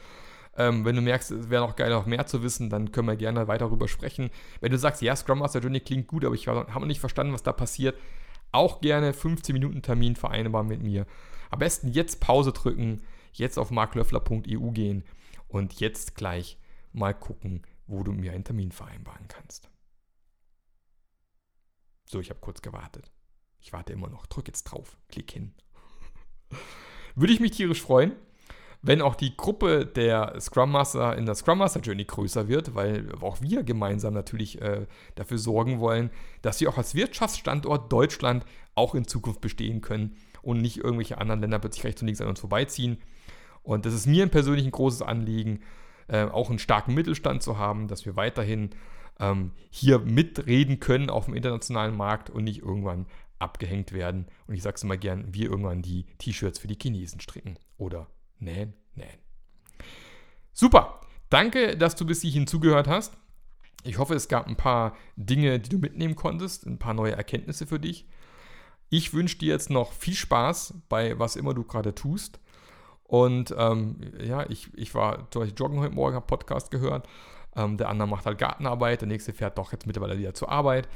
Ähm, 0.56 0.86
wenn 0.86 0.96
du 0.96 1.02
merkst, 1.02 1.32
es 1.32 1.50
wäre 1.50 1.66
noch 1.66 1.76
geil, 1.76 1.90
noch 1.90 2.06
mehr 2.06 2.24
zu 2.24 2.42
wissen, 2.42 2.70
dann 2.70 2.92
können 2.92 3.08
wir 3.08 3.16
gerne 3.16 3.46
weiter 3.46 3.66
darüber 3.66 3.88
sprechen. 3.88 4.30
Wenn 4.62 4.72
du 4.72 4.78
sagst, 4.78 5.02
ja, 5.02 5.14
Scrum 5.14 5.40
Master 5.40 5.60
Journey 5.60 5.80
klingt 5.80 6.06
gut, 6.06 6.24
aber 6.24 6.34
ich 6.34 6.48
habe 6.48 6.66
noch 6.72 6.86
nicht 6.86 7.00
verstanden, 7.00 7.34
was 7.34 7.42
da 7.42 7.52
passiert, 7.52 7.98
auch 8.52 8.80
gerne 8.80 9.12
15 9.12 9.52
Minuten 9.52 9.82
Termin 9.82 10.16
vereinbaren 10.16 10.66
mit 10.66 10.82
mir. 10.82 11.04
Am 11.52 11.58
besten 11.58 11.88
jetzt 11.88 12.18
Pause 12.20 12.52
drücken, 12.52 13.02
jetzt 13.34 13.58
auf 13.58 13.70
marklöffler.eu 13.70 14.70
gehen 14.70 15.04
und 15.48 15.80
jetzt 15.80 16.14
gleich 16.14 16.58
mal 16.92 17.12
gucken, 17.12 17.62
wo 17.86 18.02
du 18.02 18.12
mir 18.12 18.32
einen 18.32 18.44
Termin 18.44 18.72
vereinbaren 18.72 19.28
kannst. 19.28 19.68
So, 22.06 22.20
ich 22.20 22.30
habe 22.30 22.40
kurz 22.40 22.62
gewartet. 22.62 23.12
Ich 23.60 23.74
warte 23.74 23.92
immer 23.92 24.08
noch. 24.08 24.24
Drück 24.24 24.48
jetzt 24.48 24.64
drauf. 24.64 24.96
Klick 25.08 25.30
hin. 25.30 25.52
Würde 27.14 27.34
ich 27.34 27.40
mich 27.40 27.50
tierisch 27.50 27.82
freuen, 27.82 28.12
wenn 28.80 29.02
auch 29.02 29.14
die 29.14 29.36
Gruppe 29.36 29.84
der 29.84 30.40
Scrum 30.40 30.72
Master 30.72 31.18
in 31.18 31.26
der 31.26 31.34
Scrum 31.34 31.58
Master 31.58 31.80
Journey 31.80 32.06
größer 32.06 32.48
wird, 32.48 32.74
weil 32.74 33.14
auch 33.20 33.42
wir 33.42 33.62
gemeinsam 33.62 34.14
natürlich 34.14 34.58
äh, 34.62 34.86
dafür 35.16 35.36
sorgen 35.36 35.80
wollen, 35.80 36.10
dass 36.40 36.62
wir 36.62 36.70
auch 36.70 36.78
als 36.78 36.94
Wirtschaftsstandort 36.94 37.92
Deutschland 37.92 38.46
auch 38.74 38.94
in 38.94 39.06
Zukunft 39.06 39.42
bestehen 39.42 39.82
können 39.82 40.16
und 40.42 40.60
nicht 40.60 40.78
irgendwelche 40.78 41.18
anderen 41.18 41.40
Länder 41.40 41.58
plötzlich 41.58 41.84
rechts 41.84 42.02
und 42.02 42.06
links 42.06 42.20
an 42.20 42.28
uns 42.28 42.40
vorbeiziehen. 42.40 42.98
Und 43.62 43.86
das 43.86 43.94
ist 43.94 44.06
mir 44.06 44.24
ein 44.24 44.30
persönlich 44.30 44.64
ein 44.66 44.72
großes 44.72 45.02
Anliegen, 45.02 45.60
äh, 46.08 46.24
auch 46.24 46.50
einen 46.50 46.58
starken 46.58 46.94
Mittelstand 46.94 47.42
zu 47.42 47.58
haben, 47.58 47.88
dass 47.88 48.04
wir 48.04 48.16
weiterhin 48.16 48.70
ähm, 49.20 49.52
hier 49.70 50.00
mitreden 50.00 50.80
können 50.80 51.10
auf 51.10 51.26
dem 51.26 51.34
internationalen 51.34 51.96
Markt 51.96 52.28
und 52.28 52.44
nicht 52.44 52.60
irgendwann 52.60 53.06
abgehängt 53.38 53.92
werden. 53.92 54.26
Und 54.46 54.54
ich 54.54 54.62
sage 54.62 54.76
es 54.76 54.82
immer 54.82 54.96
gern, 54.96 55.32
wir 55.32 55.50
irgendwann 55.50 55.82
die 55.82 56.06
T-Shirts 56.18 56.58
für 56.58 56.68
die 56.68 56.78
Chinesen 56.80 57.20
stricken 57.20 57.58
oder 57.76 58.08
nähen, 58.38 58.74
nähen. 58.94 59.18
Super. 60.52 61.00
Danke, 61.30 61.78
dass 61.78 61.96
du 61.96 62.04
bis 62.04 62.20
hierhin 62.20 62.46
zugehört 62.46 62.88
hast. 62.88 63.16
Ich 63.84 63.98
hoffe, 63.98 64.14
es 64.14 64.28
gab 64.28 64.46
ein 64.46 64.56
paar 64.56 64.96
Dinge, 65.16 65.58
die 65.58 65.70
du 65.70 65.78
mitnehmen 65.78 66.14
konntest, 66.14 66.66
ein 66.66 66.78
paar 66.78 66.94
neue 66.94 67.12
Erkenntnisse 67.12 67.66
für 67.66 67.80
dich. 67.80 68.06
Ich 68.94 69.14
wünsche 69.14 69.38
dir 69.38 69.54
jetzt 69.54 69.70
noch 69.70 69.90
viel 69.90 70.12
Spaß 70.12 70.74
bei 70.90 71.18
was 71.18 71.36
immer 71.36 71.54
du 71.54 71.64
gerade 71.64 71.94
tust. 71.94 72.38
Und 73.04 73.54
ähm, 73.56 73.96
ja, 74.22 74.44
ich, 74.50 74.68
ich 74.76 74.94
war 74.94 75.28
durch 75.30 75.54
Joggen 75.56 75.80
heute 75.80 75.94
Morgen, 75.94 76.14
habe 76.14 76.26
Podcast 76.26 76.70
gehört. 76.70 77.08
Ähm, 77.56 77.78
der 77.78 77.88
andere 77.88 78.06
macht 78.06 78.26
halt 78.26 78.36
Gartenarbeit, 78.36 79.00
der 79.00 79.08
nächste 79.08 79.32
fährt 79.32 79.56
doch 79.56 79.72
jetzt 79.72 79.86
mittlerweile 79.86 80.18
wieder 80.18 80.34
zur 80.34 80.50
Arbeit. 80.50 80.90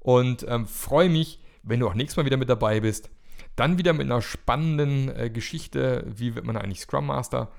Und 0.00 0.44
ähm, 0.48 0.66
freue 0.66 1.08
mich, 1.08 1.40
wenn 1.62 1.78
du 1.78 1.86
auch 1.86 1.94
nächstes 1.94 2.16
Mal 2.16 2.26
wieder 2.26 2.36
mit 2.36 2.48
dabei 2.48 2.80
bist. 2.80 3.10
Dann 3.54 3.78
wieder 3.78 3.92
mit 3.92 4.06
einer 4.06 4.22
spannenden 4.22 5.08
äh, 5.14 5.30
Geschichte, 5.30 6.04
wie 6.04 6.34
wird 6.34 6.46
man 6.46 6.56
eigentlich 6.56 6.80
Scrum 6.80 7.06
Master? 7.06 7.52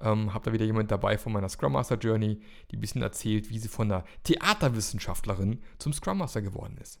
Ähm, 0.00 0.32
habe 0.32 0.44
da 0.44 0.52
wieder 0.52 0.66
jemand 0.66 0.92
dabei 0.92 1.18
von 1.18 1.32
meiner 1.32 1.48
Scrum 1.48 1.72
Master 1.72 1.96
Journey, 1.96 2.40
die 2.70 2.76
ein 2.76 2.80
bisschen 2.80 3.02
erzählt, 3.02 3.50
wie 3.50 3.58
sie 3.58 3.68
von 3.68 3.88
der 3.88 4.04
Theaterwissenschaftlerin 4.22 5.60
zum 5.78 5.92
Scrum 5.92 6.18
Master 6.18 6.42
geworden 6.42 6.78
ist. 6.80 7.00